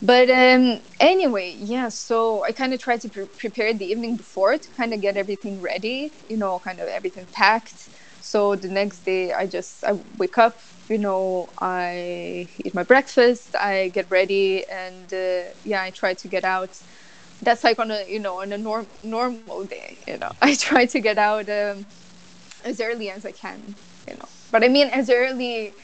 But 0.00 0.30
um, 0.30 0.80
anyway, 1.00 1.54
yeah. 1.58 1.88
So 1.88 2.44
I 2.44 2.52
kind 2.52 2.72
of 2.72 2.80
tried 2.80 3.00
to 3.02 3.08
pre- 3.08 3.26
prepare 3.36 3.74
the 3.74 3.86
evening 3.86 4.16
before 4.16 4.56
to 4.58 4.70
kind 4.72 4.94
of 4.94 5.00
get 5.00 5.16
everything 5.16 5.60
ready. 5.60 6.12
You 6.28 6.36
know, 6.36 6.60
kind 6.60 6.80
of 6.80 6.88
everything 6.88 7.28
packed. 7.32 7.90
So 8.28 8.56
the 8.56 8.68
next 8.68 9.04
day, 9.04 9.32
I 9.32 9.46
just 9.46 9.84
I 9.84 9.92
wake 10.18 10.38
up, 10.38 10.56
you 10.88 10.98
know, 10.98 11.48
I 11.60 12.48
eat 12.64 12.74
my 12.74 12.84
breakfast, 12.84 13.56
I 13.56 13.88
get 13.88 14.10
ready, 14.10 14.68
and 14.68 15.12
uh, 15.12 15.42
yeah, 15.64 15.82
I 15.82 15.90
try 15.90 16.14
to 16.14 16.28
get 16.28 16.44
out. 16.44 16.74
That's 17.42 17.64
like 17.64 17.78
on 17.78 17.90
a 17.90 18.04
you 18.08 18.20
know 18.20 18.40
on 18.42 18.52
a 18.52 18.58
norm 18.58 18.86
normal 19.02 19.64
day, 19.64 19.88
you 20.06 20.18
know. 20.18 20.32
I 20.42 20.54
try 20.54 20.86
to 20.86 21.00
get 21.00 21.18
out 21.18 21.48
um, 21.48 21.86
as 22.64 22.80
early 22.80 23.10
as 23.10 23.24
I 23.24 23.32
can, 23.32 23.76
you 24.08 24.14
know. 24.16 24.28
But 24.50 24.64
I 24.64 24.68
mean 24.68 24.88
as 24.88 25.10
early 25.10 25.74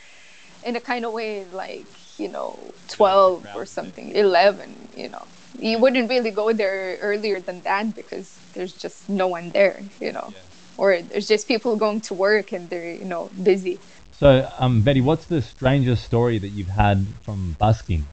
in 0.63 0.77
a 0.77 0.81
kind 0.81 1.05
of 1.05 1.13
way 1.13 1.45
like 1.47 1.87
you 2.19 2.29
know 2.29 2.75
12 2.89 3.47
or 3.55 3.67
something 3.67 4.11
11 4.13 4.89
you 4.97 5.09
know 5.09 5.27
you 5.59 5.79
wouldn't 5.79 6.11
really 6.11 6.31
go 6.31 6.53
there 6.53 6.99
earlier 7.01 7.41
than 7.41 7.63
that 7.63 7.95
because 7.95 8.41
there's 8.55 8.75
just 8.75 9.09
no 9.09 9.27
one 9.29 9.51
there 9.51 9.85
you 10.01 10.13
know 10.13 10.33
yeah. 10.35 10.44
Or 10.77 11.01
there's 11.03 11.29
just 11.29 11.47
people 11.47 11.77
going 11.77 12.01
to 12.03 12.15
work 12.15 12.53
and 12.53 12.69
they're 12.69 12.95
you 12.95 13.05
know 13.05 13.31
busy 13.43 13.79
so, 14.19 14.49
um, 14.59 14.83
Vetty, 14.83 15.03
what's 15.03 15.27
the 15.27 15.43
strangest 15.43 16.05
story 16.05 16.39
that 16.39 16.49
you've 16.49 16.69
had 16.69 17.05
from 17.25 17.57
busking? 17.59 18.07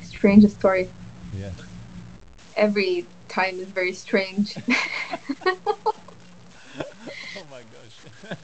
Strangest 0.00 0.56
story. 0.56 0.88
Yeah. 1.36 1.50
Every 2.56 3.04
time 3.28 3.58
is 3.58 3.66
very 3.66 3.92
strange. 3.92 4.56
oh 4.68 4.72
my 7.50 7.62
gosh. 7.74 8.38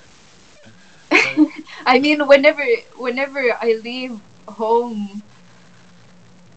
I 1.86 2.00
mean, 2.00 2.26
whenever 2.26 2.64
whenever 2.98 3.56
I 3.60 3.80
leave 3.84 4.18
home, 4.48 5.22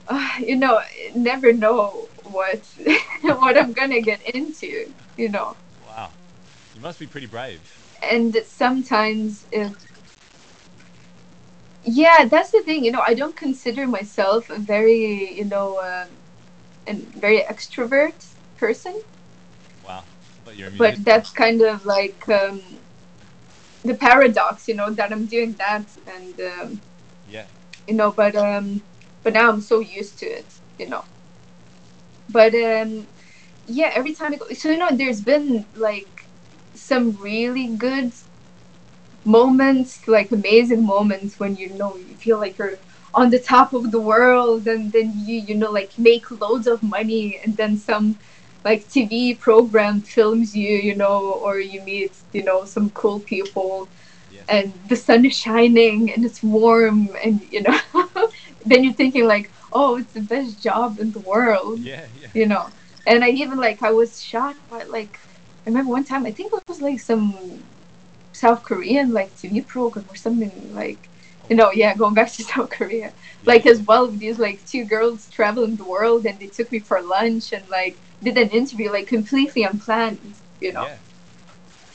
uh, 0.08 0.30
you 0.40 0.56
know, 0.56 0.82
never 1.16 1.54
know 1.54 2.10
what 2.24 2.60
what 3.22 3.56
I'm 3.56 3.74
gonna 3.74 4.02
get 4.02 4.22
into. 4.34 4.92
You 5.18 5.30
know. 5.30 5.56
Wow, 5.88 6.10
you 6.76 6.82
must 6.82 7.00
be 7.00 7.08
pretty 7.08 7.28
brave. 7.28 7.60
And 8.04 8.36
sometimes 8.46 9.46
if 9.52 9.74
yeah 11.88 12.26
that's 12.26 12.50
the 12.50 12.62
thing 12.64 12.84
you 12.84 12.92
know 12.92 13.04
i 13.06 13.14
don't 13.14 13.36
consider 13.36 13.86
myself 13.86 14.50
a 14.50 14.58
very 14.58 15.32
you 15.38 15.46
know 15.46 15.76
uh, 15.78 16.06
a 16.88 16.94
very 17.20 17.42
extrovert 17.42 18.26
person. 18.58 19.02
Wow. 19.88 20.04
But 20.44 20.56
you're 20.58 20.72
but 20.72 21.04
that's 21.04 21.32
kind 21.32 21.62
of 21.62 21.86
like 21.86 22.28
um, 22.30 22.62
the 23.84 23.96
paradox 23.96 24.68
you 24.68 24.76
know 24.76 24.90
that 24.92 25.12
i'm 25.12 25.26
doing 25.26 25.54
that 25.54 25.86
and 26.08 26.40
um, 26.42 26.82
yeah. 27.30 27.46
you 27.88 27.94
know 27.94 28.12
but 28.12 28.36
um 28.36 28.82
but 29.24 29.34
now 29.34 29.50
i'm 29.50 29.62
so 29.62 29.80
used 29.80 30.20
to 30.20 30.26
it 30.26 30.46
you 30.80 30.88
know. 30.90 31.04
But 32.30 32.54
um 32.56 33.08
yeah 33.68 33.92
every 33.94 34.14
time 34.14 34.34
i 34.34 34.36
go 34.38 34.48
so 34.50 34.70
you 34.70 34.78
know 34.78 34.90
there's 34.92 35.22
been 35.22 35.66
like 35.76 36.26
some 36.76 37.12
really 37.22 37.68
good 37.68 38.12
moments, 39.26 40.08
like 40.08 40.32
amazing 40.32 40.86
moments 40.86 41.40
when 41.40 41.56
you 41.56 41.70
know 41.70 41.96
you 41.96 42.16
feel 42.16 42.38
like 42.38 42.58
you're 42.58 42.78
on 43.14 43.32
the 43.32 43.40
top 43.40 43.74
of 43.74 43.92
the 43.92 44.00
world 44.00 44.68
and 44.68 44.92
then 44.92 45.12
you 45.26 45.40
you 45.40 45.56
know 45.56 45.72
like 45.72 45.98
make 45.98 46.30
loads 46.30 46.68
of 46.68 46.84
money 46.84 47.40
and 47.44 47.58
then 47.58 47.78
some 47.78 48.18
like 48.64 48.88
TV 48.88 49.38
program 49.40 50.02
films 50.02 50.56
you, 50.56 50.76
you 50.78 50.96
know, 50.96 51.34
or 51.34 51.60
you 51.60 51.82
meet, 51.82 52.12
you 52.34 52.44
know, 52.44 52.66
some 52.66 52.90
cool 52.92 53.20
people 53.20 53.88
yeah. 54.32 54.42
and 54.50 54.74
the 54.90 54.96
sun 54.96 55.24
is 55.24 55.38
shining 55.38 56.12
and 56.12 56.26
it's 56.26 56.42
warm 56.42 57.10
and 57.24 57.42
you 57.52 57.62
know 57.62 57.80
then 58.66 58.84
you're 58.84 58.94
thinking 58.94 59.26
like, 59.28 59.50
oh, 59.72 59.98
it's 59.98 60.14
the 60.14 60.22
best 60.22 60.62
job 60.62 61.00
in 61.00 61.12
the 61.12 61.20
world. 61.20 61.80
Yeah, 61.80 62.06
yeah. 62.22 62.28
You 62.34 62.48
know. 62.48 62.68
And 63.06 63.24
I 63.24 63.30
even 63.30 63.58
like 63.60 63.82
I 63.84 63.92
was 63.92 64.22
shocked 64.22 64.68
by 64.70 64.84
like 64.84 65.20
I 65.66 65.70
remember 65.70 65.92
one 65.92 66.04
time 66.04 66.26
I 66.26 66.32
think 66.32 66.54
it 66.54 66.64
was 66.68 66.82
like 66.82 67.00
some 67.00 67.64
South 68.34 68.64
Korean 68.64 69.14
like 69.14 69.36
TV 69.36 69.62
program 69.62 70.06
or 70.10 70.16
something 70.16 70.74
like 70.74 71.10
you 71.50 71.56
know 71.56 71.72
yeah 71.72 71.96
going 71.96 72.14
back 72.14 72.32
to 72.34 72.44
South 72.54 72.70
Korea. 72.70 73.14
Like 73.46 73.66
as 73.66 73.82
well 73.82 74.08
these 74.08 74.40
like 74.40 74.66
two 74.66 74.86
girls 74.86 75.30
traveling 75.30 75.76
the 75.76 75.84
world 75.86 76.26
and 76.26 76.40
they 76.40 76.48
took 76.48 76.72
me 76.72 76.80
for 76.80 77.02
lunch 77.02 77.54
and 77.54 77.68
like 77.70 77.98
did 78.24 78.38
an 78.38 78.50
interview 78.50 78.92
like 78.92 79.08
completely 79.08 79.64
unplanned 79.64 80.36
you 80.62 80.72
know? 80.74 80.84
Yeah. 80.86 80.98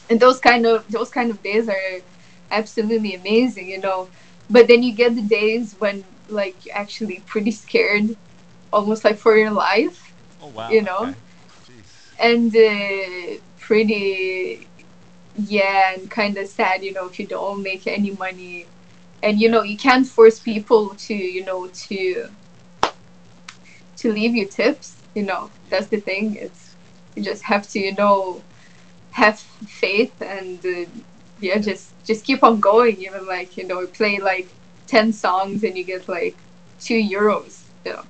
and 0.08 0.20
those 0.20 0.38
kind 0.40 0.66
of 0.66 0.86
those 0.90 1.11
kind 1.11 1.30
of 1.30 1.42
days 1.42 1.68
are 1.68 2.00
absolutely 2.50 3.14
amazing 3.14 3.68
you 3.68 3.78
know? 3.80 4.08
But 4.48 4.68
then 4.68 4.82
you 4.82 4.92
get 4.92 5.14
the 5.14 5.22
days 5.22 5.76
when 5.78 6.04
like 6.28 6.64
you're 6.64 6.76
actually 6.76 7.22
pretty 7.26 7.50
scared 7.50 8.16
almost 8.72 9.04
like 9.04 9.18
for 9.18 9.36
your 9.36 9.50
life 9.50 10.09
oh 10.43 10.49
wow 10.49 10.70
you 10.70 10.82
know 10.82 11.03
okay. 11.03 11.14
and 12.18 12.55
uh, 12.57 13.41
pretty 13.59 14.66
yeah 15.36 15.95
and 15.95 16.11
kind 16.11 16.36
of 16.36 16.47
sad 16.49 16.82
you 16.82 16.93
know 16.93 17.07
if 17.07 17.18
you 17.18 17.26
don't 17.26 17.62
make 17.62 17.86
any 17.86 18.11
money 18.12 18.66
and 19.22 19.41
you 19.41 19.49
know 19.49 19.62
you 19.62 19.76
can't 19.76 20.07
force 20.07 20.38
people 20.38 20.91
to 20.97 21.14
you 21.14 21.45
know 21.45 21.66
to 21.68 22.28
to 24.01 24.12
leave 24.12 24.34
you 24.34 24.47
tips. 24.47 24.97
You 25.14 25.24
know, 25.24 25.51
that's 25.68 25.88
the 25.88 26.01
thing. 26.01 26.36
It's 26.36 26.74
you 27.14 27.22
just 27.22 27.43
have 27.43 27.68
to, 27.70 27.78
you 27.78 27.95
know, 27.95 28.43
have 29.11 29.38
faith 29.38 30.14
and 30.22 30.64
uh, 30.64 30.91
yeah, 31.41 31.59
just 31.59 31.93
just 32.05 32.24
keep 32.24 32.43
on 32.43 32.61
going. 32.61 32.97
Even 33.03 33.26
like 33.26 33.57
you 33.57 33.66
know, 33.66 33.86
play 33.86 34.18
like 34.18 34.49
ten 34.86 35.12
songs 35.12 35.64
and 35.64 35.76
you 35.76 35.84
get 35.84 36.09
like 36.09 36.36
two 36.80 37.01
euros. 37.01 37.62
You 37.84 37.93
know. 37.95 38.05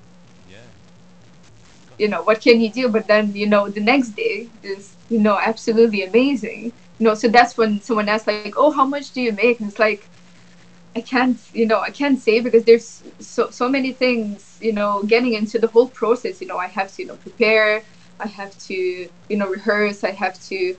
You 2.01 2.09
know 2.09 2.23
what 2.23 2.41
can 2.41 2.61
you 2.61 2.73
do? 2.73 2.89
But 2.89 3.07
then 3.09 3.35
you 3.35 3.47
know 3.49 3.69
the 3.69 3.81
next 3.93 4.11
day 4.11 4.51
is 4.63 4.97
you 5.09 5.21
know 5.21 5.39
absolutely 5.51 6.03
amazing. 6.05 6.73
You 6.99 7.05
know, 7.07 7.15
so 7.15 7.29
that's 7.29 7.57
when 7.59 7.81
someone 7.83 8.09
asks 8.09 8.29
like, 8.29 8.45
"Oh, 8.47 8.59
how 8.59 8.87
much 8.87 9.13
do 9.13 9.21
you 9.23 9.33
make?" 9.33 9.47
And 9.49 9.57
it's 9.59 9.67
like, 9.69 9.95
I 10.97 11.01
can't, 11.01 11.39
you 11.53 11.67
know, 11.67 11.81
I 11.81 11.91
can't 11.91 12.19
say 12.19 12.41
because 12.41 12.65
there's 12.65 13.03
so 13.21 13.51
so 13.51 13.69
many 13.69 13.93
things, 13.93 14.59
you 14.61 14.73
know, 14.73 15.03
getting 15.05 15.35
into 15.35 15.59
the 15.59 15.69
whole 15.69 15.89
process. 15.91 16.41
You 16.41 16.47
know, 16.49 16.57
I 16.59 16.69
have 16.69 16.91
to, 16.95 17.03
you 17.03 17.09
know, 17.09 17.17
prepare. 17.17 17.85
I 18.21 18.27
have 18.29 18.57
to, 18.69 18.75
you 18.75 19.37
know, 19.37 19.49
rehearse. 19.49 20.03
I 20.05 20.13
have 20.13 20.39
to 20.51 20.77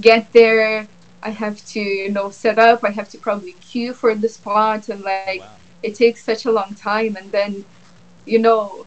get 0.00 0.32
there. 0.32 0.88
I 1.22 1.30
have 1.30 1.64
to, 1.66 1.80
you 1.80 2.10
know, 2.12 2.30
set 2.30 2.58
up. 2.58 2.80
I 2.84 2.90
have 2.90 3.08
to 3.10 3.18
probably 3.18 3.52
queue 3.54 3.94
for 3.94 4.14
the 4.14 4.28
spot, 4.28 4.88
and 4.88 5.02
like, 5.02 5.30
Wow. 5.30 5.56
it 5.68 5.94
takes 5.94 6.24
such 6.24 6.30
a 6.30 6.38
long 6.38 6.74
time. 6.74 7.16
And 7.16 7.18
then, 7.32 7.64
you 8.24 8.38
know, 8.38 8.86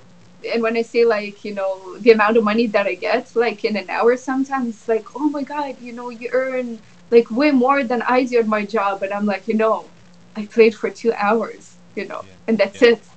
and 0.53 0.61
when 0.63 0.77
I 0.77 0.81
say 0.81 1.05
like, 1.05 1.43
you 1.43 1.53
know, 1.53 1.97
the 1.99 2.11
amount 2.11 2.37
of 2.37 2.43
money 2.43 2.67
that 2.67 2.85
I 2.87 2.95
get, 2.95 3.31
like 3.35 3.63
in 3.63 3.75
an 3.75 3.89
hour, 3.89 4.15
sometimes 4.17 4.75
it's 4.75 4.87
like, 4.87 5.07
oh 5.15 5.29
my 5.29 5.43
god, 5.43 5.75
you 5.79 5.93
know, 5.93 6.09
you 6.09 6.29
earn 6.33 6.79
like 7.11 7.29
way 7.31 7.51
more 7.51 7.83
than 7.83 8.01
I 8.03 8.25
do 8.25 8.39
at 8.39 8.47
my 8.47 8.65
job, 8.65 9.03
and 9.03 9.13
I'm 9.13 9.25
like, 9.25 9.47
you 9.47 9.55
know, 9.55 9.91
I 10.35 10.45
played 10.45 10.75
for 10.75 10.89
two 10.89 11.13
hours, 11.13 11.77
you 11.95 12.07
know, 12.07 12.21
Yeah. 12.27 12.33
and 12.47 12.57
that's 12.57 12.81
Yeah. 12.81 12.89
it. 12.91 13.07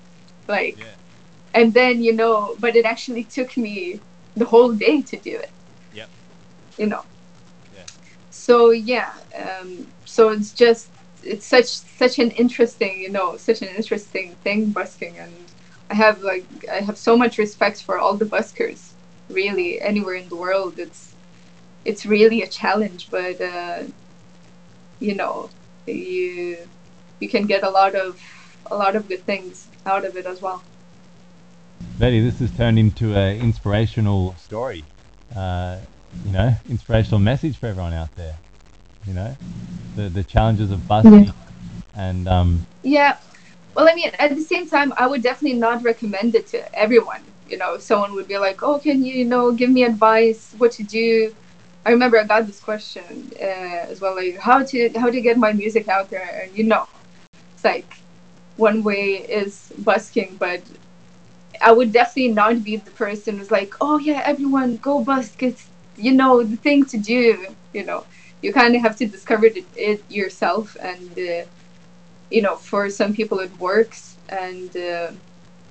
Like, 0.49 0.79
Yeah. 0.79 0.95
and 1.55 1.75
then 1.75 2.03
you 2.03 2.13
know, 2.13 2.57
but 2.59 2.77
it 2.77 2.85
actually 2.85 3.25
took 3.25 3.57
me 3.57 4.03
the 4.35 4.47
whole 4.47 4.73
day 4.73 5.03
to 5.03 5.17
do 5.19 5.37
it. 5.37 5.53
Yep. 5.93 6.11
You 6.79 6.87
know. 6.87 7.05
Yeah. 7.75 7.85
So 8.31 8.71
yeah, 8.71 9.13
um, 9.37 9.93
so 10.05 10.31
it's 10.31 10.53
just 10.53 10.91
it's 11.23 11.47
such 11.47 11.67
such 11.69 12.19
an 12.19 12.31
interesting, 12.33 13.01
you 13.01 13.11
know, 13.11 13.37
such 13.37 13.63
an 13.63 13.69
interesting 13.69 14.37
thing 14.45 14.71
busking, 14.73 15.19
and 15.19 15.48
I 15.91 15.95
have 15.95 16.23
like 16.23 16.45
I 16.71 16.81
have 16.81 16.99
so 16.99 17.17
much 17.17 17.39
respect 17.39 17.83
for 17.83 17.99
all 17.99 18.15
the 18.15 18.27
buskers. 18.27 18.93
Really, 19.29 19.81
anywhere 19.81 20.15
in 20.15 20.29
the 20.29 20.37
world, 20.37 20.79
it's 20.79 21.15
it's 21.85 22.05
really 22.05 22.43
a 22.43 22.47
challenge, 22.47 23.09
but 23.11 23.41
uh, 23.41 23.85
you 25.01 25.15
know, 25.15 25.51
you 25.87 26.59
you 27.21 27.29
can 27.29 27.47
get 27.47 27.63
a 27.63 27.71
lot 27.71 27.95
of 27.95 28.21
a 28.71 28.77
lot 28.77 28.97
of 28.97 29.09
good 29.09 29.25
things 29.25 29.69
out 29.87 30.05
of 30.05 30.17
it 30.17 30.27
as 30.27 30.43
well. 30.43 30.63
Vetty, 31.99 32.23
this 32.23 32.39
has 32.41 32.51
turned 32.57 32.79
into 32.79 33.15
an 33.15 33.41
inspirational 33.41 34.35
story. 34.37 34.85
Uh, 35.35 35.79
you 36.25 36.33
know, 36.33 36.55
inspirational 36.69 37.21
message 37.21 37.57
for 37.57 37.67
everyone 37.67 37.93
out 37.93 38.15
there. 38.17 38.37
You 39.07 39.15
know, 39.15 39.37
the 39.97 40.09
the 40.09 40.25
challenges 40.25 40.71
of 40.71 40.87
busking, 40.87 41.33
and 41.95 42.29
um, 42.29 42.67
Yeah. 42.83 43.17
Well, 43.79 43.89
I 43.89 43.95
mean, 43.95 44.11
at 44.19 44.35
the 44.35 44.43
same 44.43 44.69
time, 44.69 44.93
I 44.99 45.07
would 45.07 45.23
definitely 45.23 45.57
not 45.59 45.85
recommend 45.85 46.35
it 46.35 46.49
to 46.49 46.75
everyone. 46.77 47.23
You 47.49 47.59
know, 47.59 47.79
someone 47.79 48.15
would 48.17 48.27
be 48.27 48.37
like, 48.37 48.61
"Oh, 48.65 48.81
can 48.81 49.05
you, 49.05 49.15
you 49.15 49.25
know, 49.25 49.53
give 49.53 49.71
me 49.71 49.85
advice 49.85 50.53
what 50.59 50.73
to 50.73 50.83
do?" 50.83 51.33
I 51.87 51.91
remember 51.93 52.19
I 52.19 52.25
got 52.25 52.47
this 52.49 52.59
question 52.61 53.31
uh, 53.41 53.93
as 53.93 54.01
well, 54.01 54.17
like 54.17 54.37
how 54.39 54.65
to 54.65 54.91
how 55.03 55.11
to 55.11 55.21
get 55.21 55.39
my 55.39 55.53
music 55.53 55.87
out 55.89 56.11
there, 56.11 56.29
and 56.43 56.57
you 56.59 56.65
know, 56.65 56.89
it's 57.55 57.65
like 57.65 57.95
one 58.57 58.83
way 58.85 59.05
is 59.43 59.73
busking, 59.79 60.37
but 60.39 60.63
I 61.61 61.73
would 61.73 61.93
definitely 61.93 62.33
not 62.33 62.63
be 62.63 62.77
the 62.77 62.91
person 62.93 63.39
who's 63.39 63.51
like, 63.51 63.75
"Oh 63.81 63.99
yeah, 63.99 64.23
everyone 64.25 64.77
go 64.79 65.03
busk. 65.03 65.43
It's 65.43 65.69
you 65.97 66.13
know 66.13 66.43
the 66.43 66.57
thing 66.57 66.85
to 66.87 66.99
do." 66.99 67.55
You 67.73 67.85
know, 67.85 68.07
you 68.43 68.53
kind 68.53 68.75
of 68.77 68.83
have 68.83 68.97
to 68.97 69.07
discover 69.07 69.47
it, 69.47 69.65
it 69.77 70.03
yourself 70.11 70.77
and. 70.83 71.19
Uh, 71.19 71.45
you 72.31 72.43
know, 72.43 72.57
for 72.57 72.91
some 72.91 73.15
people 73.15 73.39
it 73.41 73.59
works 73.59 74.17
and 74.29 74.77
uh, 74.77 75.11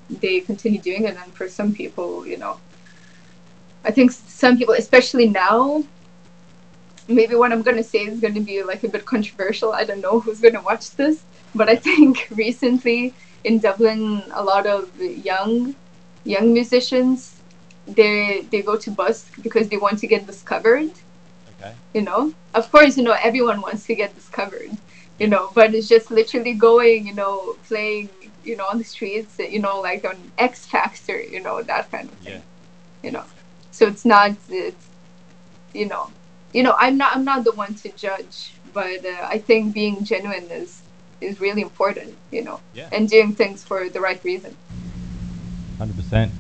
they 0.09 0.39
continue 0.39 0.79
doing 0.79 1.05
it, 1.05 1.17
and 1.21 1.33
for 1.33 1.47
some 1.47 1.73
people, 1.73 2.25
you 2.25 2.37
know, 2.37 2.59
I 3.83 3.91
think 3.91 4.11
some 4.11 4.57
people, 4.57 4.73
especially 4.73 5.27
now, 5.27 5.83
maybe 7.07 7.35
what 7.35 7.51
I'm 7.51 7.61
gonna 7.61 7.83
say 7.83 7.99
is 7.99 8.19
gonna 8.19 8.41
be 8.41 8.63
like 8.63 8.83
a 8.83 8.89
bit 8.89 9.05
controversial. 9.05 9.71
I 9.73 9.83
don't 9.83 10.01
know 10.01 10.19
who's 10.19 10.39
gonna 10.39 10.61
watch 10.61 10.91
this, 10.91 11.23
but 11.53 11.69
I 11.69 11.75
think 11.75 12.27
recently 12.35 13.13
in 13.43 13.59
Dublin, 13.59 14.23
a 14.33 14.43
lot 14.43 14.65
of 14.65 14.89
young 14.99 15.75
young 16.23 16.53
musicians 16.53 17.39
they 17.87 18.45
they 18.51 18.61
go 18.61 18.75
to 18.75 18.91
busk 18.91 19.41
because 19.41 19.69
they 19.69 19.77
want 19.77 19.99
to 19.99 20.07
get 20.07 20.25
discovered. 20.27 20.91
Okay, 21.59 21.73
you 21.93 22.01
know? 22.01 22.33
Of 22.53 22.71
course 22.71 22.97
you 22.97 23.03
know 23.03 23.15
everyone 23.23 23.61
wants 23.61 23.85
to 23.85 23.95
get 23.95 24.13
discovered 24.15 24.71
you 25.19 25.27
know 25.27 25.49
but 25.53 25.73
it's 25.73 25.87
just 25.87 26.11
literally 26.11 26.53
going 26.53 27.07
you 27.07 27.13
know 27.13 27.55
playing 27.67 28.09
you 28.43 28.55
know 28.55 28.65
on 28.65 28.77
the 28.77 28.83
streets 28.83 29.37
you 29.39 29.59
know 29.59 29.79
like 29.81 30.05
on 30.05 30.15
x 30.37 30.65
factor 30.65 31.19
you 31.21 31.39
know 31.39 31.61
that 31.63 31.89
kind 31.91 32.09
of 32.09 32.17
thing 32.19 32.33
yeah, 32.33 32.41
you 33.03 33.11
know 33.11 33.23
so 33.71 33.87
it's 33.87 34.05
not 34.05 34.31
it's, 34.49 34.87
you 35.73 35.85
know 35.85 36.09
you 36.53 36.63
know 36.63 36.75
i'm 36.79 36.97
not 36.97 37.15
i'm 37.15 37.25
not 37.25 37.43
the 37.43 37.51
one 37.53 37.73
to 37.73 37.89
judge 37.93 38.53
but 38.73 39.05
uh, 39.05 39.27
i 39.35 39.37
think 39.37 39.73
being 39.73 40.03
genuine 40.03 40.45
is 40.51 40.81
is 41.19 41.41
really 41.41 41.61
important 41.61 42.15
you 42.31 42.43
know 42.43 42.59
yeah, 42.73 42.87
and 42.91 43.09
doing 43.09 43.33
things 43.33 43.63
for 43.63 43.89
the 43.89 43.99
right 43.99 44.23
reason 44.23 44.55
hundred 45.77 45.95
percent. 45.95 46.31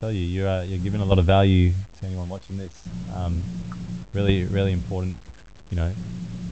Tell 0.00 0.12
you, 0.12 0.20
you're 0.20 0.48
uh, 0.48 0.62
you're 0.62 0.78
giving 0.78 1.00
a 1.00 1.04
lot 1.04 1.18
of 1.18 1.24
value 1.24 1.72
to 1.98 2.06
anyone 2.06 2.28
watching 2.28 2.56
this. 2.56 2.82
Um, 3.14 3.42
really, 4.12 4.44
really 4.44 4.72
important, 4.72 5.16
you 5.70 5.76
know, 5.76 5.92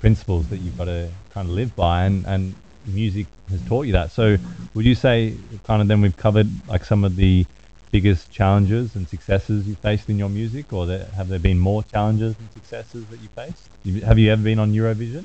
principles 0.00 0.48
that 0.48 0.58
you've 0.58 0.76
got 0.76 0.86
to 0.86 1.08
kind 1.32 1.48
of 1.48 1.54
live 1.54 1.74
by, 1.76 2.04
and 2.04 2.24
and 2.26 2.54
music 2.86 3.26
has 3.50 3.60
taught 3.68 3.86
you 3.86 3.92
that. 3.92 4.10
So, 4.10 4.36
would 4.74 4.84
you 4.84 4.94
say, 4.94 5.34
kind 5.64 5.82
of, 5.82 5.88
then 5.88 6.00
we've 6.00 6.16
covered 6.16 6.48
like 6.68 6.84
some 6.84 7.04
of 7.04 7.16
the 7.16 7.44
biggest 7.90 8.30
challenges 8.32 8.96
and 8.96 9.06
successes 9.06 9.66
you 9.66 9.74
faced 9.76 10.08
in 10.08 10.18
your 10.18 10.30
music, 10.30 10.72
or 10.72 10.86
there, 10.86 11.04
have 11.16 11.28
there 11.28 11.38
been 11.38 11.58
more 11.58 11.82
challenges 11.84 12.34
and 12.38 12.50
successes 12.52 13.04
that 13.06 13.20
you 13.20 13.28
faced? 13.28 13.68
Have 14.04 14.18
you 14.18 14.32
ever 14.32 14.42
been 14.42 14.58
on 14.58 14.72
Eurovision? 14.72 15.24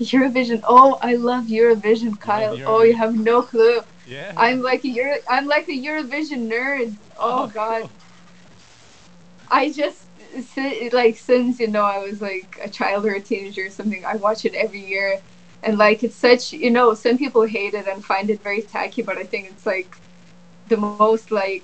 eurovision 0.00 0.60
oh 0.66 0.98
i 1.02 1.14
love 1.14 1.44
eurovision 1.44 2.18
kyle 2.18 2.58
oh 2.66 2.82
you 2.82 2.96
have 2.96 3.14
no 3.14 3.40
clue 3.40 3.80
Yeah. 4.10 4.32
I'm 4.36 4.60
like 4.60 4.84
a 4.84 4.88
Euro, 4.88 5.16
I'm 5.28 5.46
like 5.46 5.68
a 5.68 5.72
Eurovision 5.72 6.50
nerd. 6.50 6.96
Oh, 7.16 7.44
oh 7.44 7.46
God, 7.46 7.88
I 9.48 9.70
just 9.70 10.09
like 10.92 11.16
since 11.16 11.58
you 11.60 11.68
know 11.68 11.82
I 11.84 11.98
was 11.98 12.20
like 12.20 12.58
a 12.62 12.68
child 12.68 13.04
or 13.06 13.14
a 13.14 13.20
teenager 13.20 13.66
or 13.66 13.70
something. 13.70 14.04
I 14.04 14.16
watch 14.16 14.44
it 14.44 14.54
every 14.54 14.84
year, 14.84 15.20
and 15.62 15.78
like 15.78 16.02
it's 16.02 16.14
such 16.16 16.52
you 16.52 16.70
know 16.70 16.94
some 16.94 17.18
people 17.18 17.42
hate 17.44 17.74
it 17.74 17.86
and 17.86 18.04
find 18.04 18.30
it 18.30 18.42
very 18.42 18.62
tacky, 18.62 19.02
but 19.02 19.16
I 19.18 19.24
think 19.24 19.48
it's 19.50 19.66
like 19.66 19.96
the 20.68 20.76
most 20.76 21.30
like 21.30 21.62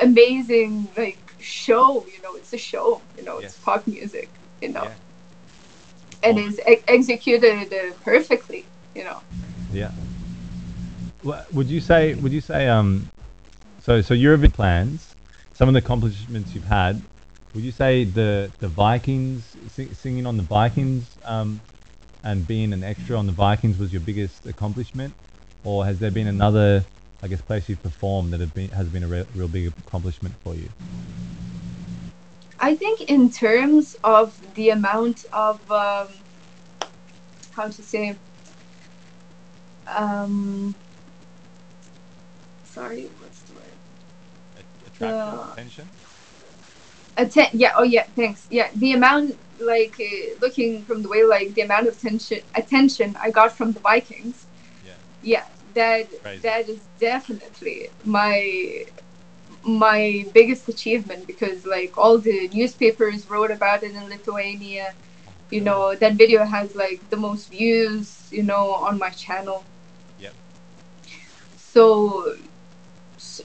amazing 0.00 0.88
like 0.96 1.18
show. 1.40 2.04
You 2.06 2.22
know, 2.22 2.34
it's 2.34 2.52
a 2.52 2.58
show. 2.58 3.00
You 3.16 3.24
know, 3.24 3.38
it's 3.38 3.56
pop 3.58 3.86
music. 3.86 4.28
You 4.60 4.70
know, 4.70 4.84
Yeah. 4.84 4.94
and 6.22 6.38
it's 6.38 6.58
e- 6.68 6.82
executed 6.88 7.72
uh, 7.72 7.92
perfectly. 8.04 8.64
You 8.94 9.04
know. 9.04 9.20
Yeah. 9.72 9.90
Wha- 11.22 11.44
Would 11.52 11.68
you 11.68 11.80
say? 11.80 12.14
Would 12.14 12.32
you 12.32 12.40
say? 12.40 12.68
Um. 12.68 13.08
So 13.80 14.00
so 14.00 14.14
Eurovision 14.14 14.52
plans. 14.52 15.11
Some 15.54 15.68
of 15.68 15.74
the 15.74 15.78
accomplishments 15.78 16.54
you've 16.54 16.64
had. 16.64 17.00
Would 17.54 17.64
you 17.64 17.72
say 17.72 18.04
the 18.04 18.50
the 18.60 18.68
Vikings 18.68 19.56
sing, 19.68 19.92
singing 19.94 20.26
on 20.26 20.36
the 20.36 20.42
Vikings 20.42 21.04
um, 21.24 21.60
and 22.24 22.46
being 22.46 22.72
an 22.72 22.82
extra 22.82 23.16
on 23.16 23.26
the 23.26 23.32
Vikings 23.32 23.78
was 23.78 23.92
your 23.92 24.00
biggest 24.00 24.46
accomplishment, 24.46 25.12
or 25.64 25.84
has 25.84 25.98
there 25.98 26.10
been 26.10 26.26
another, 26.26 26.84
I 27.22 27.28
guess, 27.28 27.40
place 27.42 27.68
you've 27.68 27.82
performed 27.82 28.32
that 28.32 28.54
been 28.54 28.70
has 28.70 28.88
been 28.88 29.04
a 29.04 29.06
real, 29.08 29.26
real 29.34 29.48
big 29.48 29.72
accomplishment 29.86 30.34
for 30.42 30.54
you? 30.54 30.68
I 32.58 32.74
think 32.74 33.02
in 33.02 33.28
terms 33.28 33.96
of 34.04 34.40
the 34.54 34.70
amount 34.70 35.26
of 35.32 35.70
um, 35.70 36.08
how 37.52 37.66
to 37.66 37.82
say 37.82 38.16
um 39.88 40.74
sorry 42.64 43.10
Uh, 45.02 45.52
attention. 45.52 45.88
Atten- 47.16 47.50
yeah 47.52 47.72
oh 47.76 47.82
yeah 47.82 48.06
thanks 48.16 48.46
yeah 48.50 48.70
the 48.74 48.92
amount 48.92 49.38
like 49.60 49.96
uh, 50.00 50.34
looking 50.40 50.84
from 50.84 51.02
the 51.02 51.08
way 51.08 51.24
like 51.24 51.54
the 51.54 51.60
amount 51.62 51.86
of 51.86 51.98
tension 51.98 52.40
attention 52.54 53.16
I 53.20 53.30
got 53.30 53.52
from 53.56 53.72
the 53.72 53.80
Vikings 53.80 54.46
Yeah. 54.84 54.94
yeah 55.22 55.44
that 55.74 56.08
Crazy. 56.22 56.42
that 56.42 56.68
is 56.68 56.80
definitely 56.98 57.88
my 58.04 58.84
my 59.62 60.24
biggest 60.32 60.68
achievement 60.68 61.26
because 61.26 61.66
like 61.66 61.96
all 61.98 62.18
the 62.18 62.48
newspapers 62.52 63.28
wrote 63.28 63.50
about 63.50 63.82
it 63.82 63.94
in 63.94 64.08
Lithuania 64.08 64.94
you 65.50 65.60
know 65.60 65.94
that 65.94 66.14
video 66.14 66.44
has 66.44 66.74
like 66.74 67.08
the 67.10 67.16
most 67.16 67.50
views 67.50 68.28
you 68.32 68.42
know 68.42 68.72
on 68.72 68.98
my 68.98 69.10
channel 69.10 69.66
Yep. 70.18 70.34
so 71.56 72.34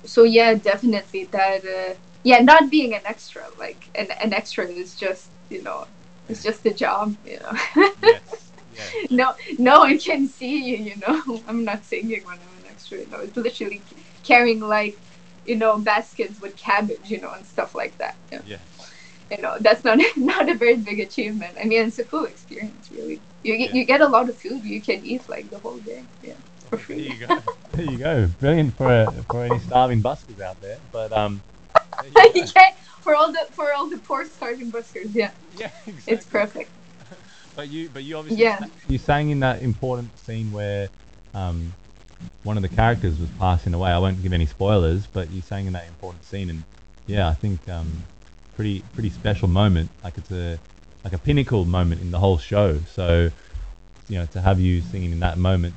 so 0.05 0.23
yeah 0.23 0.53
definitely 0.53 1.25
that 1.25 1.61
uh, 1.65 1.93
yeah 2.23 2.39
not 2.39 2.69
being 2.69 2.93
an 2.93 3.01
extra 3.05 3.43
like 3.57 3.81
an, 3.95 4.07
an 4.23 4.33
extra 4.33 4.65
is 4.67 4.95
just 4.95 5.29
you 5.49 5.61
know 5.61 5.85
it's 6.29 6.43
just 6.43 6.65
a 6.65 6.73
job 6.73 7.15
you 7.25 7.39
know 7.39 7.53
yes. 8.03 8.43
Yeah. 8.77 8.83
no 9.09 9.33
no 9.57 9.79
one 9.79 9.97
can 9.97 10.27
see 10.27 10.55
you 10.69 10.77
you 10.89 10.95
know 10.97 11.15
i'm 11.47 11.63
not 11.63 11.83
singing 11.83 12.23
when 12.25 12.37
i'm 12.45 12.55
an 12.63 12.69
extra 12.69 12.99
you 12.99 13.07
know 13.07 13.19
it's 13.19 13.35
literally 13.37 13.81
carrying 14.23 14.59
like 14.59 14.95
you 15.45 15.55
know 15.55 15.77
baskets 15.79 16.39
with 16.41 16.55
cabbage 16.57 17.09
you 17.09 17.19
know 17.21 17.31
and 17.31 17.45
stuff 17.45 17.73
like 17.73 17.97
that 17.97 18.15
you 18.31 18.37
know, 18.37 18.43
Yeah. 18.45 18.57
you 19.31 19.41
know 19.41 19.55
that's 19.59 19.83
not 19.83 19.97
not 20.17 20.49
a 20.49 20.55
very 20.55 20.75
big 20.77 20.99
achievement 20.99 21.55
i 21.59 21.63
mean 21.65 21.87
it's 21.87 21.99
a 21.99 22.03
cool 22.03 22.25
experience 22.25 22.91
really 22.91 23.19
you 23.43 23.57
get 23.57 23.69
Yeah. 23.69 23.75
you 23.77 23.85
get 23.85 24.01
a 24.01 24.07
lot 24.07 24.29
of 24.29 24.37
food 24.37 24.63
you 24.63 24.81
can 24.81 25.03
eat 25.05 25.27
like 25.29 25.49
the 25.49 25.59
whole 25.59 25.77
day 25.91 26.03
yeah 26.21 26.41
for 26.69 26.77
There 26.87 26.97
you 26.97 27.27
go. 27.27 27.39
There 27.73 27.85
you 27.85 27.97
go. 27.97 28.27
Brilliant 28.39 28.73
for 28.75 29.11
for 29.29 29.43
any 29.43 29.59
starving 29.59 30.01
buskers 30.01 30.39
out 30.41 30.59
there. 30.61 30.77
But 30.91 31.11
um, 31.13 31.41
there 32.13 32.25
you 32.27 32.33
go. 32.45 32.51
yeah, 32.55 32.71
for 33.01 33.15
all 33.15 33.31
the 33.31 33.45
for 33.51 33.73
all 33.73 33.87
the 33.87 33.97
poor 33.97 34.25
starving 34.25 34.71
buskers 34.71 35.13
yeah 35.15 35.31
yeah, 35.57 35.69
exactly. 35.87 36.13
it's 36.13 36.25
perfect 36.25 36.69
But 37.55 37.69
you, 37.69 37.89
but 37.89 38.03
you 38.03 38.17
obviously, 38.17 38.43
Yeah. 38.43 38.59
you 38.87 38.97
sang 38.99 39.29
in 39.29 39.39
that 39.39 39.61
important 39.63 40.15
scene 40.19 40.51
where 40.51 40.89
um, 41.33 41.73
one 42.43 42.55
of 42.57 42.61
the 42.61 42.69
characters 42.69 43.17
was 43.19 43.29
passing 43.39 43.73
away. 43.73 43.89
I 43.91 43.97
won't 43.97 44.21
give 44.21 44.31
any 44.33 44.45
spoilers, 44.45 45.07
but 45.07 45.31
you 45.31 45.41
sang 45.41 45.65
in 45.65 45.73
that 45.73 45.87
important 45.87 46.23
scene, 46.25 46.49
and 46.51 46.63
yeah, 47.07 47.27
I 47.27 47.33
think 47.33 47.67
um, 47.69 48.03
pretty 48.55 48.83
pretty 48.93 49.09
special 49.09 49.47
moment. 49.47 49.89
Like 50.03 50.17
it's 50.19 50.31
a 50.31 50.59
like 51.03 51.13
a 51.13 51.17
pinnacle 51.17 51.65
moment 51.65 52.01
in 52.01 52.11
the 52.11 52.19
whole 52.19 52.37
show. 52.37 52.77
So 52.93 53.31
you 54.09 54.19
know, 54.19 54.25
to 54.27 54.41
have 54.41 54.59
you 54.59 54.81
singing 54.81 55.11
in 55.11 55.19
that 55.21 55.37
moment, 55.37 55.73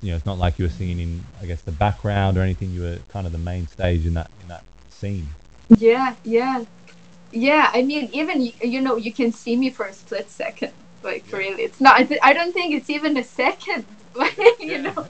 you 0.00 0.10
know, 0.10 0.16
it's 0.16 0.26
not 0.26 0.38
like 0.38 0.58
you 0.58 0.64
were 0.64 0.70
singing 0.70 1.00
in, 1.00 1.24
I 1.42 1.46
guess, 1.46 1.62
the 1.62 1.72
background 1.72 2.36
or 2.38 2.42
anything. 2.42 2.70
You 2.70 2.82
were 2.82 2.98
kind 3.08 3.26
of 3.26 3.32
the 3.32 3.38
main 3.38 3.66
stage 3.66 4.06
in 4.06 4.14
that 4.14 4.30
in 4.42 4.48
that 4.48 4.62
scene. 4.90 5.28
Yeah, 5.68 6.14
yeah, 6.24 6.64
yeah. 7.32 7.70
I 7.74 7.82
mean, 7.82 8.08
even 8.12 8.50
you 8.62 8.80
know, 8.80 8.96
you 8.96 9.12
can 9.12 9.32
see 9.32 9.56
me 9.56 9.70
for 9.70 9.86
a 9.86 9.92
split 9.92 10.30
second. 10.30 10.72
Like 11.02 11.24
Yeah. 11.30 11.38
really, 11.38 11.62
it's 11.64 11.80
not. 11.80 12.00
I 12.22 12.32
don't 12.32 12.52
think 12.52 12.74
it's 12.74 12.90
even 12.90 13.16
a 13.16 13.24
second. 13.24 13.86
Like 14.14 14.36
you 14.58 14.78
know, 14.82 15.06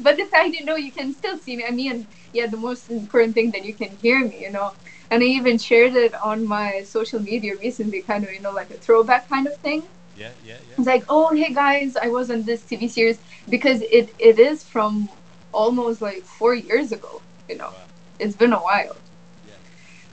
but 0.00 0.18
the 0.18 0.26
fact 0.26 0.54
you 0.54 0.64
know 0.66 0.76
you 0.76 0.92
can 0.92 1.14
still 1.14 1.38
see 1.38 1.56
me. 1.56 1.64
I 1.66 1.70
mean, 1.70 2.06
yeah, 2.34 2.46
the 2.46 2.58
most 2.58 2.90
important 2.90 3.32
thing 3.34 3.52
that 3.52 3.64
you 3.64 3.72
can 3.72 3.96
hear 4.02 4.22
me. 4.26 4.42
You 4.42 4.50
know, 4.50 4.74
and 5.10 5.22
I 5.22 5.26
even 5.26 5.56
shared 5.56 5.94
it 5.94 6.14
on 6.20 6.44
my 6.46 6.82
social 6.82 7.20
media 7.20 7.56
recently, 7.56 8.02
kind 8.02 8.24
of 8.24 8.32
you 8.32 8.40
know 8.40 8.50
like 8.50 8.70
a 8.70 8.74
throwback 8.74 9.28
kind 9.30 9.46
of 9.46 9.56
thing. 9.58 9.84
Yeah, 10.20 10.32
yeah, 10.44 10.56
It's 10.76 10.86
like, 10.86 11.04
oh 11.08 11.34
hey 11.34 11.52
guys, 11.54 11.96
I 11.96 12.08
was 12.08 12.30
on 12.30 12.42
this 12.44 12.62
TV 12.68 12.88
series 12.88 13.18
because 13.48 13.80
it 13.98 14.06
it 14.18 14.38
is 14.38 14.62
from 14.72 15.08
almost 15.52 16.02
like 16.02 16.24
four 16.38 16.54
years 16.54 16.92
ago. 16.92 17.22
You 17.48 17.56
know, 17.60 17.70
Wow. 17.76 17.86
it's 18.22 18.36
been 18.42 18.52
a 18.52 18.62
while. 18.68 18.96
Yeah. 19.48 19.54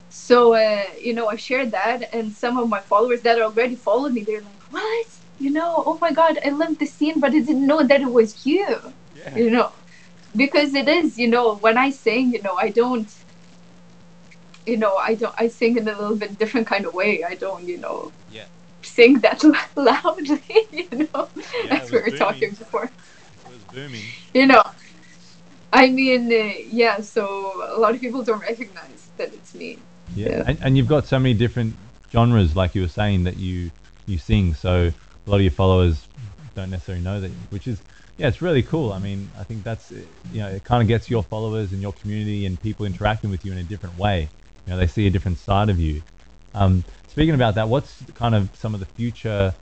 So 0.09 0.37
uh, 0.53 0.85
you 1.07 1.13
know, 1.13 1.27
I 1.27 1.35
shared 1.35 1.71
that, 1.71 1.99
and 2.13 2.31
some 2.43 2.57
of 2.57 2.69
my 2.69 2.79
followers 2.91 3.21
that 3.23 3.41
already 3.41 3.75
followed 3.75 4.13
me, 4.13 4.23
they're 4.23 4.41
like, 4.51 4.63
"What? 4.77 5.07
You 5.45 5.51
know? 5.57 5.71
Oh 5.89 5.97
my 6.05 6.11
God, 6.21 6.39
I 6.45 6.49
loved 6.61 6.79
the 6.79 6.89
scene, 6.95 7.19
but 7.19 7.31
I 7.31 7.39
didn't 7.49 7.67
know 7.71 7.81
that 7.91 8.01
it 8.07 8.11
was 8.19 8.45
you." 8.45 8.67
Yeah. 9.21 9.35
You 9.41 9.49
know, 9.55 9.69
because 10.43 10.73
it 10.81 10.87
is. 10.87 11.17
You 11.17 11.27
know, 11.35 11.45
when 11.65 11.77
I 11.77 11.89
sing, 11.91 12.31
you 12.35 12.41
know, 12.41 12.55
I 12.65 12.69
don't. 12.69 13.09
You 14.65 14.77
know, 14.77 14.95
I 14.97 15.15
don't. 15.15 15.35
I 15.37 15.47
sing 15.47 15.77
in 15.77 15.87
a 15.87 15.97
little 15.99 16.15
bit 16.17 16.37
different 16.37 16.67
kind 16.67 16.85
of 16.85 16.93
way. 16.93 17.23
I 17.23 17.35
don't. 17.35 17.67
You 17.67 17.77
know. 17.77 18.13
Yeah. 18.81 18.87
Sing 18.87 19.19
that 19.19 19.43
loudly. 19.75 20.41
You 20.71 21.09
know, 21.13 21.29
Yeah, 21.63 21.75
it 21.75 21.81
as 21.83 21.91
we 21.91 22.01
was 22.01 22.11
were 22.11 22.17
talking 22.17 22.39
booming. 22.51 22.55
before 22.55 22.83
It 22.85 22.91
was 23.49 23.63
booming. 23.73 24.01
you 24.33 24.45
know 24.47 24.63
i 25.73 25.89
mean 25.89 26.31
uh, 26.31 26.53
yeah 26.69 26.99
so 27.01 27.23
a 27.75 27.79
lot 27.79 27.93
of 27.93 27.99
people 28.01 28.23
don't 28.23 28.39
recognize 28.41 29.09
that 29.17 29.33
it's 29.33 29.53
me 29.53 29.77
Yeah, 30.15 30.29
Yeah. 30.29 30.43
And, 30.47 30.57
and 30.63 30.77
you've 30.77 30.87
got 30.87 31.05
so 31.07 31.19
many 31.19 31.33
different 31.33 31.75
genres, 32.11 32.55
like 32.55 32.73
you 32.75 32.81
were 32.81 32.87
saying, 33.01 33.23
that 33.25 33.37
you 33.37 33.71
you 34.05 34.17
sing. 34.17 34.53
So 34.53 34.71
a 35.25 35.29
lot 35.29 35.37
of 35.37 35.41
your 35.41 35.51
followers 35.51 36.07
don't 36.55 36.69
necessarily 36.69 37.03
know 37.03 37.19
that, 37.19 37.31
which 37.49 37.67
is 37.67 37.81
yeah, 38.17 38.27
it's 38.29 38.41
really 38.41 38.63
cool. 38.63 38.93
I 38.93 38.99
mean, 38.99 39.29
I 39.37 39.43
think 39.43 39.63
that's 39.63 39.91
you 39.91 40.39
know, 40.41 40.47
it 40.47 40.63
kind 40.63 40.81
of 40.81 40.87
gets 40.87 41.09
your 41.09 41.23
followers 41.23 41.73
and 41.73 41.81
your 41.81 41.93
community 41.93 42.45
and 42.45 42.59
people 42.61 42.85
interacting 42.85 43.29
with 43.29 43.43
you 43.45 43.51
in 43.51 43.57
a 43.57 43.63
different 43.63 43.97
way. 43.97 44.29
You 44.65 44.71
know, 44.73 44.77
they 44.79 44.87
see 44.87 45.05
a 45.07 45.09
different 45.09 45.37
side 45.39 45.69
of 45.69 45.79
you. 45.79 46.01
Um, 46.57 46.83
speaking 47.07 47.35
about 47.35 47.55
that, 47.55 47.69
what's 47.69 48.01
kind 48.15 48.33
of 48.33 48.49
some 48.55 48.73
of 48.73 48.79
the 48.79 48.85
future, 48.85 49.53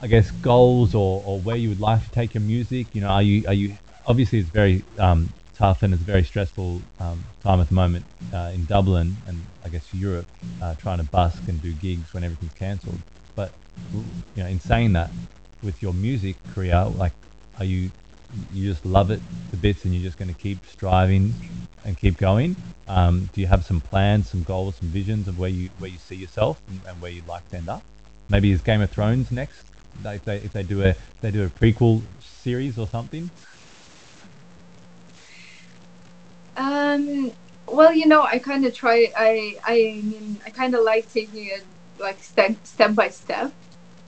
I 0.00 0.06
guess, 0.06 0.30
goals 0.30 0.94
or, 0.94 1.22
or 1.26 1.40
where 1.40 1.56
you 1.56 1.68
would 1.68 1.80
like 1.80 2.04
to 2.04 2.10
take 2.10 2.34
your 2.34 2.42
music? 2.42 2.94
You 2.94 3.00
know, 3.00 3.08
are 3.08 3.22
you 3.22 3.46
are 3.48 3.54
you 3.54 3.76
obviously 4.06 4.38
it's 4.38 4.48
very 4.48 4.84
um, 4.98 5.30
tough 5.56 5.82
and 5.82 5.92
it's 5.92 6.02
a 6.02 6.06
very 6.06 6.22
stressful 6.22 6.80
um, 7.00 7.24
time 7.42 7.60
at 7.60 7.68
the 7.68 7.74
moment 7.74 8.04
uh, 8.32 8.52
in 8.54 8.64
Dublin 8.66 9.16
and 9.26 9.42
I 9.64 9.68
guess 9.68 9.92
Europe, 9.92 10.26
uh, 10.62 10.74
trying 10.76 10.98
to 10.98 11.04
busk 11.04 11.42
and 11.48 11.60
do 11.60 11.72
gigs 11.72 12.14
when 12.14 12.22
everything's 12.22 12.54
cancelled. 12.54 12.98
But 13.34 13.52
you 13.92 14.42
know, 14.42 14.48
in 14.48 14.60
saying 14.60 14.92
that, 14.92 15.10
with 15.62 15.82
your 15.82 15.92
music 15.92 16.36
career, 16.54 16.86
like, 16.96 17.12
are 17.58 17.64
you 17.64 17.90
you 18.54 18.70
just 18.70 18.86
love 18.86 19.10
it 19.10 19.20
to 19.50 19.56
bits 19.56 19.84
and 19.84 19.92
you're 19.92 20.04
just 20.04 20.18
going 20.18 20.32
to 20.32 20.40
keep 20.40 20.64
striving 20.66 21.34
and 21.84 21.96
keep 21.96 22.16
going? 22.18 22.56
Um, 22.88 23.28
do 23.32 23.40
you 23.40 23.46
have 23.46 23.64
some 23.64 23.80
plans, 23.80 24.30
some 24.30 24.42
goals, 24.42 24.76
some 24.76 24.88
visions 24.88 25.28
of 25.28 25.38
where 25.38 25.50
you 25.50 25.70
where 25.78 25.90
you 25.90 25.98
see 25.98 26.16
yourself 26.16 26.60
and, 26.68 26.80
and 26.86 27.00
where 27.00 27.10
you'd 27.10 27.26
like 27.26 27.48
to 27.50 27.56
end 27.56 27.68
up? 27.68 27.82
Maybe 28.28 28.52
is 28.52 28.60
Game 28.60 28.80
of 28.80 28.90
Thrones 28.90 29.30
next? 29.30 29.62
If 30.04 30.24
they 30.24 30.36
if 30.36 30.52
they 30.52 30.62
do 30.62 30.82
a 30.84 30.94
they 31.20 31.30
do 31.30 31.44
a 31.44 31.48
prequel 31.48 32.02
series 32.20 32.78
or 32.78 32.86
something. 32.86 33.30
um 36.56 37.32
well 37.66 37.92
you 37.92 38.06
know 38.06 38.22
i 38.22 38.38
kind 38.38 38.64
of 38.66 38.74
try 38.74 39.10
i 39.16 39.56
i 39.64 39.74
mean 40.04 40.40
i 40.44 40.50
kind 40.50 40.74
of 40.74 40.82
like 40.84 41.10
taking 41.12 41.46
it 41.46 41.64
like 41.98 42.22
step 42.22 42.54
step 42.64 42.94
by 42.94 43.08
step 43.08 43.52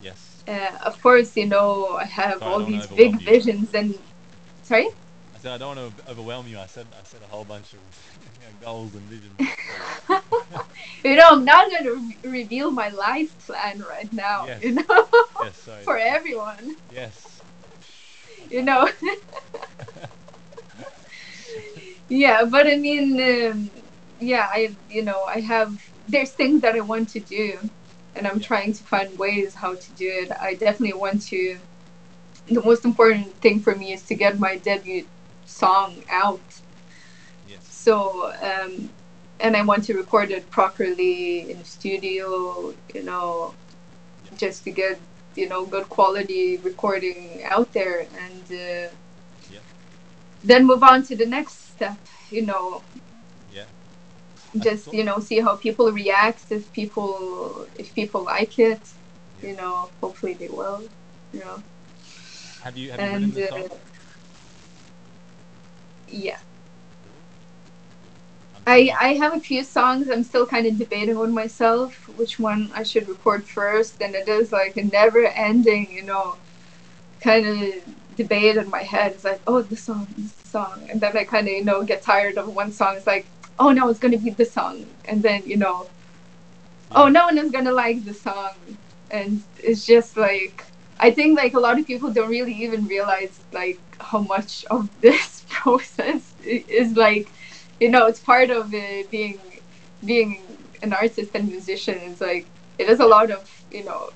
Yes. 0.02 0.42
uh, 0.48 0.72
of 0.84 1.00
course 1.02 1.36
you 1.36 1.46
know 1.46 1.96
i 1.96 2.04
have 2.04 2.40
Sorry, 2.40 2.52
all 2.52 2.64
these 2.64 2.86
big 2.88 3.20
visions 3.20 3.72
and 3.74 3.96
sorry 4.64 4.88
I 5.42 5.44
said 5.44 5.52
I 5.54 5.58
don't 5.58 5.76
want 5.76 5.96
to 5.98 6.10
overwhelm 6.10 6.46
you. 6.46 6.56
I 6.60 6.66
said 6.66 6.86
I 6.96 7.02
said 7.02 7.20
a 7.20 7.26
whole 7.26 7.44
bunch 7.44 7.72
of 7.72 7.80
you 8.40 8.46
know, 8.46 8.52
goals 8.64 8.94
and 8.94 9.02
visions. 9.08 9.40
you 11.04 11.16
know 11.16 11.28
i'm 11.30 11.44
not 11.44 11.68
going 11.70 11.82
to 11.84 11.94
re- 11.96 12.30
reveal 12.42 12.70
my 12.70 12.88
life 12.90 13.36
plan 13.38 13.80
right 13.80 14.12
now 14.12 14.46
Yes. 14.46 14.62
you 14.62 14.72
know 14.72 15.08
yes, 15.40 15.58
sorry. 15.58 15.82
for 15.84 15.98
everyone 15.98 16.76
Yes. 16.88 17.42
you 18.50 18.62
know 18.62 18.88
yeah 22.08 22.44
but 22.44 22.66
i 22.66 22.76
mean 22.76 23.20
um, 23.20 23.70
yeah 24.20 24.48
i 24.50 24.76
you 24.88 25.02
know 25.02 25.22
i 25.24 25.40
have 25.40 25.76
there's 26.08 26.32
things 26.32 26.60
that 26.60 26.74
i 26.76 26.80
want 26.80 27.08
to 27.08 27.20
do 27.20 27.70
and 28.14 28.26
i'm 28.26 28.40
Yeah. 28.40 28.46
trying 28.46 28.72
to 28.72 28.84
find 28.84 29.18
ways 29.18 29.54
how 29.56 29.74
to 29.74 29.92
do 29.92 30.08
it 30.08 30.30
i 30.40 30.54
definitely 30.54 30.92
want 30.98 31.22
to 31.22 31.58
the 32.46 32.62
most 32.62 32.84
important 32.84 33.40
thing 33.40 33.60
for 33.60 33.74
me 33.74 33.92
is 33.92 34.02
to 34.04 34.14
get 34.14 34.38
my 34.38 34.56
debut 34.56 35.06
song 35.60 35.90
out 36.10 36.40
Yes. 37.52 37.62
so 37.84 37.94
um 38.50 38.72
and 39.44 39.56
i 39.56 39.62
want 39.70 39.82
to 39.88 39.92
record 40.02 40.30
it 40.30 40.44
properly 40.50 41.50
in 41.50 41.58
studio 41.64 42.26
you 42.94 43.02
know 43.02 43.54
Yeah. 44.24 44.36
just 44.42 44.58
to 44.64 44.70
get 44.82 44.96
you 45.40 45.46
know 45.48 45.60
good 45.74 45.88
quality 45.96 46.44
recording 46.70 47.20
out 47.54 47.68
there 47.72 47.98
and 48.24 48.44
uh, 48.52 48.88
Yeah. 49.54 49.64
then 50.50 50.66
move 50.66 50.82
on 50.92 50.98
to 51.08 51.16
the 51.16 51.26
next 51.36 51.54
step 51.74 51.98
you 52.30 52.42
know 52.50 52.82
Yeah. 53.54 53.66
just 54.66 54.84
cool. 54.84 54.94
you 54.94 55.04
know 55.08 55.18
see 55.28 55.40
how 55.40 55.54
people 55.56 55.86
react 56.02 56.42
if 56.50 56.62
people 56.80 57.66
if 57.82 57.88
people 57.94 58.22
like 58.34 58.54
it 58.70 58.84
Yeah. 59.40 59.48
you 59.48 59.54
know 59.60 59.74
hopefully 60.02 60.34
they 60.34 60.48
will 60.48 60.80
you 61.32 61.40
know 61.40 61.58
Have 62.64 62.76
you 62.78 62.90
have 62.92 63.00
you 63.00 63.06
and 63.06 63.22
written 63.22 63.34
the 63.34 63.46
uh, 63.46 63.50
song? 63.50 63.80
Yeah 66.12 66.38
I, 68.66 68.94
I 69.00 69.14
have 69.14 69.34
a 69.34 69.40
few 69.40 69.64
songs 69.64 70.08
I'm 70.08 70.22
still 70.22 70.46
kind 70.46 70.66
of 70.66 70.78
debating 70.78 71.18
with 71.18 71.30
myself 71.30 72.08
which 72.16 72.38
one 72.38 72.70
I 72.74 72.84
should 72.84 73.08
record 73.08 73.44
first, 73.44 74.00
and 74.00 74.14
it 74.14 74.28
is 74.28 74.52
like 74.52 74.76
a 74.76 74.84
never 74.84 75.26
ending, 75.26 75.90
you 75.90 76.02
know, 76.02 76.36
kind 77.20 77.46
of 77.46 77.74
debate 78.16 78.56
in 78.56 78.70
my 78.70 78.82
head. 78.82 79.12
It's 79.12 79.24
like, 79.24 79.40
oh, 79.46 79.62
this 79.62 79.82
song, 79.82 80.06
this 80.16 80.32
song, 80.50 80.86
and 80.90 81.00
then 81.00 81.16
I 81.16 81.24
kind 81.24 81.48
of 81.48 81.54
you 81.54 81.64
know 81.64 81.82
get 81.82 82.02
tired 82.02 82.38
of 82.38 82.54
one 82.54 82.72
song. 82.72 82.96
It's 82.96 83.06
like, 83.06 83.26
oh 83.58 83.72
no, 83.72 83.88
it's 83.88 83.98
gonna 83.98 84.18
be 84.18 84.30
this 84.30 84.52
song, 84.52 84.86
and 85.06 85.22
then 85.22 85.42
you 85.46 85.56
know, 85.56 85.88
oh 86.92 87.08
no 87.08 87.24
one 87.26 87.38
is 87.38 87.50
gonna 87.50 87.72
like 87.72 88.04
the 88.04 88.14
song, 88.14 88.54
and 89.10 89.42
it's 89.58 89.84
just 89.86 90.16
like 90.16 90.64
I 91.00 91.10
think 91.10 91.36
like 91.36 91.54
a 91.54 91.60
lot 91.60 91.78
of 91.78 91.86
people 91.86 92.12
don't 92.12 92.30
really 92.30 92.54
even 92.54 92.86
realize 92.86 93.40
like 93.52 93.80
how 94.10 94.20
much 94.20 94.64
of 94.70 94.88
this 95.00 95.44
process 95.48 96.34
is 96.44 96.96
like 96.96 97.28
you 97.80 97.88
know 97.90 98.06
it's 98.06 98.20
part 98.20 98.50
of 98.50 98.72
uh, 98.74 99.02
being 99.10 99.40
being 100.04 100.32
an 100.82 100.92
artist 100.92 101.30
and 101.34 101.48
musician 101.48 101.98
it's 102.10 102.20
like 102.20 102.46
it 102.78 102.88
is 102.88 103.00
a 103.00 103.06
lot 103.06 103.30
of 103.30 103.42
you 103.70 103.84
know 103.84 104.10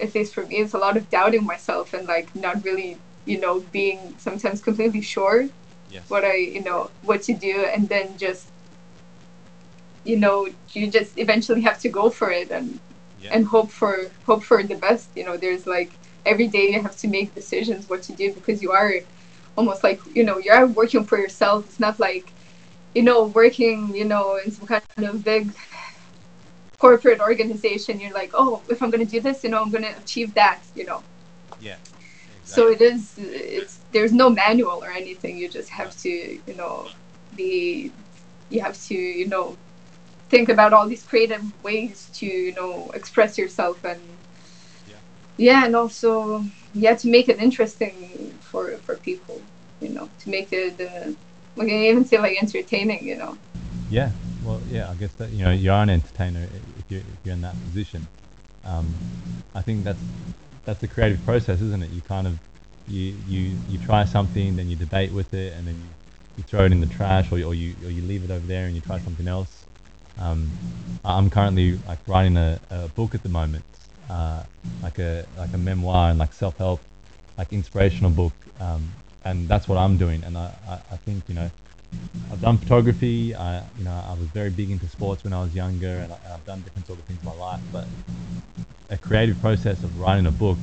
at 0.00 0.14
least 0.14 0.34
for 0.34 0.46
me 0.46 0.56
it's 0.56 0.74
a 0.74 0.78
lot 0.78 0.96
of 0.96 1.08
doubting 1.10 1.44
myself 1.44 1.92
and 1.94 2.06
like 2.08 2.34
not 2.34 2.62
really 2.64 2.98
you 3.24 3.38
know 3.40 3.60
being 3.72 4.14
sometimes 4.18 4.60
completely 4.62 5.02
sure 5.02 5.48
Yes. 5.88 6.10
what 6.10 6.24
I 6.24 6.34
you 6.56 6.62
know 6.64 6.90
what 7.02 7.22
to 7.28 7.32
do, 7.34 7.64
and 7.74 7.88
then 7.88 8.18
just 8.18 8.48
you 10.04 10.16
know 10.16 10.48
you 10.72 10.90
just 10.90 11.18
eventually 11.18 11.62
have 11.62 11.78
to 11.80 11.88
go 11.88 12.10
for 12.10 12.30
it 12.30 12.50
and 12.50 12.80
Yeah. 13.22 13.34
and 13.34 13.46
hope 13.46 13.70
for 13.70 13.94
hope 14.28 14.42
for 14.50 14.62
the 14.62 14.74
best. 14.86 15.08
You 15.18 15.24
know, 15.24 15.36
there's 15.36 15.66
like 15.66 15.90
every 16.24 16.48
day 16.48 16.66
you 16.72 16.80
have 16.82 16.96
to 16.98 17.08
make 17.08 17.34
decisions 17.34 17.88
what 17.88 18.02
to 18.08 18.12
do 18.12 18.32
because 18.32 18.62
you 18.62 18.72
are 18.72 18.92
almost 19.56 19.82
like 19.82 20.00
you 20.14 20.24
know 20.24 20.38
you 20.38 20.52
are 20.52 20.66
working 20.66 21.04
for 21.04 21.18
yourself. 21.18 21.64
It's 21.66 21.80
not 21.80 21.98
like 21.98 22.32
you 22.94 23.02
know 23.02 23.26
working 23.26 23.94
you 23.94 24.04
know 24.04 24.36
in 24.36 24.50
some 24.50 24.66
kind 24.66 24.82
of 24.98 25.24
big 25.24 25.50
corporate 26.78 27.20
organization. 27.20 28.00
You're 28.00 28.12
like, 28.12 28.32
oh, 28.34 28.62
if 28.68 28.82
I'm 28.82 28.90
gonna 28.90 29.04
do 29.04 29.20
this, 29.20 29.42
you 29.44 29.50
know, 29.50 29.62
I'm 29.62 29.70
gonna 29.70 29.94
achieve 29.98 30.34
that. 30.34 30.60
You 30.74 30.84
know. 30.86 31.02
yeah. 31.60 31.76
So 32.44 32.68
it 32.68 32.80
is. 32.80 33.14
It's 33.18 33.80
there's 33.92 34.12
no 34.12 34.30
manual 34.30 34.82
or 34.84 34.90
anything. 34.90 35.36
You 35.36 35.48
just 35.48 35.68
have 35.70 35.96
to, 36.02 36.08
you 36.08 36.54
know, 36.56 36.88
be. 37.34 37.92
You 38.48 38.60
have 38.60 38.80
to, 38.84 38.94
you 38.94 39.26
know, 39.26 39.56
think 40.28 40.48
about 40.48 40.72
all 40.72 40.86
these 40.86 41.02
creative 41.02 41.42
ways 41.64 42.08
to, 42.14 42.26
you 42.26 42.54
know, 42.54 42.90
express 42.94 43.36
yourself 43.36 43.84
and. 43.84 44.00
Yeah. 44.88 44.94
Yeah, 45.38 45.64
and 45.66 45.74
also 45.74 46.44
yeah 46.74 46.94
to 46.94 47.08
make 47.08 47.28
it 47.28 47.38
interesting 47.40 48.34
for 48.56 48.70
for 48.86 48.96
people, 48.96 49.38
you 49.82 49.90
know, 49.90 50.08
to 50.20 50.30
make 50.30 50.48
it. 50.52 50.80
Uh, 50.80 51.12
like 51.56 51.68
I 51.68 51.88
even 51.90 52.04
say 52.04 52.18
like 52.18 52.36
entertaining, 52.42 53.02
you 53.10 53.16
know. 53.16 53.36
Yeah, 53.90 54.10
well, 54.44 54.60
yeah, 54.70 54.90
I 54.90 54.94
guess 54.94 55.12
that 55.20 55.30
you 55.30 55.44
know 55.44 55.52
you're 55.52 55.74
an 55.86 55.90
entertainer 55.90 56.40
if 56.80 56.84
you're, 56.90 57.00
if 57.00 57.18
you're 57.24 57.34
in 57.34 57.42
that 57.42 57.56
position. 57.66 58.06
Um, 58.64 58.86
I 59.54 59.60
think 59.66 59.84
that's 59.84 60.04
that's 60.64 60.80
the 60.80 60.88
creative 60.88 61.22
process, 61.24 61.60
isn't 61.60 61.82
it? 61.82 61.90
You 61.90 62.00
kind 62.14 62.26
of 62.26 62.38
you 62.88 63.14
you 63.28 63.42
you 63.70 63.78
try 63.90 64.04
something, 64.16 64.56
then 64.56 64.68
you 64.70 64.76
debate 64.76 65.12
with 65.12 65.32
it, 65.34 65.52
and 65.56 65.66
then 65.68 65.74
you, 65.74 65.88
you 66.38 66.42
throw 66.44 66.64
it 66.64 66.72
in 66.72 66.80
the 66.80 66.92
trash, 66.98 67.30
or, 67.32 67.38
you- 67.38 67.46
or 67.50 67.54
you 67.54 67.74
or 67.84 67.90
you 67.90 68.02
leave 68.02 68.24
it 68.24 68.30
over 68.30 68.46
there 68.46 68.64
and 68.66 68.74
you 68.74 68.80
try 68.80 68.98
something 69.00 69.28
else. 69.28 69.52
Um, 70.18 70.48
I'm 71.04 71.28
currently 71.28 71.78
like 71.86 71.98
writing 72.06 72.36
a, 72.38 72.58
a 72.70 72.88
book 72.88 73.14
at 73.14 73.22
the 73.22 73.28
moment, 73.28 73.64
uh, 74.10 74.42
like 74.82 74.98
a 74.98 75.26
like 75.38 75.52
a 75.52 75.58
memoir 75.58 76.10
and 76.10 76.18
like 76.18 76.32
self 76.32 76.56
help, 76.58 76.80
like 77.38 77.52
inspirational 77.52 78.10
book, 78.10 78.32
um, 78.60 78.92
and 79.24 79.48
that's 79.48 79.68
what 79.68 79.78
I'm 79.78 79.96
doing. 79.96 80.22
And 80.24 80.36
I, 80.36 80.52
I, 80.68 80.74
I 80.92 80.96
think 80.96 81.24
you 81.28 81.34
know 81.34 81.50
I've 82.30 82.40
done 82.40 82.58
photography. 82.58 83.34
I, 83.34 83.62
you 83.78 83.84
know, 83.84 84.04
I 84.06 84.12
was 84.14 84.28
very 84.28 84.50
big 84.50 84.70
into 84.70 84.88
sports 84.88 85.24
when 85.24 85.32
I 85.32 85.40
was 85.42 85.54
younger, 85.54 85.88
and, 85.88 86.12
I, 86.12 86.18
I've 86.34 86.44
done 86.44 86.60
different 86.62 86.86
sort 86.86 86.98
of 86.98 87.04
things 87.04 87.20
in 87.20 87.26
my 87.26 87.34
life. 87.34 87.60
But 87.72 87.86
a 88.90 88.96
creative 88.96 89.40
process 89.40 89.82
of 89.82 89.98
writing 90.00 90.26
a 90.26 90.32
book 90.32 90.58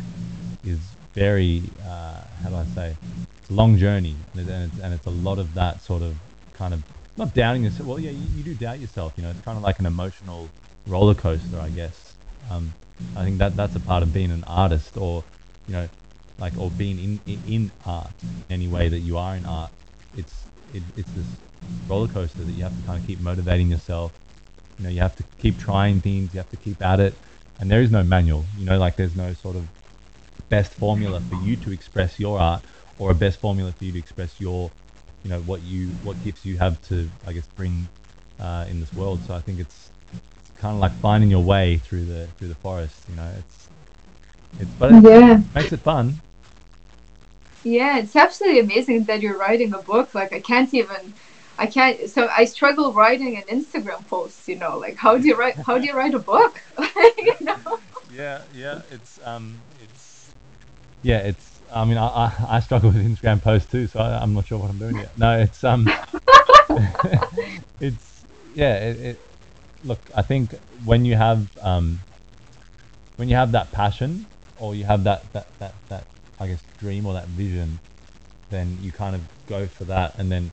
is 0.66 0.80
very, 1.14 1.64
uh, 1.86 2.22
how 2.42 2.50
do 2.50 2.56
I 2.56 2.66
say, 2.76 2.98
it's 3.42 3.50
a 3.50 3.54
long 3.54 3.78
journey, 3.78 4.16
and, 4.34 4.50
it's, 4.50 4.80
and 4.80 4.94
it's 4.94 5.06
a 5.06 5.12
lot 5.12 5.40
of 5.40 5.54
that 5.54 5.82
sort 5.82 6.02
of 6.02 6.16
kind 6.54 6.74
of 6.74 6.84
not 7.18 7.34
doubting 7.34 7.64
yourself. 7.64 7.88
Well, 7.88 8.00
yeah, 8.00 8.12
you, 8.12 8.26
you 8.36 8.44
do 8.44 8.56
doubt 8.56 8.80
yourself. 8.80 9.14
You 9.16 9.24
know, 9.24 9.30
it's 9.30 9.42
kind 9.42 9.58
of 9.58 9.64
like 9.64 9.80
an 9.80 9.86
emotional 9.86 10.50
roller 10.88 11.16
coaster, 11.16 11.60
I 11.60 11.70
guess. 11.70 12.14
Um, 12.52 12.74
I 13.16 13.24
think 13.24 13.38
that 13.38 13.56
that's 13.56 13.76
a 13.76 13.80
part 13.80 14.04
of 14.04 14.14
being 14.14 14.32
an 14.32 14.44
artist, 14.46 14.98
or 14.98 15.24
you 15.68 15.74
know, 15.74 15.90
like 16.40 16.54
or 16.58 16.70
being 16.72 17.00
in 17.00 17.20
in, 17.26 17.40
in 17.48 17.72
art 17.86 18.12
any 18.50 18.68
way 18.68 18.90
that 18.90 19.00
you 19.00 19.18
are 19.18 19.36
in 19.36 19.46
art. 19.46 19.72
It's 20.18 20.44
it, 20.74 20.84
it's 20.98 21.12
this 21.12 21.26
roller 21.88 22.08
coaster 22.08 22.40
that 22.40 22.52
you 22.52 22.64
have 22.64 22.78
to 22.80 22.86
kind 22.86 23.00
of 23.00 23.08
keep 23.08 23.20
motivating 23.22 23.70
yourself. 23.70 24.12
You 24.80 24.86
know, 24.86 24.90
you 24.90 25.02
have 25.02 25.16
to 25.18 25.24
keep 25.40 25.60
trying 25.60 26.02
things. 26.02 26.34
You 26.34 26.40
have 26.40 26.50
to 26.52 26.58
keep 26.58 26.82
at 26.82 27.00
it, 27.00 27.14
and 27.60 27.70
there 27.70 27.82
is 27.82 27.92
no 27.92 28.04
manual. 28.04 28.46
You 28.58 28.66
know, 28.66 28.78
like 28.78 28.96
there's 28.96 29.16
no 29.16 29.34
sort 29.34 29.56
of 29.56 29.68
best 30.50 30.74
formula 30.74 31.22
for 31.22 31.36
you 31.36 31.56
to 31.58 31.72
express 31.72 32.20
your 32.20 32.40
art, 32.40 32.64
or 33.00 33.12
a 33.12 33.16
best 33.16 33.40
formula 33.40 33.72
for 33.72 33.84
you 33.86 33.92
to 33.92 34.00
express 34.00 34.40
your, 34.40 34.72
you 35.24 35.30
know, 35.30 35.40
what 35.42 35.62
you 35.62 35.88
what 36.04 36.22
gifts 36.24 36.46
you 36.46 36.58
have 36.58 36.82
to, 36.90 37.10
I 37.28 37.34
guess, 37.34 37.48
bring 37.56 37.88
uh, 38.40 38.66
in 38.70 38.80
this 38.80 38.94
world. 38.94 39.20
So 39.28 39.34
I 39.34 39.40
think 39.40 39.60
it's 39.60 39.92
it's 40.14 40.60
kind 40.60 40.74
of 40.74 40.82
like 40.82 40.94
finding 40.94 41.30
your 41.30 41.44
way 41.44 41.78
through 41.78 42.06
the 42.06 42.28
through 42.38 42.50
the 42.50 42.56
forest. 42.56 42.96
You 43.10 43.16
know, 43.16 43.32
it's 43.38 43.63
it's 44.60 44.70
but 44.80 44.92
it 44.92 45.04
Yeah. 45.04 45.42
makes 45.56 45.72
it 45.74 45.80
fun. 45.82 46.16
Yeah, 47.64 48.00
it's 48.00 48.16
absolutely 48.16 48.60
amazing 48.60 49.06
that 49.06 49.22
you're 49.22 49.38
writing 49.38 49.74
a 49.74 49.80
book. 49.82 50.14
Like 50.14 50.34
I 50.34 50.40
can't 50.40 50.74
even 50.74 51.14
I 51.58 51.68
can't 51.68 52.10
so 52.10 52.30
I 52.36 52.46
struggle 52.46 52.94
writing 52.94 53.38
an 53.38 53.44
Instagram 53.44 54.06
post, 54.08 54.48
you 54.48 54.56
know, 54.56 54.78
like 54.78 54.96
how 54.98 55.18
do 55.18 55.28
you 55.28 55.36
write 55.36 55.56
how 55.56 55.78
do 55.78 55.86
you 55.86 55.94
write 55.94 56.14
a 56.14 56.20
book? 56.20 56.62
you 57.18 57.36
know? 57.42 57.80
Yeah, 58.14 58.42
yeah, 58.56 58.82
it's 58.92 59.20
um, 59.26 59.56
it's 59.82 60.32
yeah, 61.02 61.20
it's. 61.20 61.50
I 61.74 61.86
mean, 61.86 61.98
I, 61.98 62.06
I, 62.06 62.46
I 62.50 62.60
struggle 62.60 62.92
with 62.92 63.04
Instagram 63.04 63.42
posts 63.42 63.72
too, 63.72 63.88
so 63.88 64.00
I, 64.00 64.22
I'm 64.22 64.34
not 64.36 64.46
sure 64.46 64.60
what 64.60 64.70
I'm 64.70 64.78
doing 64.78 64.98
yet. 64.98 65.18
No, 65.18 65.40
it's 65.40 65.64
um, 65.64 65.90
it's 67.80 68.24
yeah. 68.54 68.76
It, 68.90 69.00
it 69.00 69.20
look, 69.84 70.00
I 70.16 70.22
think 70.22 70.52
when 70.86 71.06
you 71.06 71.16
have 71.16 71.48
um, 71.62 72.00
when 73.16 73.30
you 73.30 73.36
have 73.36 73.52
that 73.54 73.72
passion 73.72 74.28
or 74.64 74.74
you 74.74 74.86
have 74.86 75.04
that 75.04 75.22
that 75.34 75.48
that 75.60 75.74
that 75.90 76.04
I 76.40 76.48
guess 76.48 76.64
dream 76.80 77.06
or 77.06 77.14
that 77.14 77.28
vision, 77.28 77.80
then 78.50 78.78
you 78.82 78.92
kind 78.92 79.16
of 79.16 79.22
go 79.50 79.68
for 79.68 79.84
that, 79.86 80.18
and 80.18 80.32
then 80.32 80.52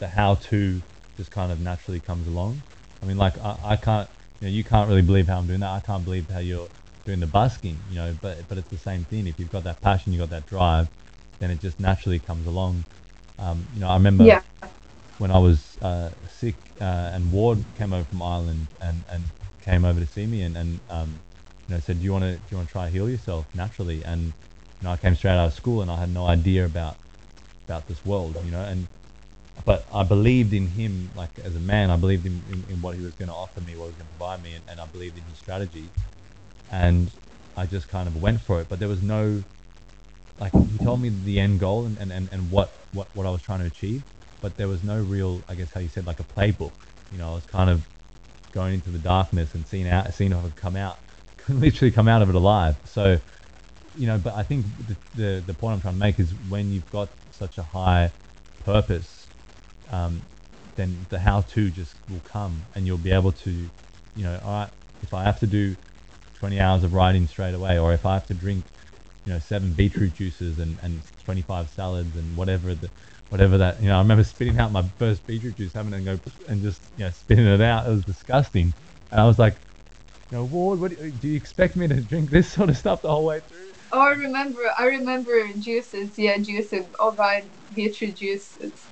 the 0.00 0.08
how 0.08 0.34
to 0.50 0.82
just 1.16 1.30
kind 1.30 1.52
of 1.52 1.60
naturally 1.60 2.00
comes 2.00 2.26
along. 2.26 2.60
I 3.02 3.06
mean, 3.06 3.16
like 3.16 3.38
I, 3.38 3.56
I 3.64 3.76
can't, 3.76 4.08
you 4.40 4.48
know, 4.48 4.52
you 4.52 4.64
can't 4.64 4.88
really 4.88 5.02
believe 5.02 5.28
how 5.28 5.38
I'm 5.38 5.46
doing 5.46 5.60
that. 5.60 5.70
I 5.70 5.80
can't 5.80 6.04
believe 6.04 6.28
how 6.28 6.40
you're 6.40 6.68
doing 7.06 7.20
the 7.20 7.28
busking, 7.28 7.76
you 7.90 7.96
know, 7.96 8.14
but 8.20 8.48
but 8.48 8.58
it's 8.58 8.70
the 8.70 8.78
same 8.78 9.04
thing. 9.04 9.28
If 9.28 9.38
you've 9.38 9.52
got 9.52 9.64
that 9.64 9.80
passion, 9.80 10.12
you've 10.12 10.20
got 10.28 10.30
that 10.30 10.48
drive, 10.48 10.88
then 11.38 11.50
it 11.52 11.60
just 11.60 11.78
naturally 11.78 12.18
comes 12.18 12.46
along. 12.48 12.84
Um, 13.38 13.64
you 13.74 13.80
know, 13.80 13.88
I 13.88 13.94
remember 13.94 14.24
Yeah. 14.24 14.40
when 15.18 15.30
I 15.30 15.38
was 15.38 15.78
uh, 15.80 16.10
sick 16.40 16.56
uh, 16.80 17.12
and 17.14 17.32
Ward 17.32 17.58
came 17.78 17.92
over 17.92 18.04
from 18.04 18.22
Ireland 18.22 18.66
and, 18.80 19.02
and 19.10 19.22
came 19.62 19.84
over 19.84 20.00
to 20.00 20.06
see 20.06 20.26
me 20.26 20.42
and, 20.42 20.56
and 20.56 20.80
um, 20.90 21.20
you 21.68 21.74
know 21.74 21.80
said, 21.80 21.98
do 21.98 22.04
you 22.04 22.12
want 22.12 22.24
to 22.24 22.32
do 22.32 22.42
you 22.50 22.56
want 22.56 22.68
to 22.68 22.72
try 22.72 22.88
heal 22.88 23.08
yourself 23.08 23.46
naturally? 23.54 24.04
And 24.04 24.26
you 24.26 24.32
know, 24.82 24.90
I 24.90 24.96
came 24.96 25.14
straight 25.14 25.32
out 25.32 25.46
of 25.46 25.54
school 25.54 25.82
and 25.82 25.90
I 25.90 25.96
had 25.96 26.12
no 26.12 26.26
idea 26.26 26.64
about 26.64 26.96
about 27.66 27.88
this 27.88 28.04
world, 28.04 28.36
you 28.44 28.50
know, 28.50 28.60
and 28.60 28.86
but 29.64 29.86
I 29.92 30.02
believed 30.02 30.52
in 30.52 30.66
him, 30.66 31.10
like 31.16 31.30
as 31.42 31.56
a 31.56 31.60
man, 31.60 31.90
I 31.90 31.96
believed 31.96 32.26
in, 32.26 32.42
in, 32.50 32.64
in 32.68 32.82
what 32.82 32.96
he 32.96 33.02
was 33.02 33.12
going 33.14 33.28
to 33.28 33.34
offer 33.34 33.60
me, 33.60 33.76
what 33.76 33.84
he 33.84 33.90
was 33.90 33.94
going 33.94 34.08
to 34.08 34.16
provide 34.16 34.42
me, 34.42 34.54
and, 34.54 34.64
and 34.68 34.80
I 34.80 34.86
believed 34.86 35.16
in 35.16 35.22
his 35.24 35.38
strategy, 35.38 35.84
and 36.70 37.10
I 37.56 37.66
just 37.66 37.88
kind 37.88 38.08
of 38.08 38.20
went 38.20 38.40
for 38.40 38.60
it. 38.60 38.68
But 38.68 38.78
there 38.78 38.88
was 38.88 39.02
no, 39.02 39.42
like 40.38 40.52
he 40.52 40.84
told 40.84 41.00
me 41.00 41.08
the 41.08 41.40
end 41.40 41.60
goal 41.60 41.86
and, 41.86 41.96
and, 41.98 42.12
and, 42.12 42.28
and 42.30 42.50
what, 42.50 42.70
what, 42.92 43.06
what 43.14 43.26
I 43.26 43.30
was 43.30 43.40
trying 43.42 43.60
to 43.60 43.66
achieve, 43.66 44.02
but 44.42 44.56
there 44.56 44.68
was 44.68 44.82
no 44.82 45.00
real, 45.00 45.40
I 45.48 45.54
guess 45.54 45.72
how 45.72 45.80
you 45.80 45.88
said, 45.88 46.06
like 46.06 46.20
a 46.20 46.24
playbook. 46.24 46.72
You 47.12 47.18
know, 47.18 47.30
I 47.30 47.34
was 47.36 47.44
kind 47.44 47.70
of 47.70 47.86
going 48.52 48.74
into 48.74 48.90
the 48.90 48.98
darkness 48.98 49.54
and 49.54 49.66
seeing 49.66 49.88
out, 49.88 50.12
seeing 50.12 50.32
if 50.32 50.38
I 50.38 50.42
could 50.42 50.56
come 50.56 50.76
out, 50.76 50.98
literally 51.48 51.90
come 51.90 52.08
out 52.08 52.22
of 52.22 52.28
it 52.28 52.34
alive. 52.34 52.76
So, 52.84 53.18
you 53.96 54.06
know, 54.06 54.18
but 54.18 54.34
I 54.34 54.42
think 54.42 54.64
the, 54.88 54.96
the, 55.14 55.40
the 55.46 55.54
point 55.54 55.74
I'm 55.74 55.80
trying 55.80 55.94
to 55.94 56.00
make 56.00 56.18
is 56.18 56.32
when 56.48 56.72
you've 56.72 56.90
got 56.90 57.08
such 57.32 57.58
a 57.58 57.62
high 57.62 58.12
purpose, 58.64 59.26
um, 59.90 60.22
then 60.76 61.06
the 61.10 61.18
how-to 61.18 61.70
just 61.70 61.94
will 62.10 62.20
come, 62.24 62.62
and 62.74 62.86
you'll 62.86 62.98
be 62.98 63.12
able 63.12 63.32
to, 63.32 63.50
you 63.50 64.24
know, 64.24 64.40
all 64.44 64.60
right, 64.60 64.70
if 65.02 65.14
I 65.14 65.24
have 65.24 65.38
to 65.40 65.46
do 65.46 65.76
20 66.38 66.60
hours 66.60 66.84
of 66.84 66.92
writing 66.94 67.26
straight 67.26 67.54
away, 67.54 67.78
or 67.78 67.92
if 67.92 68.04
I 68.04 68.14
have 68.14 68.26
to 68.28 68.34
drink, 68.34 68.64
you 69.24 69.32
know, 69.32 69.38
seven 69.38 69.72
beetroot 69.72 70.14
juices 70.14 70.58
and, 70.58 70.78
and 70.82 71.00
25 71.24 71.70
salads 71.70 72.16
and 72.16 72.36
whatever 72.36 72.74
the, 72.74 72.90
whatever 73.28 73.58
that, 73.58 73.80
you 73.80 73.88
know, 73.88 73.96
I 73.96 73.98
remember 73.98 74.24
spitting 74.24 74.58
out 74.58 74.72
my 74.72 74.82
first 74.98 75.26
beetroot 75.26 75.56
juice, 75.56 75.72
having 75.72 75.92
to 75.92 76.00
go 76.00 76.18
and 76.48 76.62
just, 76.62 76.82
you 76.96 77.04
know, 77.04 77.10
spitting 77.10 77.46
it 77.46 77.60
out. 77.60 77.86
It 77.86 77.90
was 77.90 78.04
disgusting, 78.04 78.74
and 79.10 79.20
I 79.20 79.26
was 79.26 79.38
like, 79.38 79.56
know, 80.34 80.44
Ward, 80.44 80.80
what 80.80 80.90
do 81.20 81.28
you, 81.28 81.36
expect 81.36 81.76
me 81.76 81.88
to 81.88 82.00
drink 82.00 82.30
this 82.30 82.52
sort 82.52 82.68
of 82.68 82.76
stuff 82.76 83.02
the 83.02 83.10
whole 83.10 83.24
way 83.24 83.40
through? 83.40 83.72
Oh, 83.92 84.00
I 84.00 84.10
remember. 84.10 84.60
I 84.78 84.84
remember 84.86 85.52
juices. 85.58 86.18
Yeah, 86.18 86.38
juices. 86.38 86.86
Oh 86.98 87.12
God, 87.12 87.44
beetroot 87.72 88.16
juice. 88.16 88.56
It's 88.60 88.88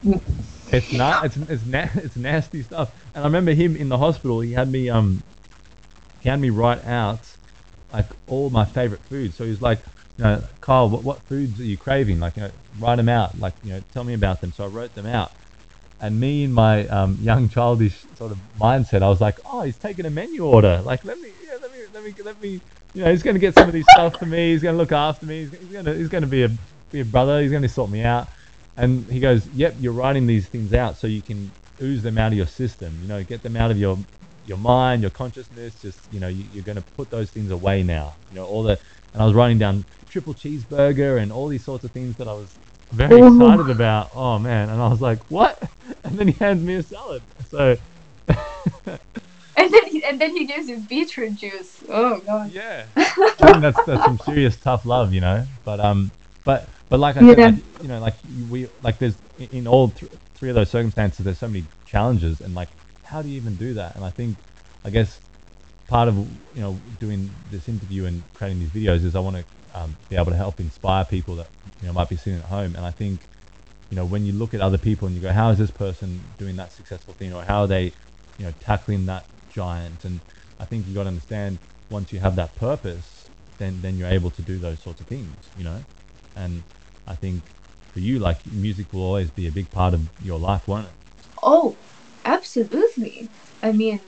It's 0.68 0.92
not. 0.92 1.24
It's 1.26 1.36
it's 1.36 1.64
na- 1.66 1.88
it's 1.96 2.16
nasty 2.16 2.62
stuff. 2.62 2.90
And 3.14 3.24
I 3.24 3.26
remember 3.26 3.52
him 3.52 3.76
in 3.76 3.88
the 3.88 3.98
hospital. 3.98 4.40
He 4.40 4.52
had 4.52 4.70
me 4.70 4.88
um, 4.88 5.22
he 6.20 6.28
had 6.28 6.40
me 6.40 6.50
write 6.50 6.84
out 6.84 7.20
like 7.92 8.06
all 8.28 8.50
my 8.50 8.64
favorite 8.64 9.00
foods. 9.08 9.36
So 9.36 9.44
he 9.44 9.50
was 9.50 9.60
like, 9.60 9.80
you 10.16 10.24
know, 10.24 10.42
Kyle, 10.60 10.88
what, 10.88 11.02
what 11.02 11.22
foods 11.22 11.60
are 11.60 11.64
you 11.64 11.76
craving? 11.76 12.20
Like, 12.20 12.36
you 12.36 12.42
know, 12.42 12.50
write 12.78 12.96
them 12.96 13.08
out. 13.08 13.38
Like, 13.38 13.54
you 13.62 13.72
know, 13.72 13.82
tell 13.92 14.04
me 14.04 14.14
about 14.14 14.40
them. 14.40 14.52
So 14.52 14.64
I 14.64 14.68
wrote 14.68 14.94
them 14.94 15.06
out. 15.06 15.32
And 16.02 16.18
me 16.18 16.42
in 16.42 16.52
my 16.52 16.86
um, 16.88 17.16
young 17.22 17.48
childish 17.48 18.04
sort 18.18 18.32
of 18.32 18.38
mindset, 18.60 19.02
I 19.02 19.08
was 19.08 19.20
like, 19.20 19.38
oh, 19.46 19.62
he's 19.62 19.76
taking 19.76 20.04
a 20.04 20.10
menu 20.10 20.44
order. 20.44 20.82
Like, 20.84 21.04
let 21.04 21.18
me, 21.20 21.30
yeah, 21.46 21.58
let 21.62 21.72
me, 21.72 21.78
let 21.94 22.04
me, 22.04 22.14
let 22.24 22.42
me, 22.42 22.60
you 22.92 23.04
know, 23.04 23.10
he's 23.12 23.22
going 23.22 23.34
to 23.34 23.40
get 23.40 23.54
some 23.54 23.68
of 23.68 23.72
these 23.72 23.86
stuff 23.92 24.18
for 24.18 24.26
me. 24.26 24.50
He's 24.50 24.62
going 24.62 24.74
to 24.74 24.78
look 24.78 24.90
after 24.90 25.24
me. 25.26 25.46
He's, 25.46 25.50
going 25.50 25.84
to, 25.84 25.94
he's 25.94 26.08
going 26.08 26.22
to 26.22 26.28
be 26.28 26.42
a, 26.42 26.50
be 26.90 27.00
a 27.00 27.04
brother. 27.04 27.40
He's 27.40 27.52
going 27.52 27.62
to 27.62 27.68
sort 27.68 27.88
me 27.88 28.02
out. 28.02 28.26
And 28.76 29.06
he 29.06 29.20
goes, 29.20 29.46
yep, 29.50 29.76
you're 29.80 29.92
writing 29.92 30.26
these 30.26 30.46
things 30.46 30.74
out 30.74 30.96
so 30.96 31.06
you 31.06 31.22
can 31.22 31.52
ooze 31.80 32.02
them 32.02 32.18
out 32.18 32.32
of 32.32 32.36
your 32.36 32.48
system. 32.48 32.92
You 33.02 33.08
know, 33.08 33.22
get 33.22 33.42
them 33.44 33.56
out 33.56 33.70
of 33.70 33.78
your 33.78 33.96
your 34.46 34.58
mind, 34.58 35.02
your 35.02 35.10
consciousness. 35.10 35.80
Just 35.80 36.00
you 36.12 36.18
know, 36.18 36.28
you, 36.28 36.44
you're 36.52 36.64
going 36.64 36.76
to 36.76 36.84
put 36.96 37.10
those 37.10 37.30
things 37.30 37.52
away 37.52 37.84
now. 37.84 38.14
You 38.30 38.40
know, 38.40 38.46
all 38.46 38.64
the. 38.64 38.78
And 39.12 39.22
I 39.22 39.26
was 39.26 39.34
writing 39.34 39.58
down 39.58 39.84
triple 40.08 40.34
cheeseburger 40.34 41.20
and 41.20 41.30
all 41.30 41.48
these 41.48 41.64
sorts 41.64 41.84
of 41.84 41.92
things 41.92 42.16
that 42.16 42.26
I 42.26 42.32
was 42.32 42.52
very 42.92 43.20
Ooh. 43.20 43.26
excited 43.26 43.70
about. 43.70 44.10
Oh 44.14 44.38
man! 44.38 44.68
And 44.68 44.80
I 44.80 44.88
was 44.88 45.00
like, 45.00 45.18
what? 45.30 45.62
And 46.04 46.18
then 46.18 46.26
he 46.26 46.34
hands 46.34 46.62
me 46.62 46.74
a 46.74 46.82
salad. 46.82 47.22
So. 47.48 47.76
and 48.26 49.72
then 49.72 49.86
he, 49.86 50.02
and 50.04 50.20
then 50.20 50.36
he 50.36 50.46
gives 50.46 50.68
you 50.68 50.78
beetroot 50.78 51.36
juice. 51.36 51.82
Oh 51.88 52.18
god. 52.20 52.50
Yeah. 52.50 52.86
I 52.96 53.02
think 53.30 53.60
that's 53.60 53.84
that's 53.84 54.04
some 54.04 54.18
serious 54.18 54.56
tough 54.56 54.84
love, 54.84 55.12
you 55.12 55.20
know. 55.20 55.46
But 55.64 55.80
um, 55.80 56.10
but 56.44 56.68
but 56.88 56.98
like 56.98 57.16
I 57.16 57.20
yeah. 57.20 57.34
said, 57.34 57.54
like, 57.54 57.82
you 57.82 57.88
know, 57.88 58.00
like 58.00 58.14
we 58.50 58.68
like 58.82 58.98
there's 58.98 59.16
in 59.52 59.66
all 59.66 59.88
th- 59.90 60.10
three 60.34 60.48
of 60.48 60.54
those 60.56 60.70
circumstances, 60.70 61.24
there's 61.24 61.38
so 61.38 61.48
many 61.48 61.64
challenges, 61.86 62.40
and 62.40 62.54
like, 62.54 62.68
how 63.04 63.22
do 63.22 63.28
you 63.28 63.36
even 63.36 63.54
do 63.56 63.74
that? 63.74 63.94
And 63.96 64.04
I 64.04 64.10
think, 64.10 64.36
I 64.84 64.90
guess, 64.90 65.20
part 65.88 66.08
of 66.08 66.16
you 66.16 66.62
know 66.62 66.76
doing 67.00 67.30
this 67.50 67.68
interview 67.68 68.06
and 68.06 68.22
creating 68.34 68.60
these 68.60 68.70
videos 68.70 69.04
is 69.04 69.14
I 69.14 69.20
want 69.20 69.36
to 69.36 69.44
um, 69.74 69.96
be 70.08 70.16
able 70.16 70.30
to 70.30 70.36
help 70.36 70.60
inspire 70.60 71.04
people 71.04 71.36
that 71.36 71.48
you 71.80 71.86
know 71.86 71.92
might 71.92 72.08
be 72.08 72.16
sitting 72.16 72.38
at 72.38 72.44
home. 72.46 72.74
And 72.76 72.84
I 72.84 72.90
think, 72.90 73.20
you 73.90 73.96
know, 73.96 74.04
when 74.04 74.24
you 74.24 74.32
look 74.32 74.54
at 74.54 74.60
other 74.60 74.78
people 74.78 75.06
and 75.06 75.16
you 75.16 75.22
go, 75.22 75.32
how 75.32 75.50
is 75.50 75.58
this 75.58 75.70
person 75.70 76.20
doing 76.38 76.56
that 76.56 76.72
successful 76.72 77.14
thing, 77.14 77.32
or 77.32 77.42
how 77.42 77.62
are 77.62 77.66
they, 77.66 77.84
you 78.38 78.44
know, 78.44 78.52
tackling 78.60 79.06
that 79.06 79.26
giant? 79.50 80.04
And 80.04 80.20
I 80.60 80.64
think 80.64 80.86
you 80.86 80.94
got 80.94 81.04
to 81.04 81.08
understand 81.08 81.58
once 81.90 82.12
you 82.12 82.20
have 82.20 82.36
that 82.36 82.54
purpose, 82.56 83.28
then 83.58 83.80
then 83.82 83.96
you're 83.96 84.08
able 84.08 84.30
to 84.30 84.42
do 84.42 84.58
those 84.58 84.78
sorts 84.80 85.00
of 85.00 85.06
things, 85.06 85.34
you 85.56 85.64
know. 85.64 85.84
And 86.36 86.62
I 87.06 87.14
think 87.14 87.42
for 87.92 88.00
you, 88.00 88.18
like 88.18 88.38
music 88.46 88.92
will 88.92 89.02
always 89.02 89.30
be 89.30 89.46
a 89.46 89.50
big 89.50 89.70
part 89.70 89.94
of 89.94 90.00
your 90.22 90.38
life, 90.38 90.66
won't 90.66 90.86
it? 90.86 90.92
Oh, 91.42 91.76
absolutely. 92.24 93.28
I 93.62 93.72
mean, 93.72 94.00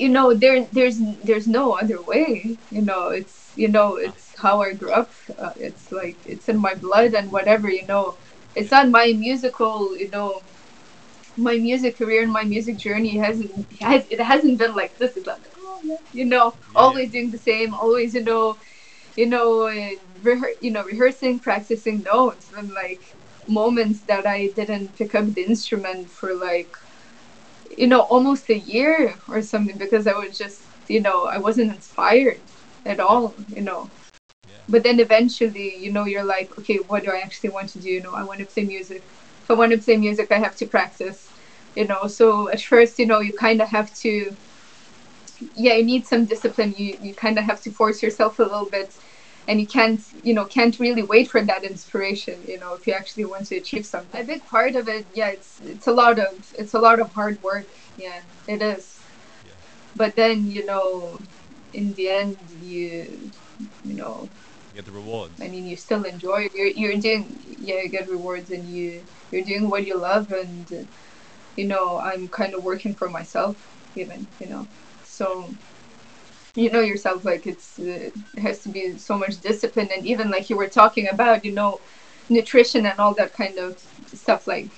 you 0.00 0.08
know, 0.08 0.32
there 0.34 0.66
there's 0.72 0.98
there's 1.24 1.46
no 1.46 1.72
other 1.72 2.02
way. 2.02 2.58
You 2.70 2.82
know, 2.82 3.08
it's 3.08 3.52
you 3.54 3.68
know 3.68 3.96
it's 3.96 4.34
how 4.38 4.62
I 4.62 4.72
grew 4.72 4.92
up. 4.92 5.12
Uh, 5.38 5.52
it's 5.56 5.92
like 5.92 6.16
it's 6.24 6.48
in 6.48 6.58
my 6.58 6.74
blood 6.74 7.14
and 7.14 7.30
whatever. 7.30 7.68
You 7.70 7.86
know, 7.86 8.16
it's 8.54 8.70
not 8.70 8.88
my 8.88 9.12
musical. 9.12 9.96
You 9.96 10.08
know, 10.10 10.40
my 11.36 11.56
music 11.58 11.98
career 11.98 12.22
and 12.22 12.32
my 12.32 12.44
music 12.44 12.76
journey 12.78 13.16
hasn't 13.18 13.52
has 13.80 14.06
it 14.10 14.20
hasn't 14.20 14.58
been 14.58 14.74
like 14.74 14.96
this. 14.98 15.16
It's 15.16 15.26
like 15.26 15.46
oh, 15.56 15.80
yeah. 15.84 15.96
you 16.12 16.24
know, 16.24 16.54
yeah. 16.56 16.80
always 16.80 17.10
doing 17.10 17.30
the 17.30 17.38
same, 17.38 17.74
always 17.74 18.14
you 18.14 18.24
know, 18.24 18.58
you 19.16 19.26
know, 19.26 19.68
rehe- 20.22 20.58
you 20.60 20.70
know, 20.70 20.84
rehearsing, 20.84 21.40
practicing 21.40 22.02
notes, 22.02 22.52
and 22.56 22.72
like 22.72 23.02
moments 23.46 24.00
that 24.04 24.26
I 24.26 24.48
didn't 24.56 24.96
pick 24.96 25.14
up 25.14 25.26
the 25.34 25.42
instrument 25.42 26.10
for 26.10 26.34
like, 26.34 26.74
you 27.76 27.86
know, 27.86 28.00
almost 28.00 28.48
a 28.50 28.58
year 28.58 29.14
or 29.28 29.42
something 29.42 29.76
because 29.78 30.06
I 30.06 30.14
was 30.14 30.36
just, 30.36 30.62
you 30.88 31.00
know, 31.00 31.24
I 31.24 31.38
wasn't 31.38 31.72
inspired 31.72 32.40
at 32.84 33.00
all, 33.00 33.34
you 33.54 33.62
know. 33.62 33.90
Yeah. 34.48 34.54
But 34.68 34.82
then 34.82 35.00
eventually, 35.00 35.76
you 35.76 35.92
know, 35.92 36.04
you're 36.04 36.24
like, 36.24 36.58
okay, 36.58 36.76
what 36.78 37.04
do 37.04 37.10
I 37.10 37.18
actually 37.18 37.50
want 37.50 37.68
to 37.70 37.78
do? 37.78 37.88
You 37.88 38.02
know, 38.02 38.14
I 38.14 38.22
want 38.22 38.40
to 38.40 38.46
play 38.46 38.64
music. 38.64 39.02
If 39.42 39.50
I 39.50 39.54
want 39.54 39.72
to 39.72 39.78
play 39.78 39.96
music, 39.96 40.30
I 40.30 40.38
have 40.38 40.56
to 40.56 40.66
practice, 40.66 41.30
you 41.74 41.86
know. 41.86 42.06
So 42.06 42.48
at 42.48 42.60
first, 42.60 42.98
you 42.98 43.06
know, 43.06 43.20
you 43.20 43.32
kind 43.32 43.60
of 43.60 43.68
have 43.68 43.94
to, 43.96 44.34
yeah, 45.54 45.74
you 45.74 45.84
need 45.84 46.06
some 46.06 46.24
discipline. 46.24 46.74
You 46.76 46.96
you 47.02 47.14
kind 47.14 47.38
of 47.38 47.44
have 47.44 47.60
to 47.62 47.70
force 47.70 48.02
yourself 48.02 48.38
a 48.38 48.42
little 48.42 48.70
bit 48.70 48.94
and 49.50 49.60
you 49.60 49.66
can't 49.66 50.00
you 50.22 50.32
know 50.32 50.44
can't 50.44 50.78
really 50.78 51.02
wait 51.02 51.28
for 51.28 51.42
that 51.42 51.64
inspiration 51.64 52.36
you 52.46 52.58
know 52.60 52.72
if 52.74 52.86
you 52.86 52.92
actually 52.92 53.24
want 53.24 53.44
to 53.46 53.56
achieve 53.56 53.84
something. 53.84 54.20
A 54.20 54.24
big 54.24 54.42
part 54.46 54.76
of 54.76 54.88
it 54.88 55.04
yeah 55.12 55.30
it's 55.36 55.60
it's 55.72 55.88
a 55.88 55.92
lot 55.92 56.18
of 56.20 56.28
it's 56.56 56.74
a 56.74 56.78
lot 56.78 57.00
of 57.00 57.12
hard 57.12 57.42
work 57.42 57.66
yeah 57.96 58.20
it 58.46 58.62
is. 58.62 58.84
Yeah. 59.44 59.58
but 59.96 60.14
then 60.14 60.46
you 60.46 60.64
know 60.64 61.18
in 61.72 61.92
the 61.94 62.08
end 62.08 62.38
you 62.48 63.32
you 63.84 63.94
know 64.00 64.28
you 64.70 64.76
get 64.76 64.86
the 64.86 64.92
rewards. 64.92 65.40
I 65.42 65.48
mean 65.48 65.66
you 65.66 65.76
still 65.76 66.04
enjoy 66.04 66.48
you're, 66.54 66.74
you're 66.82 67.00
doing 67.08 67.24
yeah 67.58 67.80
you 67.82 67.88
get 67.88 68.08
rewards 68.08 68.50
and 68.50 68.64
you 68.64 69.02
you're 69.32 69.48
doing 69.52 69.68
what 69.68 69.84
you 69.84 69.96
love 69.98 70.30
and 70.30 70.88
you 71.56 71.66
know 71.66 71.98
i'm 71.98 72.28
kind 72.28 72.54
of 72.54 72.62
working 72.62 72.94
for 72.94 73.08
myself 73.10 73.56
even 73.96 74.28
you 74.38 74.46
know. 74.46 74.68
So 75.02 75.56
you 76.54 76.70
know 76.70 76.80
yourself 76.80 77.24
like 77.24 77.46
it's 77.46 77.78
uh, 77.78 78.10
it 78.34 78.38
has 78.38 78.60
to 78.60 78.68
be 78.68 78.96
so 78.98 79.16
much 79.16 79.40
discipline. 79.40 79.88
And 79.94 80.06
even 80.06 80.30
like 80.30 80.50
you 80.50 80.56
were 80.56 80.68
talking 80.68 81.08
about 81.08 81.44
you 81.44 81.52
know 81.52 81.80
nutrition 82.28 82.86
and 82.86 82.98
all 82.98 83.14
that 83.14 83.32
kind 83.32 83.58
of 83.58 83.80
stuff 84.06 84.46
like 84.46 84.70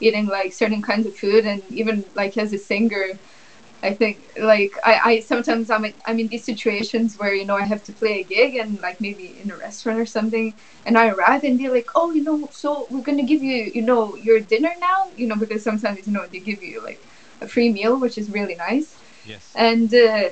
eating 0.00 0.26
like 0.26 0.52
certain 0.52 0.82
kinds 0.82 1.06
of 1.06 1.16
food. 1.16 1.44
And 1.46 1.62
even 1.70 2.04
like 2.14 2.36
as 2.36 2.52
a 2.52 2.58
singer 2.58 3.18
I 3.84 3.92
think 3.92 4.16
like 4.40 4.72
I, 4.82 5.00
I 5.04 5.20
sometimes 5.20 5.70
I'm 5.70 5.84
I'm 6.06 6.18
in 6.18 6.28
these 6.28 6.44
situations 6.44 7.18
where 7.18 7.34
you 7.34 7.44
know 7.44 7.56
I 7.56 7.64
have 7.64 7.82
to 7.84 7.92
play 7.92 8.20
a 8.20 8.22
gig 8.24 8.56
and 8.56 8.80
like 8.80 8.98
maybe 8.98 9.38
in 9.38 9.50
a 9.50 9.56
restaurant 9.56 10.00
or 10.00 10.06
something. 10.06 10.54
And 10.86 10.96
I 10.96 11.08
arrive 11.08 11.44
and 11.44 11.60
they're 11.60 11.70
like 11.72 11.90
oh 11.94 12.10
you 12.10 12.22
know 12.22 12.48
so 12.50 12.86
we're 12.90 13.02
gonna 13.02 13.24
give 13.24 13.42
you 13.42 13.70
you 13.74 13.82
know 13.82 14.16
your 14.16 14.40
dinner 14.40 14.72
now? 14.80 15.10
You 15.16 15.26
know 15.26 15.36
because 15.36 15.62
sometimes 15.62 16.06
you 16.06 16.14
know 16.14 16.26
they 16.32 16.38
give 16.38 16.62
you 16.62 16.82
like 16.82 16.98
a 17.42 17.46
free 17.46 17.70
meal 17.70 18.00
which 18.00 18.16
is 18.16 18.30
really 18.30 18.54
nice. 18.54 18.96
Yes. 19.26 19.52
And 19.54 19.92
uh, 19.94 20.30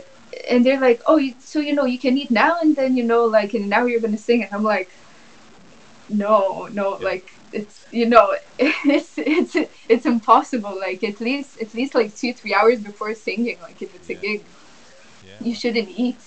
and 0.48 0.64
they're 0.64 0.80
like, 0.80 1.02
oh, 1.06 1.20
so 1.40 1.60
you 1.60 1.74
know, 1.74 1.84
you 1.84 1.98
can 1.98 2.16
eat 2.16 2.30
now, 2.30 2.58
and 2.60 2.74
then 2.76 2.96
you 2.96 3.04
know, 3.04 3.24
like, 3.24 3.54
and 3.54 3.68
now 3.68 3.84
you're 3.84 4.00
gonna 4.00 4.18
sing, 4.18 4.42
and 4.42 4.52
I'm 4.52 4.62
like, 4.62 4.90
no, 6.08 6.68
no, 6.72 6.98
yeah. 6.98 7.04
like 7.04 7.32
it's 7.52 7.86
you 7.90 8.06
know, 8.06 8.34
it's 8.58 9.18
it's 9.18 9.56
it's 9.88 10.06
impossible. 10.06 10.76
Like 10.78 11.04
at 11.04 11.20
least 11.20 11.60
at 11.60 11.74
least 11.74 11.94
like 11.94 12.14
two 12.14 12.32
three 12.32 12.54
hours 12.54 12.80
before 12.80 13.14
singing, 13.14 13.58
like 13.62 13.80
if 13.82 13.94
it's 13.94 14.08
yeah. 14.08 14.16
a 14.16 14.20
gig, 14.20 14.44
yeah. 15.26 15.32
you 15.40 15.54
shouldn't 15.54 15.88
eat. 15.88 16.18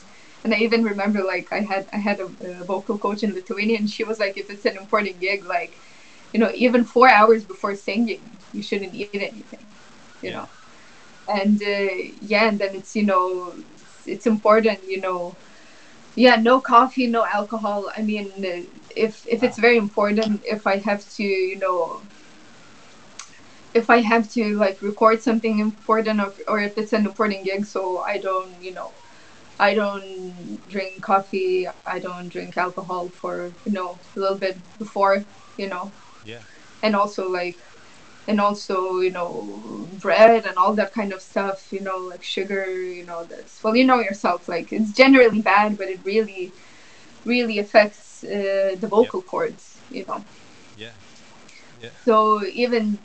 And 0.43 0.53
I 0.53 0.57
even 0.57 0.83
remember 0.83 1.23
like 1.23 1.51
I 1.51 1.61
had 1.61 1.87
I 1.91 1.97
had 1.97 2.19
a, 2.19 2.25
a 2.25 2.63
vocal 2.63 2.97
coach 2.97 3.23
in 3.23 3.33
Lithuania, 3.33 3.77
and 3.77 3.89
she 3.89 4.03
was 4.03 4.19
like, 4.19 4.37
if 4.37 4.49
it's 4.49 4.65
an 4.65 4.77
important 4.77 5.19
gig, 5.19 5.43
like, 5.45 5.73
you 6.33 6.39
know, 6.39 6.51
even 6.53 6.83
four 6.85 7.09
hours 7.09 7.43
before 7.43 7.75
singing, 7.75 8.21
you 8.53 8.61
shouldn't 8.61 8.93
eat 8.93 9.09
anything, 9.13 9.65
you 10.21 10.31
know 10.31 10.47
and 11.27 11.61
uh, 11.61 11.91
yeah 12.21 12.47
and 12.47 12.59
then 12.59 12.75
it's 12.75 12.95
you 12.95 13.03
know 13.03 13.53
it's 14.07 14.27
important 14.27 14.79
you 14.87 15.01
know. 15.01 15.35
Yeah 16.15 16.37
no 16.37 16.61
coffee 16.61 17.07
no 17.07 17.25
alcohol. 17.25 17.91
I 17.95 18.01
mean 18.01 18.31
if 18.95 19.27
if 19.27 19.43
it's 19.43 19.59
very 19.59 19.77
important 19.77 20.41
if 20.45 20.65
i 20.65 20.77
have 20.77 21.03
to 21.15 21.23
you 21.23 21.57
know 21.57 22.01
if 23.73 23.89
i 23.89 23.99
have 23.99 24.31
to 24.31 24.55
like 24.55 24.81
record 24.81 25.21
something 25.21 25.59
important 25.59 26.21
or, 26.21 26.33
or 26.47 26.61
if 26.61 26.77
it's 26.77 26.93
an 26.93 27.05
important 27.05 27.43
gig 27.43 27.65
so 27.65 27.99
i 27.99 28.17
don't 28.17 28.49
you 28.63 28.71
know 28.71 28.89
i 29.59 29.73
don't 29.73 30.23
drink 30.69 31.01
coffee 31.01 31.67
i 31.85 31.99
don't 31.99 32.29
drink 32.29 32.55
alcohol 32.55 33.09
for 33.09 33.51
you 33.65 33.73
know 33.73 33.99
a 34.15 34.19
little 34.19 34.37
bit 34.37 34.57
before 34.79 35.25
you 35.57 35.67
know. 35.67 35.91
Yeah. 36.25 36.41
And 36.83 36.95
also 36.95 37.29
like 37.29 37.57
and 38.27 38.41
also 38.41 38.99
you 38.99 39.11
know 39.11 39.87
bread 39.99 40.45
and 40.45 40.57
all 40.57 40.73
that 40.73 40.93
kind 40.93 41.13
of 41.13 41.21
stuff 41.21 41.71
you 41.71 41.79
know 41.79 41.97
like 41.97 42.23
sugar 42.23 42.71
you 42.71 43.05
know 43.05 43.23
this 43.23 43.61
well 43.63 43.75
you 43.75 43.83
know 43.83 43.99
yourself 43.99 44.47
like 44.47 44.73
it's 44.73 44.91
generally 44.91 45.41
bad 45.41 45.77
but 45.77 45.87
it 45.87 45.99
really 46.03 46.51
really 47.23 47.59
affects 47.59 48.23
uh, 48.23 48.75
the 48.79 48.87
vocal 48.87 49.19
yep. 49.19 49.27
cords 49.27 49.79
you 49.91 50.05
know 50.07 50.23
yeah 50.77 50.91
yeah 51.81 51.89
so 52.03 52.43
even 52.45 52.97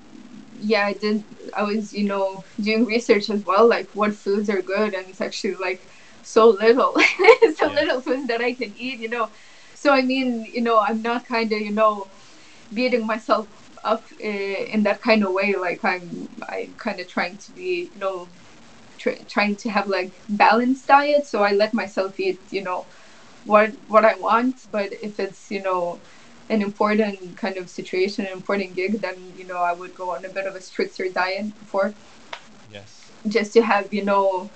yeah 0.60 0.86
i 0.86 0.92
did 0.92 1.22
i 1.54 1.62
was 1.62 1.92
you 1.92 2.04
know 2.04 2.44
doing 2.60 2.84
research 2.84 3.30
as 3.30 3.44
well 3.44 3.66
like 3.66 3.88
what 3.90 4.12
foods 4.12 4.48
are 4.48 4.62
good 4.62 4.94
and 4.94 5.08
it's 5.08 5.20
actually 5.20 5.54
like 5.54 5.82
so 6.22 6.50
little 6.50 6.92
so 7.56 7.66
yeah. 7.66 7.74
little 7.74 8.00
foods 8.00 8.26
that 8.26 8.40
i 8.40 8.52
can 8.52 8.72
eat 8.78 8.98
you 8.98 9.08
know 9.08 9.28
so 9.74 9.92
i 9.92 10.02
mean 10.02 10.44
you 10.44 10.60
know 10.60 10.78
i'm 10.78 11.00
not 11.02 11.24
kind 11.26 11.50
of 11.52 11.60
you 11.60 11.70
know 11.70 12.06
beating 12.74 13.06
myself 13.06 13.46
up 13.84 14.04
uh, 14.22 14.26
in 14.26 14.82
that 14.82 15.00
kind 15.00 15.24
of 15.24 15.32
way 15.32 15.54
like 15.54 15.84
i'm 15.84 16.28
i'm 16.48 16.74
kind 16.74 17.00
of 17.00 17.08
trying 17.08 17.36
to 17.38 17.52
be 17.52 17.90
you 17.92 18.00
know 18.00 18.28
tr- 18.98 19.22
trying 19.28 19.56
to 19.56 19.70
have 19.70 19.86
like 19.88 20.12
balanced 20.28 20.86
diet 20.86 21.26
so 21.26 21.42
i 21.42 21.52
let 21.52 21.72
myself 21.72 22.18
eat 22.20 22.38
you 22.50 22.62
know 22.62 22.84
what 23.44 23.70
what 23.88 24.04
i 24.04 24.14
want 24.16 24.66
but 24.70 24.92
if 25.02 25.18
it's 25.18 25.50
you 25.50 25.62
know 25.62 25.98
an 26.50 26.60
important 26.60 27.36
kind 27.36 27.56
of 27.56 27.70
situation 27.70 28.26
an 28.26 28.32
important 28.32 28.74
gig 28.74 29.00
then 29.00 29.16
you 29.38 29.44
know 29.44 29.58
i 29.58 29.72
would 29.72 29.94
go 29.94 30.10
on 30.10 30.24
a 30.24 30.28
bit 30.28 30.46
of 30.46 30.54
a 30.54 30.60
stricter 30.60 31.08
diet 31.08 31.46
before. 31.60 31.94
Yes. 32.72 33.10
Just 33.26 33.52
to 33.54 33.62
have 33.62 33.92
you 33.94 34.04
know 34.04 34.50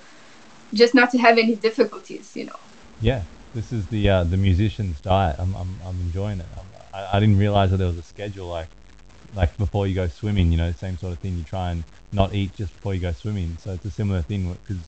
just 0.72 0.94
not 0.94 1.10
to 1.10 1.18
have 1.18 1.38
any 1.38 1.54
difficulties 1.54 2.36
you 2.36 2.46
know. 2.46 2.60
Yeah. 3.00 3.22
This 3.54 3.72
is 3.72 3.86
the 3.86 4.08
uh, 4.08 4.24
the 4.24 4.36
musician's 4.36 5.00
diet. 5.00 5.36
I'm 5.38 5.54
i'm, 5.54 5.78
I'm 5.86 6.00
enjoying 6.00 6.40
it. 6.40 6.46
I'm, 6.58 6.66
I, 6.92 7.16
I 7.16 7.20
didn't 7.20 7.38
realize 7.38 7.70
that 7.70 7.76
there 7.76 7.86
was 7.86 7.98
a 7.98 8.02
schedule 8.02 8.48
like 8.48 8.68
like 9.34 9.56
before 9.56 9.86
you 9.86 9.94
go 9.94 10.08
swimming, 10.08 10.50
you 10.52 10.58
know, 10.58 10.72
same 10.72 10.98
sort 10.98 11.12
of 11.12 11.18
thing. 11.18 11.36
You 11.36 11.44
try 11.44 11.70
and 11.70 11.84
not 12.12 12.34
eat 12.34 12.54
just 12.56 12.72
before 12.74 12.94
you 12.94 13.00
go 13.00 13.12
swimming. 13.12 13.56
So 13.60 13.72
it's 13.72 13.84
a 13.84 13.90
similar 13.90 14.22
thing 14.22 14.56
because 14.66 14.82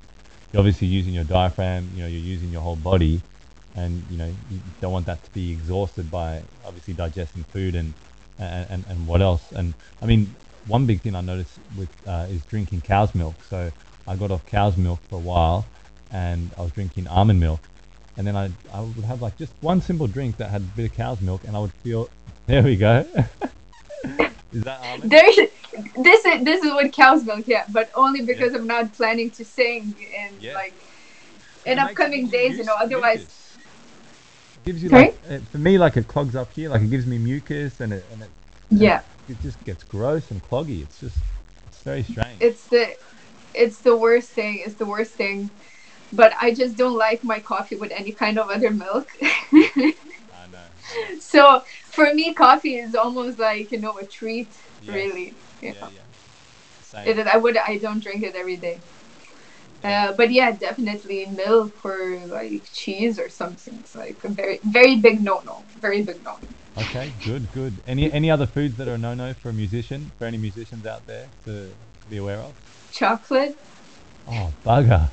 you're 0.52 0.60
obviously 0.60 0.86
using 0.88 1.14
your 1.14 1.24
diaphragm, 1.24 1.90
you 1.94 2.02
know, 2.02 2.08
you're 2.08 2.20
using 2.20 2.50
your 2.50 2.60
whole 2.62 2.76
body, 2.76 3.20
and 3.74 4.02
you 4.10 4.16
know 4.16 4.26
you 4.50 4.60
don't 4.80 4.92
want 4.92 5.06
that 5.06 5.22
to 5.22 5.30
be 5.30 5.52
exhausted 5.52 6.10
by 6.10 6.42
obviously 6.64 6.94
digesting 6.94 7.44
food 7.44 7.74
and 7.74 7.92
and, 8.38 8.70
and, 8.70 8.84
and 8.88 9.06
what 9.06 9.20
else. 9.20 9.52
And 9.52 9.74
I 10.02 10.06
mean, 10.06 10.34
one 10.66 10.86
big 10.86 11.00
thing 11.00 11.14
I 11.14 11.20
noticed 11.20 11.58
with 11.76 11.90
uh, 12.06 12.26
is 12.30 12.42
drinking 12.44 12.82
cow's 12.82 13.14
milk. 13.14 13.34
So 13.48 13.70
I 14.06 14.16
got 14.16 14.30
off 14.30 14.46
cow's 14.46 14.76
milk 14.76 15.00
for 15.10 15.16
a 15.16 15.22
while, 15.22 15.66
and 16.12 16.50
I 16.58 16.62
was 16.62 16.72
drinking 16.72 17.08
almond 17.08 17.40
milk, 17.40 17.60
and 18.16 18.26
then 18.26 18.36
I 18.36 18.50
I 18.72 18.80
would 18.80 19.04
have 19.04 19.22
like 19.22 19.36
just 19.38 19.52
one 19.60 19.80
simple 19.80 20.06
drink 20.06 20.36
that 20.36 20.50
had 20.50 20.62
a 20.62 20.64
bit 20.76 20.90
of 20.90 20.96
cow's 20.96 21.20
milk, 21.20 21.42
and 21.46 21.56
I 21.56 21.60
would 21.60 21.72
feel 21.82 22.08
There 22.46 22.62
we 22.62 22.76
go. 22.76 23.04
is 24.52 24.62
that 24.62 24.80
almond? 24.80 25.10
There, 25.10 25.26
this 26.02 26.24
is 26.24 26.44
this 26.44 26.64
is 26.64 26.70
what 26.72 26.92
cow's 26.92 27.24
milk, 27.24 27.46
yeah, 27.46 27.64
but 27.70 27.90
only 27.94 28.22
because 28.22 28.54
I'm 28.54 28.66
not 28.66 28.92
planning 28.92 29.30
to 29.32 29.44
sing 29.44 29.94
in 29.98 30.38
Yeah. 30.40 30.54
like 30.54 30.74
in 31.64 31.78
upcoming 31.78 32.28
days, 32.28 32.58
you 32.58 32.64
know. 32.64 32.74
Otherwise, 32.78 33.18
mucus. 33.18 33.56
It 34.56 34.64
gives 34.66 34.82
you 34.82 34.88
Sorry? 34.88 35.06
like 35.06 35.24
it, 35.28 35.42
for 35.48 35.58
me 35.58 35.78
like 35.78 35.96
it 35.96 36.08
clogs 36.08 36.34
up 36.36 36.52
here, 36.52 36.70
like 36.70 36.82
it 36.82 36.90
gives 36.90 37.06
me 37.06 37.18
mucus 37.18 37.80
and 37.80 37.92
it 37.92 38.04
and 38.12 38.22
it, 38.22 38.30
yeah, 38.70 39.02
it 39.28 39.40
just 39.42 39.62
gets 39.64 39.82
gross 39.84 40.30
and 40.30 40.42
cloggy. 40.42 40.82
It's 40.82 41.00
just 41.00 41.16
it's 41.68 41.82
very 41.82 42.02
strange. 42.02 42.40
it's 42.40 42.66
the 42.68 42.94
it's 43.54 43.78
the 43.78 43.96
worst 43.96 44.30
thing. 44.30 44.62
It's 44.64 44.76
the 44.76 44.86
worst 44.86 45.12
thing. 45.12 45.50
But 46.12 46.32
I 46.40 46.54
just 46.54 46.76
don't 46.76 46.96
like 46.96 47.24
my 47.24 47.40
coffee 47.40 47.76
with 47.76 47.90
any 47.90 48.12
kind 48.12 48.38
of 48.38 48.48
other 48.48 48.70
milk. 48.70 49.08
I 49.22 50.46
know. 50.52 50.58
so 51.18 51.62
for 51.96 52.12
me, 52.12 52.34
coffee 52.34 52.76
is 52.76 52.94
almost 52.94 53.38
like 53.38 53.72
you 53.72 53.80
know 53.84 53.94
a 53.98 54.06
treat, 54.18 54.48
Yes. 54.82 54.94
really. 54.96 55.28
Yeah, 55.62 55.72
yeah. 55.80 57.08
It, 57.08 57.26
I 57.34 57.36
would 57.36 57.56
I 57.56 57.78
don't 57.78 58.02
drink 58.06 58.22
it 58.22 58.34
every 58.36 58.56
day. 58.56 58.78
Uh, 59.82 60.12
but 60.20 60.28
yeah, 60.32 60.50
definitely 60.50 61.26
milk 61.26 61.72
or 61.84 62.20
like 62.26 62.64
cheese 62.80 63.18
or 63.18 63.28
something. 63.28 63.74
It's 63.80 63.94
like 63.94 64.18
a 64.24 64.28
very 64.28 64.58
very 64.64 64.96
big 64.96 65.22
no 65.22 65.40
no. 65.44 65.56
Very 65.80 66.02
big 66.02 66.22
no. 66.24 66.34
Okay, 66.82 67.12
good, 67.24 67.44
good. 67.54 67.72
Any 67.86 68.12
any 68.12 68.30
other 68.30 68.46
foods 68.46 68.76
that 68.76 68.88
are 68.88 68.98
no 68.98 69.14
no 69.14 69.32
for 69.34 69.50
a 69.50 69.52
musician? 69.64 70.10
For 70.18 70.24
any 70.26 70.38
musicians 70.38 70.84
out 70.86 71.06
there 71.06 71.26
to 71.46 71.70
be 72.10 72.16
aware 72.18 72.40
of? 72.48 72.52
Chocolate. 72.92 73.56
Oh 74.28 74.52
bugger! 74.64 75.08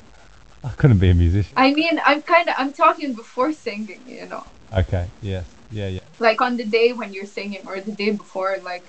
I 0.64 0.70
couldn't 0.78 0.98
be 0.98 1.10
a 1.10 1.14
musician. 1.14 1.54
I 1.56 1.72
mean, 1.72 2.00
I'm 2.04 2.22
kind 2.22 2.48
of 2.48 2.54
I'm 2.58 2.72
talking 2.72 3.14
before 3.14 3.52
singing. 3.52 4.02
You 4.06 4.26
know, 4.26 4.44
Okay, 4.76 5.06
yes, 5.22 5.46
yeah, 5.74 5.88
yeah. 5.88 6.00
like 6.20 6.40
on 6.40 6.56
the 6.56 6.64
day 6.64 6.92
when 6.92 7.12
you're 7.12 7.26
singing 7.26 7.62
or 7.66 7.80
the 7.80 7.92
day 7.92 8.10
before, 8.12 8.56
like 8.62 8.86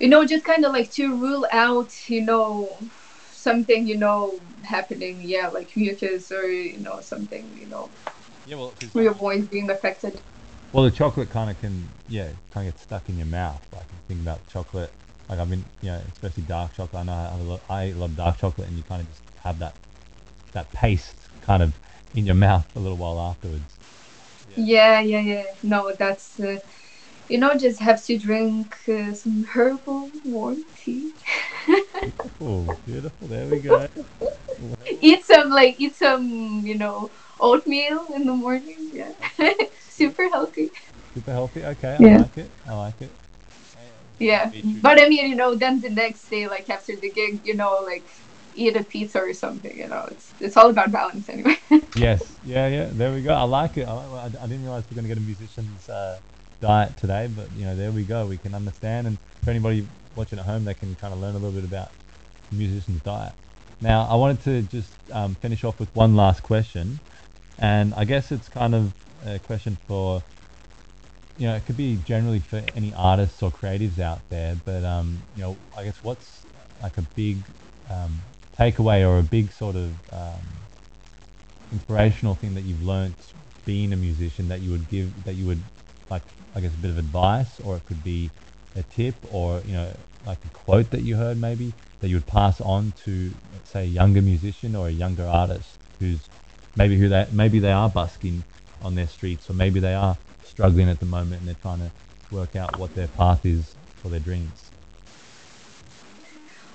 you 0.00 0.08
know, 0.08 0.24
just 0.26 0.44
kind 0.44 0.64
of 0.64 0.72
like 0.72 0.90
to 0.92 1.14
rule 1.14 1.46
out, 1.52 1.90
you 2.10 2.20
know, 2.20 2.78
something 3.30 3.86
you 3.86 3.96
know 3.96 4.40
happening. 4.64 5.20
Yeah, 5.22 5.48
like 5.48 5.76
mucus 5.76 6.32
or 6.32 6.44
you 6.50 6.78
know 6.78 7.00
something. 7.00 7.44
You 7.60 7.66
know, 7.66 7.88
Yeah, 8.46 8.56
well, 8.56 8.74
your 8.94 9.14
voice 9.14 9.44
being 9.46 9.70
affected. 9.70 10.20
well, 10.72 10.84
the 10.84 10.90
chocolate 10.90 11.30
kind 11.30 11.50
of 11.50 11.60
can, 11.60 11.88
yeah, 12.08 12.28
kind 12.52 12.66
of 12.68 12.74
get 12.74 12.82
stuck 12.82 13.08
in 13.08 13.16
your 13.16 13.26
mouth. 13.26 13.62
Like 13.72 13.86
think 14.08 14.20
about 14.20 14.40
chocolate. 14.48 14.90
Like 15.28 15.38
I've 15.38 15.48
been, 15.48 15.64
you 15.80 15.90
know, 15.90 16.00
especially 16.12 16.42
dark 16.42 16.74
chocolate. 16.76 17.02
I 17.02 17.04
know 17.04 17.12
I 17.12 17.36
love, 17.36 17.60
I 17.70 17.86
love 17.92 18.16
dark 18.16 18.38
chocolate, 18.38 18.66
and 18.68 18.76
you 18.76 18.82
kind 18.82 19.00
of 19.02 19.08
just 19.08 19.22
have 19.44 19.58
that 19.60 19.74
that 20.52 20.72
paste 20.72 21.14
kind 21.42 21.62
of 21.62 21.72
in 22.14 22.26
your 22.26 22.34
mouth 22.48 22.66
a 22.76 22.80
little 22.80 22.98
while 22.98 23.20
afterwards. 23.20 23.78
Yeah, 24.56 25.00
yeah, 25.00 25.20
yeah. 25.20 25.44
No, 25.62 25.92
that's 25.98 26.38
uh, 26.40 26.58
you 27.28 27.38
know, 27.38 27.54
just 27.54 27.80
have 27.80 28.02
to 28.04 28.18
drink 28.18 28.76
uh, 28.88 29.14
some 29.14 29.44
herbal 29.44 30.10
warm 30.24 30.64
tea. 30.76 31.12
Oh, 32.40 32.76
beautiful. 32.86 33.28
There 33.28 33.46
we 33.46 33.58
go. 33.60 33.86
eat 35.00 35.24
some 35.24 35.50
like 35.50 35.76
eat 35.78 35.96
some, 35.96 36.62
you 36.64 36.76
know, 36.76 37.10
oatmeal 37.40 38.06
in 38.14 38.26
the 38.26 38.32
morning. 38.34 38.90
Yeah, 38.92 39.12
super 39.88 40.28
healthy. 40.30 40.70
Super 41.14 41.32
healthy. 41.32 41.64
Okay, 41.64 41.96
I 41.96 41.98
Yeah. 42.04 42.18
like 42.18 42.38
it. 42.38 42.50
I 42.68 42.72
like 42.74 43.00
it. 43.00 43.10
Yeah, 44.18 44.52
but 44.82 45.00
I 45.02 45.08
mean, 45.08 45.28
you 45.28 45.34
know, 45.34 45.54
then 45.54 45.80
the 45.80 45.90
next 45.90 46.28
day, 46.28 46.46
like 46.46 46.70
after 46.70 46.94
the 46.96 47.10
gig, 47.10 47.40
you 47.44 47.54
know, 47.54 47.80
like 47.84 48.06
eat 48.54 48.76
a 48.76 48.84
pizza 48.84 49.18
or 49.20 49.32
something. 49.34 49.76
You 49.76 49.88
know, 49.88 50.06
it's 50.10 50.32
it's 50.40 50.56
all 50.56 50.70
about 50.70 50.92
balance 50.92 51.28
anyway. 51.28 51.58
Yes, 51.96 52.38
yeah, 52.44 52.66
yeah. 52.66 52.88
There 52.92 53.12
we 53.12 53.22
go. 53.22 53.32
I 53.32 53.44
like 53.44 53.76
it. 53.76 53.86
I, 53.86 53.92
I, 53.92 54.24
I 54.24 54.28
didn't 54.28 54.64
realize 54.64 54.82
we 54.90 54.94
are 54.94 55.00
going 55.00 55.04
to 55.04 55.14
get 55.14 55.18
a 55.18 55.20
musician's 55.20 55.88
uh, 55.88 56.18
diet 56.60 56.96
today, 56.96 57.28
but 57.34 57.52
you 57.52 57.64
know, 57.64 57.76
there 57.76 57.92
we 57.92 58.02
go. 58.02 58.26
We 58.26 58.36
can 58.36 58.52
understand, 58.52 59.06
and 59.06 59.16
for 59.44 59.50
anybody 59.50 59.86
watching 60.16 60.40
at 60.40 60.44
home, 60.44 60.64
they 60.64 60.74
can 60.74 60.96
kind 60.96 61.12
of 61.12 61.20
learn 61.20 61.36
a 61.36 61.38
little 61.38 61.52
bit 61.52 61.64
about 61.64 61.90
the 62.50 62.56
musician's 62.56 63.00
diet. 63.02 63.32
Now, 63.80 64.08
I 64.10 64.16
wanted 64.16 64.42
to 64.42 64.62
just 64.62 64.90
um, 65.12 65.36
finish 65.36 65.62
off 65.62 65.78
with 65.78 65.94
one 65.94 66.16
last 66.16 66.42
question, 66.42 66.98
and 67.58 67.94
I 67.94 68.04
guess 68.04 68.32
it's 68.32 68.48
kind 68.48 68.74
of 68.74 68.92
a 69.24 69.38
question 69.38 69.78
for, 69.86 70.22
you 71.38 71.46
know, 71.46 71.54
it 71.54 71.64
could 71.66 71.76
be 71.76 71.96
generally 72.04 72.40
for 72.40 72.60
any 72.74 72.92
artists 72.94 73.40
or 73.40 73.50
creatives 73.52 74.00
out 74.00 74.20
there, 74.30 74.56
but 74.64 74.82
um, 74.84 75.22
you 75.36 75.42
know, 75.42 75.56
I 75.76 75.84
guess 75.84 76.02
what's 76.02 76.44
like 76.82 76.96
a 76.98 77.02
big 77.02 77.36
um, 77.90 78.20
takeaway 78.58 79.06
or 79.08 79.18
a 79.18 79.22
big 79.22 79.50
sort 79.52 79.76
of 79.76 79.90
um, 80.12 80.40
inspirational 81.72 82.34
thing 82.34 82.54
that 82.54 82.62
you've 82.62 82.82
learnt 82.82 83.16
being 83.64 83.92
a 83.92 83.96
musician 83.96 84.48
that 84.48 84.60
you 84.60 84.70
would 84.70 84.88
give 84.88 85.24
that 85.24 85.34
you 85.34 85.46
would 85.46 85.62
like 86.10 86.22
I 86.54 86.60
guess 86.60 86.72
a 86.74 86.76
bit 86.76 86.90
of 86.90 86.98
advice 86.98 87.60
or 87.60 87.76
it 87.76 87.86
could 87.86 88.04
be 88.04 88.30
a 88.76 88.82
tip 88.82 89.14
or 89.32 89.60
you 89.64 89.72
know 89.72 89.88
like 90.26 90.38
a 90.44 90.48
quote 90.48 90.90
that 90.90 91.02
you 91.02 91.16
heard 91.16 91.40
maybe 91.40 91.72
that 92.00 92.08
you 92.08 92.16
would 92.16 92.26
pass 92.26 92.60
on 92.60 92.92
to 93.04 93.30
say 93.64 93.82
a 93.82 93.86
younger 93.86 94.22
musician 94.22 94.76
or 94.76 94.88
a 94.88 94.90
younger 94.90 95.26
artist 95.26 95.70
who's 95.98 96.28
maybe 96.76 96.98
who 96.98 97.08
they 97.08 97.26
maybe 97.32 97.58
they 97.58 97.72
are 97.72 97.88
busking 97.88 98.44
on 98.82 98.94
their 98.94 99.08
streets 99.08 99.48
or 99.48 99.54
maybe 99.54 99.80
they 99.80 99.94
are 99.94 100.16
struggling 100.44 100.88
at 100.88 101.00
the 101.00 101.06
moment 101.06 101.40
and 101.40 101.48
they're 101.48 101.62
trying 101.62 101.78
to 101.78 101.90
work 102.30 102.54
out 102.56 102.78
what 102.78 102.94
their 102.94 103.08
path 103.08 103.44
is 103.46 103.74
for 104.02 104.08
their 104.08 104.20
dreams. 104.20 104.73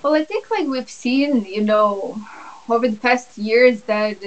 Well, 0.03 0.13
I 0.15 0.23
think 0.23 0.45
like 0.51 0.67
we've 0.67 0.89
seen, 0.89 1.45
you 1.45 1.63
know, 1.63 2.21
over 2.69 2.87
the 2.87 2.97
past 2.97 3.37
years 3.37 3.83
that, 3.83 4.17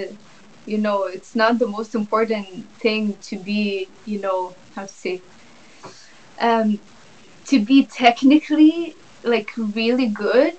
you 0.64 0.78
know, 0.78 1.04
it's 1.04 1.34
not 1.34 1.58
the 1.58 1.66
most 1.66 1.94
important 1.94 2.66
thing 2.78 3.18
to 3.22 3.38
be, 3.38 3.90
you 4.04 4.20
know, 4.20 4.56
how 4.74 4.82
to 4.82 4.88
say, 4.92 5.22
um, 6.40 6.80
to 7.46 7.64
be 7.64 7.86
technically 7.86 8.96
like 9.22 9.50
really 9.56 10.08
good. 10.08 10.54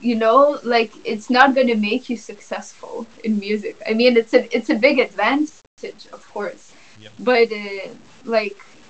You 0.00 0.16
know, 0.16 0.58
like 0.64 0.92
it's 1.04 1.30
not 1.30 1.54
gonna 1.54 1.76
make 1.76 2.08
you 2.08 2.16
successful 2.16 3.08
in 3.24 3.38
music. 3.38 3.80
I 3.86 3.94
mean, 3.94 4.16
it's 4.16 4.32
a 4.34 4.54
it's 4.56 4.70
a 4.70 4.74
big 4.74 4.98
advantage, 4.98 5.72
of 5.80 5.94
course, 5.98 6.74
Yep. 6.98 7.12
but 7.18 7.52
uh, 7.52 7.94
like, 8.24 8.38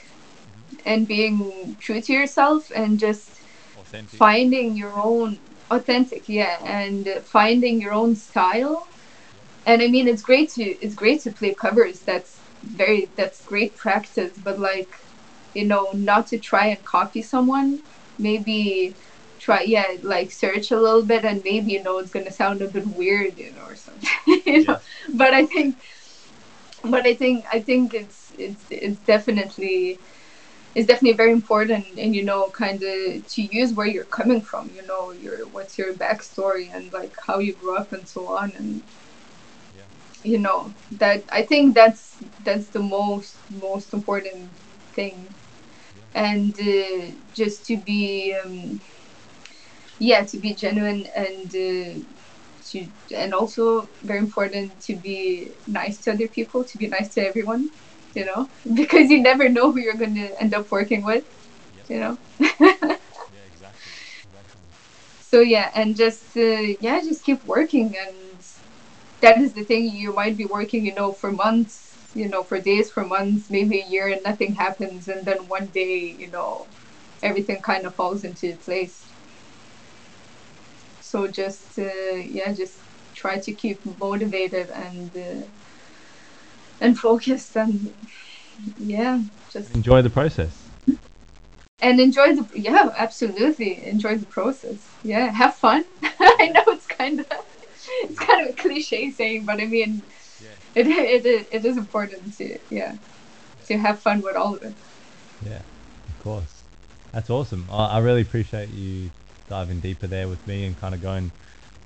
and 0.84 1.06
being 1.06 1.76
true 1.80 2.00
to 2.00 2.12
yourself 2.12 2.70
and 2.74 2.98
just 2.98 3.40
Authentic. 3.76 4.18
finding 4.18 4.76
your 4.76 4.98
own 4.98 5.40
authentic 5.70 6.28
yeah 6.28 6.58
and 6.64 7.08
finding 7.24 7.80
your 7.80 7.92
own 7.92 8.14
style. 8.14 8.88
And 9.66 9.82
i 9.82 9.88
mean 9.88 10.08
it's 10.08 10.22
great 10.22 10.50
to 10.52 10.62
it's 10.62 10.94
great 10.94 11.22
to 11.22 11.32
play 11.32 11.54
covers. 11.54 12.02
That's 12.02 12.44
very 12.62 13.12
that's 13.16 13.42
great 13.42 13.76
practice 13.76 14.38
but 14.38 14.58
like 14.58 14.94
you 15.54 15.64
know 15.66 15.90
not 15.94 16.26
to 16.28 16.38
try 16.38 16.66
and 16.66 16.84
copy 16.84 17.22
someone. 17.22 17.80
Maybe 18.18 18.96
try 19.38 19.62
yeah 19.62 19.86
like 20.02 20.32
search 20.32 20.70
a 20.72 20.80
little 20.80 21.04
bit 21.04 21.24
and 21.24 21.42
maybe 21.44 21.72
you 21.72 21.82
know 21.82 21.98
it's 21.98 22.10
gonna 22.10 22.30
sound 22.32 22.60
a 22.62 22.68
bit 22.68 22.86
weird 22.86 23.38
you 23.38 23.52
know 23.52 23.62
or 23.62 23.76
something 23.76 24.08
you 24.46 24.64
know. 24.64 24.78
But 25.14 25.32
i 25.34 25.46
think 25.46 25.80
but 26.84 27.06
i 27.06 27.14
think 27.14 27.44
i 27.52 27.60
think 27.60 27.94
it's 27.94 28.32
it's 28.38 28.66
it's 28.70 28.98
definitely 29.00 30.00
it's 30.74 30.86
definitely 30.86 31.16
very 31.16 31.32
important 31.32 31.98
and 31.98 32.14
you 32.14 32.24
know 32.24 32.50
kind 32.50 32.82
of 32.82 33.26
to 33.26 33.42
use 33.42 33.74
where 33.74 33.86
you're 33.86 34.04
coming 34.18 34.40
from 34.42 34.70
you 34.70 34.84
know 34.86 35.10
your 35.12 35.46
what's 35.48 35.78
your 35.78 35.94
backstory 35.94 36.74
and 36.74 36.92
like 36.92 37.14
how 37.26 37.38
you 37.38 37.54
grew 37.54 37.76
up 37.76 37.92
and 37.92 38.08
so 38.08 38.28
on 38.28 38.52
and 38.56 38.82
Yeah. 39.74 39.84
you 40.22 40.38
know 40.38 40.74
that 40.90 41.24
i 41.32 41.42
think 41.42 41.74
that's 41.74 42.22
that's 42.40 42.68
the 42.70 42.80
most 42.80 43.42
most 43.50 43.92
important 43.92 44.52
thing 44.94 45.34
and 46.14 46.58
uh, 46.60 47.10
just 47.32 47.64
to 47.66 47.76
be 47.76 48.34
um, 48.44 48.80
yeah 49.98 50.24
to 50.24 50.38
be 50.38 50.54
genuine 50.54 51.06
and 51.14 51.54
uh, 51.54 52.00
to 52.70 52.86
and 53.14 53.34
also 53.34 53.88
very 54.02 54.18
important 54.18 54.80
to 54.80 54.96
be 54.96 55.50
nice 55.66 55.98
to 55.98 56.12
other 56.12 56.28
people 56.28 56.64
to 56.64 56.78
be 56.78 56.86
nice 56.86 57.08
to 57.14 57.20
everyone 57.26 57.70
you 58.14 58.24
know 58.24 58.48
because 58.74 59.10
you 59.10 59.20
never 59.20 59.48
know 59.48 59.72
who 59.72 59.80
you're 59.80 59.94
going 60.04 60.14
to 60.14 60.40
end 60.42 60.54
up 60.54 60.70
working 60.70 61.02
with 61.04 61.24
you 61.88 61.98
know 61.98 62.18
Yeah, 62.40 63.44
exactly. 63.52 63.92
exactly. 64.26 64.60
so 65.20 65.40
yeah 65.40 65.70
and 65.74 65.96
just 65.96 66.36
uh, 66.36 66.66
yeah 66.80 67.00
just 67.00 67.24
keep 67.24 67.44
working 67.44 67.96
and 67.96 68.16
that 69.20 69.38
is 69.38 69.52
the 69.52 69.64
thing 69.64 69.88
you 69.88 70.12
might 70.14 70.36
be 70.36 70.44
working 70.46 70.84
you 70.84 70.94
know 70.94 71.12
for 71.12 71.30
months 71.32 71.96
you 72.14 72.28
know 72.28 72.42
for 72.42 72.58
days 72.58 72.90
for 72.90 73.04
months 73.04 73.50
maybe 73.50 73.80
a 73.80 73.84
year 73.84 74.08
and 74.08 74.22
nothing 74.24 74.54
happens 74.54 75.08
and 75.08 75.24
then 75.24 75.48
one 75.48 75.66
day 75.66 76.16
you 76.18 76.28
know 76.28 76.66
everything 77.22 77.60
kind 77.60 77.84
of 77.86 77.94
falls 77.94 78.24
into 78.24 78.56
place 78.58 79.07
so 81.10 81.26
just 81.26 81.78
uh, 81.78 82.14
yeah 82.36 82.52
just 82.52 82.76
try 83.14 83.38
to 83.38 83.52
keep 83.52 83.78
motivated 83.98 84.68
and 84.70 85.10
uh, 85.16 85.46
and 86.80 86.98
focused 86.98 87.56
and 87.56 87.94
yeah 88.76 89.20
just 89.52 89.74
Enjoy 89.74 90.02
the 90.02 90.10
process. 90.10 90.54
and 91.80 92.00
enjoy 92.00 92.34
the 92.34 92.44
yeah 92.54 92.88
absolutely 92.96 93.70
enjoy 93.86 94.16
the 94.16 94.26
process 94.26 94.80
yeah 95.02 95.26
have 95.32 95.54
fun 95.54 95.84
i 96.42 96.50
know 96.54 96.64
it's 96.68 96.86
kind 96.86 96.98
kind 96.98 97.20
of. 97.20 97.26
It's 98.02 98.18
kind 98.18 98.42
of 98.42 98.48
a 98.50 98.52
cliche 98.54 99.10
saying, 99.10 99.44
but 99.46 99.60
I 99.60 99.66
mean, 99.66 100.02
Yeah. 100.40 100.56
it, 100.74 100.86
it 100.86 101.46
it 101.52 101.64
is 101.64 101.76
important 101.76 102.36
to 102.38 102.58
yeah 102.70 102.94
to 103.66 103.78
have 103.78 104.00
fun 104.00 104.20
with 104.20 104.36
all 104.36 104.54
of 104.56 104.62
it. 104.62 104.74
Yeah, 105.40 105.62
of 106.08 106.18
course. 106.18 106.54
That's 107.12 107.30
awesome. 107.30 107.64
I, 107.70 107.86
I 107.96 107.98
really 107.98 108.22
appreciate 108.22 108.68
you 108.70 109.10
diving 109.48 109.80
deeper 109.80 110.06
there 110.06 110.28
with 110.28 110.44
me 110.46 110.64
and 110.66 110.78
kind 110.80 110.94
of 110.94 111.02
going 111.02 111.32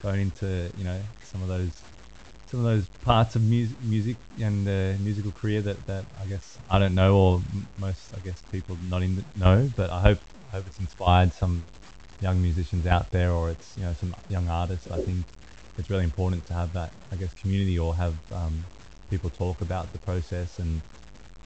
going 0.03 0.21
into 0.21 0.71
you 0.77 0.85
know 0.85 1.01
some 1.23 1.43
of 1.43 1.49
those 1.49 1.83
some 2.53 2.61
of 2.61 2.67
those 2.67 2.87
parts 3.03 3.35
of 3.35 3.43
music 3.43 3.77
music 3.83 4.17
and 4.43 4.67
the 4.67 4.95
musical 5.01 5.33
career 5.33 5.63
that, 5.63 5.87
that 5.87 6.05
I 6.21 6.27
guess 6.27 6.59
I 6.71 6.79
don't 6.79 6.95
know 6.95 7.17
or 7.17 7.41
most 7.79 8.15
I 8.15 8.21
guess 8.21 8.43
people 8.53 8.77
not 8.91 9.03
in 9.03 9.25
know, 9.37 9.71
but 9.75 9.91
I 9.91 10.01
hope 10.01 10.19
I 10.51 10.57
hope 10.57 10.67
it's 10.67 10.79
inspired 10.79 11.33
some 11.33 11.65
young 12.21 12.43
musicians 12.43 12.87
out 12.87 13.11
there 13.11 13.33
or 13.33 13.51
it's 13.51 13.77
you 13.79 13.85
know 13.85 13.95
some 13.95 14.15
young 14.29 14.49
artists. 14.49 14.91
I 14.91 14.99
think 14.99 15.25
it's 15.79 15.89
really 15.89 16.05
important 16.05 16.47
to 16.49 16.53
have 16.53 16.75
that 16.75 16.93
I 17.11 17.17
guess 17.17 17.33
community 17.41 17.79
or 17.79 17.95
have 17.95 18.15
um, 18.31 18.65
people 19.09 19.31
talk 19.31 19.63
about 19.63 19.91
the 19.93 19.99
process 20.01 20.59
and 20.59 20.83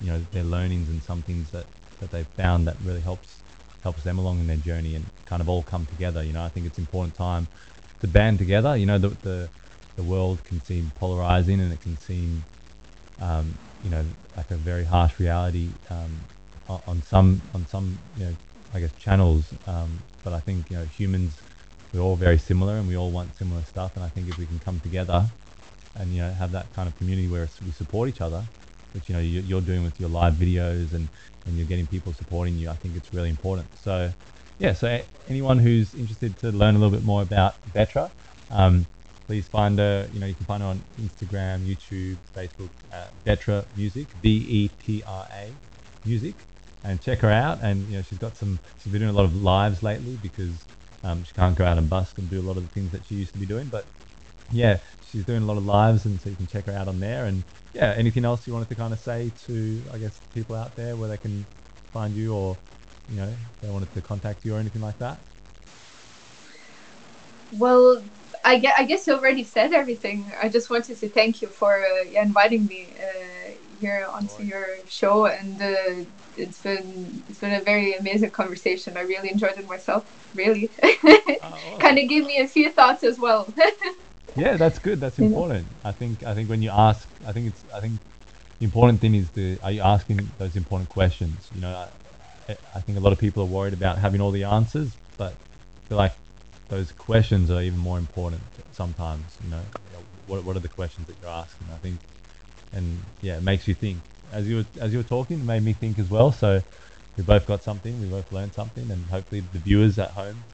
you 0.00 0.10
know 0.10 0.20
their 0.32 0.44
learnings 0.44 0.88
and 0.88 1.00
some 1.02 1.22
things 1.22 1.50
that 1.52 1.66
that 2.00 2.10
they've 2.10 2.28
found 2.36 2.66
that 2.66 2.76
really 2.84 3.00
helps 3.00 3.42
helps 3.88 4.02
them 4.02 4.18
along 4.18 4.40
in 4.42 4.46
their 4.48 4.64
journey 4.70 4.92
and 4.96 5.04
kind 5.30 5.40
of 5.42 5.48
all 5.48 5.62
come 5.62 5.86
together. 5.94 6.20
You 6.28 6.32
know, 6.36 6.44
I 6.44 6.50
think 6.52 6.66
it's 6.66 6.78
important 6.86 7.14
time 7.14 7.44
to 8.00 8.08
band 8.08 8.38
together. 8.44 8.72
You 8.76 8.86
know, 8.90 8.98
the 8.98 9.10
the, 9.28 9.38
the 9.98 10.04
world 10.12 10.36
can 10.48 10.58
seem 10.68 10.84
polarizing 11.02 11.58
and 11.64 11.72
it 11.76 11.80
can 11.86 11.96
seem 12.08 12.30
um, 13.28 13.46
you 13.84 13.90
know 13.94 14.04
like 14.36 14.50
a 14.50 14.56
very 14.70 14.84
harsh 14.94 15.14
reality 15.26 15.68
um, 15.96 16.12
on 16.90 17.02
some 17.12 17.28
on 17.54 17.62
some 17.72 17.86
you 18.18 18.24
know 18.26 18.34
I 18.74 18.80
guess 18.80 18.94
channels. 19.06 19.44
Um, 19.72 19.90
but 20.24 20.32
I 20.38 20.40
think 20.46 20.70
you 20.70 20.76
know 20.78 20.86
humans 21.00 21.32
we're 21.92 22.00
all 22.08 22.16
very 22.28 22.38
similar 22.38 22.74
and 22.78 22.88
we 22.88 22.96
all 22.96 23.12
want 23.18 23.36
similar 23.36 23.62
stuff. 23.72 23.92
And 23.96 24.04
I 24.04 24.08
think 24.08 24.28
if 24.32 24.36
we 24.38 24.46
can 24.46 24.58
come 24.58 24.80
together 24.80 25.20
and 25.94 26.06
you 26.14 26.20
know 26.22 26.32
have 26.42 26.52
that 26.58 26.66
kind 26.74 26.88
of 26.88 26.96
community 26.98 27.28
where 27.28 27.48
we 27.64 27.72
support 27.82 28.08
each 28.08 28.22
other, 28.28 28.42
you 29.08 29.14
know 29.14 29.20
you- 29.20 29.40
you're 29.40 29.60
doing 29.60 29.82
with 29.84 29.98
your 30.00 30.08
live 30.08 30.34
videos 30.34 30.92
and 30.92 31.08
and 31.46 31.56
you're 31.56 31.66
getting 31.66 31.86
people 31.86 32.12
supporting 32.12 32.56
you, 32.56 32.68
I 32.70 32.74
think 32.74 32.96
it's 32.96 33.12
really 33.12 33.30
important. 33.30 33.68
So 33.76 34.12
yeah, 34.58 34.72
so 34.72 35.00
anyone 35.28 35.58
who's 35.58 35.94
interested 35.94 36.36
to 36.38 36.50
learn 36.50 36.74
a 36.74 36.78
little 36.78 36.96
bit 36.96 37.04
more 37.04 37.22
about 37.22 37.54
Vetra, 37.72 38.10
um, 38.50 38.86
please 39.26 39.46
find 39.48 39.78
her. 39.78 40.08
You 40.12 40.20
know, 40.20 40.26
you 40.26 40.34
can 40.34 40.46
find 40.46 40.62
her 40.62 40.68
on 40.68 40.80
Instagram, 41.00 41.66
YouTube, 41.66 42.16
Facebook, 42.34 42.70
uh, 42.92 43.06
Vetra 43.26 43.64
Music, 43.76 44.06
V-E-T-R-A 44.22 45.50
Music, 46.04 46.34
and 46.84 47.00
check 47.00 47.18
her 47.20 47.30
out. 47.30 47.58
And 47.62 47.86
you 47.88 47.96
know, 47.96 48.02
she's 48.02 48.18
got 48.18 48.36
some. 48.36 48.58
She's 48.82 48.92
been 48.92 49.02
doing 49.02 49.14
a 49.14 49.16
lot 49.16 49.24
of 49.24 49.36
lives 49.42 49.82
lately 49.82 50.16
because 50.22 50.66
um, 51.04 51.24
she 51.24 51.32
can't 51.34 51.56
go 51.56 51.64
out 51.64 51.78
and 51.78 51.88
busk 51.88 52.18
and 52.18 52.28
do 52.30 52.40
a 52.40 52.42
lot 52.42 52.56
of 52.56 52.62
the 52.62 52.68
things 52.70 52.90
that 52.92 53.04
she 53.04 53.16
used 53.16 53.32
to 53.32 53.38
be 53.38 53.46
doing. 53.46 53.66
But 53.66 53.84
yeah, 54.50 54.78
she's 55.06 55.24
doing 55.24 55.42
a 55.42 55.46
lot 55.46 55.56
of 55.58 55.64
lives, 55.64 56.04
and 56.06 56.20
so 56.20 56.28
you 56.28 56.36
can 56.36 56.46
check 56.46 56.66
her 56.66 56.72
out 56.72 56.88
on 56.88 57.00
there. 57.00 57.26
And 57.26 57.44
yeah, 57.72 57.94
anything 57.96 58.24
else 58.24 58.46
you 58.46 58.52
wanted 58.52 58.68
to 58.70 58.76
kind 58.76 58.92
of 58.92 59.00
say 59.00 59.30
to, 59.46 59.88
I 59.92 59.98
guess, 59.98 60.22
people 60.34 60.54
out 60.56 60.76
there 60.76 60.96
where 60.96 61.08
they 61.08 61.18
can 61.18 61.46
find 61.92 62.14
you, 62.14 62.34
or 62.34 62.58
you 63.08 63.16
know, 63.16 63.36
they 63.60 63.70
wanted 63.70 63.92
to 63.92 64.02
contact 64.02 64.44
you 64.44 64.54
or 64.54 64.58
anything 64.58 64.82
like 64.82 64.98
that. 64.98 65.22
Well, 67.50 68.04
I 68.44 68.58
guess, 68.58 68.74
I 68.78 68.84
guess 68.84 69.06
you 69.06 69.14
already 69.14 69.44
said 69.44 69.72
everything. 69.72 70.32
I 70.40 70.48
just 70.48 70.68
wanted 70.70 70.98
to 70.98 71.08
thank 71.08 71.42
you 71.42 71.48
for 71.48 71.82
uh, 71.84 72.04
inviting 72.10 72.66
me 72.66 72.96
uh, 73.00 73.50
here 73.78 74.06
onto 74.12 74.42
your 74.42 74.66
show, 74.88 75.26
and 75.26 75.60
uh, 75.62 76.04
it's 76.34 76.60
been 76.60 77.24
it's 77.28 77.38
been 77.40 77.54
a 77.54 77.62
very 77.62 77.94
amazing 77.94 78.30
conversation. 78.30 78.96
I 78.96 79.02
really 79.02 79.30
enjoyed 79.30 79.58
it 79.58 79.66
myself. 79.66 80.06
Really, 80.34 80.72
kind 81.78 81.98
of 81.98 82.08
gave 82.08 82.24
me 82.24 82.38
a 82.40 82.48
few 82.48 82.70
thoughts 82.72 83.04
as 83.04 83.18
well. 83.18 83.54
Yeah, 84.36 84.56
that's 84.56 84.78
good. 84.78 85.00
That's 85.00 85.18
important. 85.18 85.66
I 85.84 85.92
think. 85.92 86.22
I 86.24 86.34
think 86.34 86.48
when 86.48 86.62
you 86.62 86.70
ask, 86.70 87.08
I 87.26 87.32
think 87.32 87.48
it's. 87.48 87.64
I 87.74 87.80
think 87.80 87.98
the 88.58 88.64
important 88.64 89.00
thing 89.00 89.14
is 89.14 89.30
the. 89.30 89.58
Are 89.62 89.70
you 89.72 89.82
asking 89.82 90.28
those 90.38 90.56
important 90.56 90.90
questions? 90.90 91.48
You 91.54 91.62
know, 91.62 91.88
I, 92.48 92.56
I 92.74 92.80
think 92.80 92.98
a 92.98 93.00
lot 93.00 93.12
of 93.12 93.18
people 93.18 93.42
are 93.42 93.46
worried 93.46 93.72
about 93.72 93.98
having 93.98 94.20
all 94.20 94.30
the 94.30 94.44
answers, 94.44 94.90
but 95.16 95.32
I 95.32 95.88
feel 95.88 95.98
like 95.98 96.14
those 96.68 96.92
questions 96.92 97.50
are 97.50 97.62
even 97.62 97.78
more 97.78 97.98
important 97.98 98.42
sometimes. 98.72 99.24
You 99.44 99.50
know, 99.50 99.62
what 100.26 100.44
what 100.44 100.56
are 100.56 100.60
the 100.60 100.68
questions 100.68 101.06
that 101.06 101.16
you're 101.22 101.30
asking? 101.30 101.66
I 101.72 101.78
think, 101.78 101.98
and 102.72 102.98
yeah, 103.22 103.38
it 103.38 103.42
makes 103.42 103.66
you 103.66 103.74
think. 103.74 103.98
As 104.32 104.46
you 104.48 104.56
were 104.56 104.66
as 104.80 104.92
you 104.92 104.98
were 104.98 105.04
talking, 105.04 105.40
it 105.40 105.44
made 105.44 105.62
me 105.62 105.72
think 105.72 105.98
as 105.98 106.10
well. 106.10 106.32
So 106.32 106.62
we 107.16 107.22
both 107.22 107.46
got 107.46 107.62
something. 107.62 108.00
We 108.00 108.08
both 108.08 108.30
learned 108.32 108.52
something, 108.52 108.90
and 108.90 109.04
hopefully 109.06 109.42
the 109.52 109.58
viewers 109.58 109.98
at 109.98 110.10
home 110.10 110.44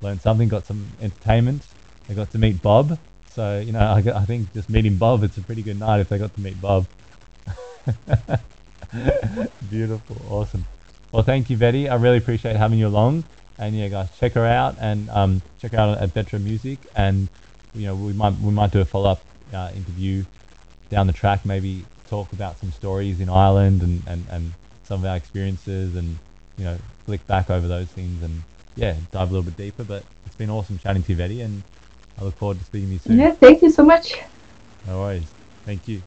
learned 0.00 0.22
something, 0.22 0.48
got 0.48 0.66
some 0.66 0.86
entertainment. 1.00 1.62
They 2.08 2.14
got 2.14 2.30
to 2.32 2.38
meet 2.38 2.62
Bob. 2.62 2.98
So, 3.38 3.60
you 3.60 3.70
know, 3.70 3.78
I, 3.78 3.98
I 3.98 4.24
think 4.24 4.52
just 4.52 4.68
meeting 4.68 4.96
Bob, 4.96 5.22
it's 5.22 5.38
a 5.38 5.40
pretty 5.40 5.62
good 5.62 5.78
night 5.78 6.00
if 6.00 6.08
they 6.08 6.18
got 6.18 6.34
to 6.34 6.40
meet 6.40 6.60
Bob. 6.60 6.86
Beautiful. 9.70 10.16
Awesome. 10.28 10.64
Well, 11.12 11.22
thank 11.22 11.48
you, 11.48 11.56
Vetty. 11.56 11.88
I 11.88 11.94
really 11.94 12.16
appreciate 12.16 12.56
having 12.56 12.80
you 12.80 12.88
along. 12.88 13.22
And 13.56 13.76
yeah, 13.76 13.86
guys, 13.86 14.08
check 14.18 14.32
her 14.32 14.44
out 14.44 14.74
and 14.80 15.08
um, 15.10 15.40
check 15.60 15.70
her 15.70 15.78
out 15.78 15.98
at 15.98 16.12
Vetra 16.14 16.42
Music. 16.42 16.80
And, 16.96 17.28
you 17.76 17.86
know, 17.86 17.94
we 17.94 18.12
might, 18.12 18.36
we 18.40 18.50
might 18.50 18.72
do 18.72 18.80
a 18.80 18.84
follow 18.84 19.10
up 19.10 19.22
uh, 19.54 19.70
interview 19.72 20.24
down 20.90 21.06
the 21.06 21.12
track, 21.12 21.46
maybe 21.46 21.84
talk 22.08 22.32
about 22.32 22.58
some 22.58 22.72
stories 22.72 23.20
in 23.20 23.28
Ireland 23.28 23.82
and, 23.82 24.02
and, 24.08 24.26
and 24.32 24.52
some 24.82 24.98
of 25.04 25.06
our 25.06 25.16
experiences 25.16 25.94
and, 25.94 26.18
you 26.56 26.64
know, 26.64 26.76
flick 27.06 27.24
back 27.28 27.50
over 27.50 27.68
those 27.68 27.86
things 27.86 28.20
and, 28.20 28.42
yeah, 28.74 28.96
dive 29.12 29.30
a 29.30 29.32
little 29.32 29.44
bit 29.48 29.56
deeper. 29.56 29.84
But 29.84 30.02
it's 30.26 30.34
been 30.34 30.50
awesome 30.50 30.80
chatting 30.80 31.04
to 31.04 31.12
you, 31.12 31.16
Vetty, 31.16 31.44
and 31.44 31.62
I 32.20 32.24
look 32.24 32.34
forward 32.34 32.58
to 32.58 32.64
speaking 32.64 32.88
to 32.88 32.92
you 32.94 32.98
soon. 32.98 33.18
yeah, 33.18 33.32
thank 33.32 33.62
you 33.62 33.70
so 33.70 33.84
much. 33.84 34.14
No 34.86 35.00
worries. 35.00 35.30
Thank 35.64 35.86
you. 35.86 36.02